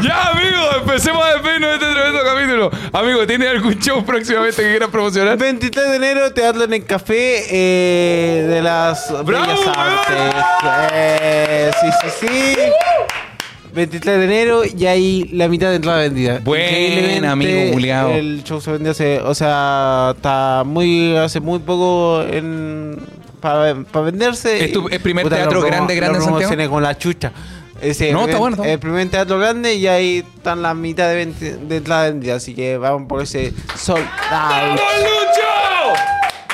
[0.02, 2.70] Ya, amigo, empecemos a despedirnos de este tremendo capítulo.
[2.92, 5.36] Amigo, ¿tiene algún show próximamente que quieras promocionar?
[5.36, 9.60] 23 de enero, Teatro en el Café eh, de las Bellas!
[9.66, 10.44] Artes.
[10.92, 12.56] Eh, sí, sí, sí.
[13.72, 16.40] 23 de enero y hay la mitad de entrada vendida.
[16.44, 18.10] Buen amigo, culiao.
[18.10, 22.98] El show se vendió hace, o sea, está muy, hace muy poco en
[23.40, 24.64] para venderse.
[24.64, 26.70] ¿Es tu- es primer puta, teatro grande, grande en Santiago?
[26.70, 27.32] con la chucha.
[27.80, 28.70] Ese No, está bueno, está.
[28.70, 32.34] El primer teatro grande y ahí están la mitad de, entrada vendida.
[32.34, 33.54] Así que vamos por ese
[33.88, 34.00] out.
[34.30, 36.00] ¡Vamos, Lucho!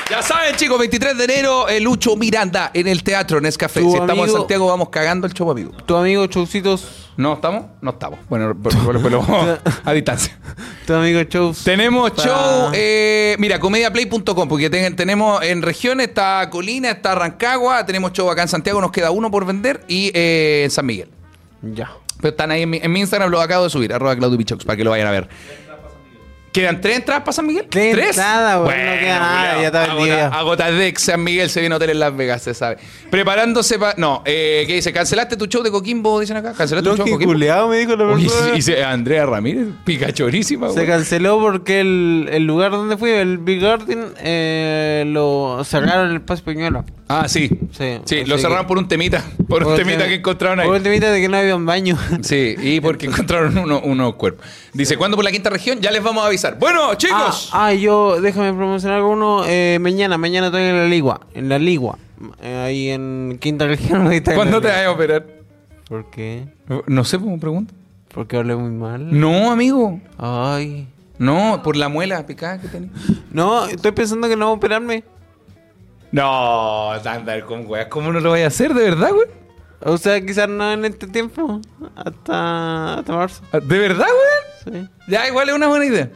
[0.09, 3.81] Ya saben, chicos, 23 de enero, el Lucho Miranda en el teatro Nescafé.
[3.81, 5.71] Si estamos en Santiago, vamos cagando el show, amigo.
[5.85, 7.65] Tu amigo Chaucitos ¿No estamos?
[7.81, 8.19] No estamos.
[8.29, 10.37] Bueno, pero, pero- pero- a distancia.
[10.85, 11.63] Tu amigo shows.
[11.63, 17.85] Tenemos Pa- show, eh, mira, comediaplay.com, porque ten- tenemos en regiones, está Colina, está Rancagua,
[17.85, 21.09] tenemos show acá en Santiago, nos queda uno por vender, y eh, en San Miguel.
[21.63, 21.91] Ya.
[22.21, 24.63] Pero están ahí en mi, en mi Instagram, lo acabo de subir, arroba Claudio Pichox,
[24.63, 25.27] para que lo vayan a ver.
[26.51, 27.65] ¿Quedan tres entradas para San Miguel?
[27.69, 28.07] Tres ¿Tres?
[28.09, 29.61] entradas, weón, no queda nada, culiao.
[29.61, 30.17] ya está vendido.
[30.33, 32.77] Agotadex, San Miguel, se viene a hotel en Las Vegas, se sabe.
[33.11, 33.93] Preparándose para...
[33.97, 34.91] No, eh, ¿qué dice?
[34.91, 36.53] ¿Cancelaste tu show de Coquimbo, dicen acá?
[36.53, 37.33] ¿Cancelaste tu show de Coquimbo?
[37.33, 38.51] culeado, me dijo la persona.
[38.53, 40.87] dice Andrea Ramírez, picachorísima, Se güey.
[40.87, 46.41] canceló porque el, el lugar donde fui, el Big Garden, eh, lo cerraron el Paz
[46.41, 46.85] Peñuelo.
[47.09, 47.49] Ah, sí.
[47.77, 49.23] Sí, Sí, lo cerraron que- por un temita.
[49.47, 50.67] Por un Por temita tem- que encontraron ahí.
[50.67, 51.97] Por el temita de que no había un baño.
[52.21, 54.45] Sí, y porque encontraron uno- unos cuerpos.
[54.73, 55.79] Dice, ¿cuándo por la quinta región?
[55.79, 56.59] Ya les vamos a avisar.
[56.59, 57.49] Bueno, chicos.
[57.53, 59.43] Ah, ah, yo, déjame promocionar uno.
[59.47, 61.21] Eh, mañana, mañana estoy en la Ligua.
[61.33, 61.97] En la Ligua.
[62.41, 64.09] Eh, ahí en Quinta Región.
[64.35, 65.25] ¿Cuándo te vas a operar?
[65.87, 66.45] ¿Por qué?
[66.87, 67.73] No sé, ¿cómo pregunto?
[68.13, 69.17] Porque hablé muy mal.
[69.17, 70.01] No, amigo.
[70.17, 70.87] Ay.
[71.19, 72.89] No, por la muela picada que tenía.
[73.31, 75.03] No, estoy pensando que no voy a operarme.
[76.11, 77.87] No, andar con weas.
[77.87, 79.27] ¿Cómo no lo voy a hacer, de verdad, güey?
[79.83, 81.61] O sea, quizás no en este tiempo.
[81.95, 83.41] Hasta, hasta marzo.
[83.51, 84.05] ¿De verdad,
[84.65, 84.81] güey?
[84.83, 84.89] Sí.
[85.07, 86.09] Ya, igual es una buena idea.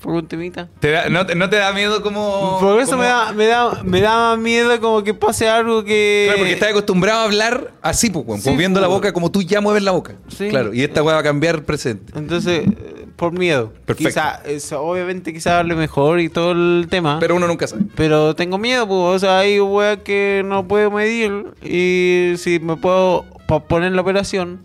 [0.00, 0.68] Por un temita.
[0.78, 2.58] ¿Te da- no, te- no te da miedo como...?
[2.60, 6.24] Por eso como- me da, me, da, me da miedo como que pase algo que...
[6.26, 8.96] Claro, porque estás acostumbrado a hablar así, pues, weón, Sí, moviendo la pues.
[8.98, 10.14] boca como tú ya mueves la boca.
[10.28, 10.48] Sí.
[10.50, 12.12] Claro, y esta weá va a cambiar presente.
[12.16, 12.68] Entonces,
[13.16, 13.72] por miedo.
[13.84, 14.08] Perfecto.
[14.10, 17.18] Quizá, es- obviamente quizá hable mejor y todo el tema.
[17.18, 17.82] Pero uno nunca sabe.
[17.94, 19.16] Pero tengo miedo, pues.
[19.16, 21.46] O sea, hay weas que no puedo medir.
[21.62, 24.60] Y si me puedo posponer la operación,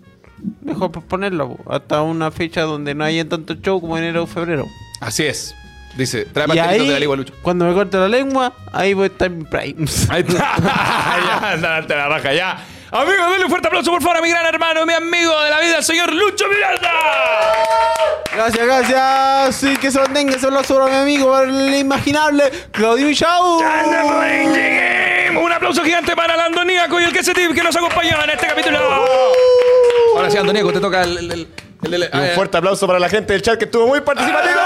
[0.63, 4.65] mejor posponerla, pues, Hasta una fecha donde no haya tanto show como enero o febrero.
[4.99, 5.55] Así es.
[5.97, 7.33] Dice, trae pastelitos de la lengua, Lucho.
[7.41, 9.85] cuando me corte la lengua, ahí voy a estar en prime.
[10.07, 10.55] Ahí está.
[10.61, 12.65] ya, anda, la raja, ya.
[12.93, 15.59] Amigos, denle un fuerte aplauso, por favor, a mi gran hermano, mi amigo de la
[15.61, 16.91] vida, el señor Lucho Miranda.
[18.35, 19.55] Gracias, gracias.
[19.55, 23.59] Sí, que se mantenga ese aplauso para mi amigo, para el inimaginable Claudio Chau.
[25.41, 28.47] Un aplauso gigante para el Andoníaco y el que se que nos acompañó en este
[28.47, 28.77] capítulo.
[30.17, 31.17] Ahora sí, Andoníaco, te toca el...
[31.17, 31.47] el- el-
[31.83, 34.01] el- el- Y un ah, fuerte aplauso para la gente del chat que estuvo muy
[34.01, 34.59] participativo.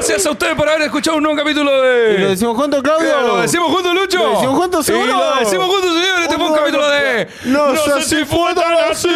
[0.00, 2.28] Gracias a ustedes por haber escuchado un nuevo capítulo Y lo de...
[2.28, 3.20] decimos juntos, Claudio.
[3.20, 4.18] ¿Lo decimos juntos, Lucho?
[4.18, 5.12] Lo decimos juntos, seguro.
[5.12, 6.22] lo decimos juntos, señores.
[6.22, 7.28] Este fue un capítulo de...
[7.44, 9.08] No sé si fue tan así.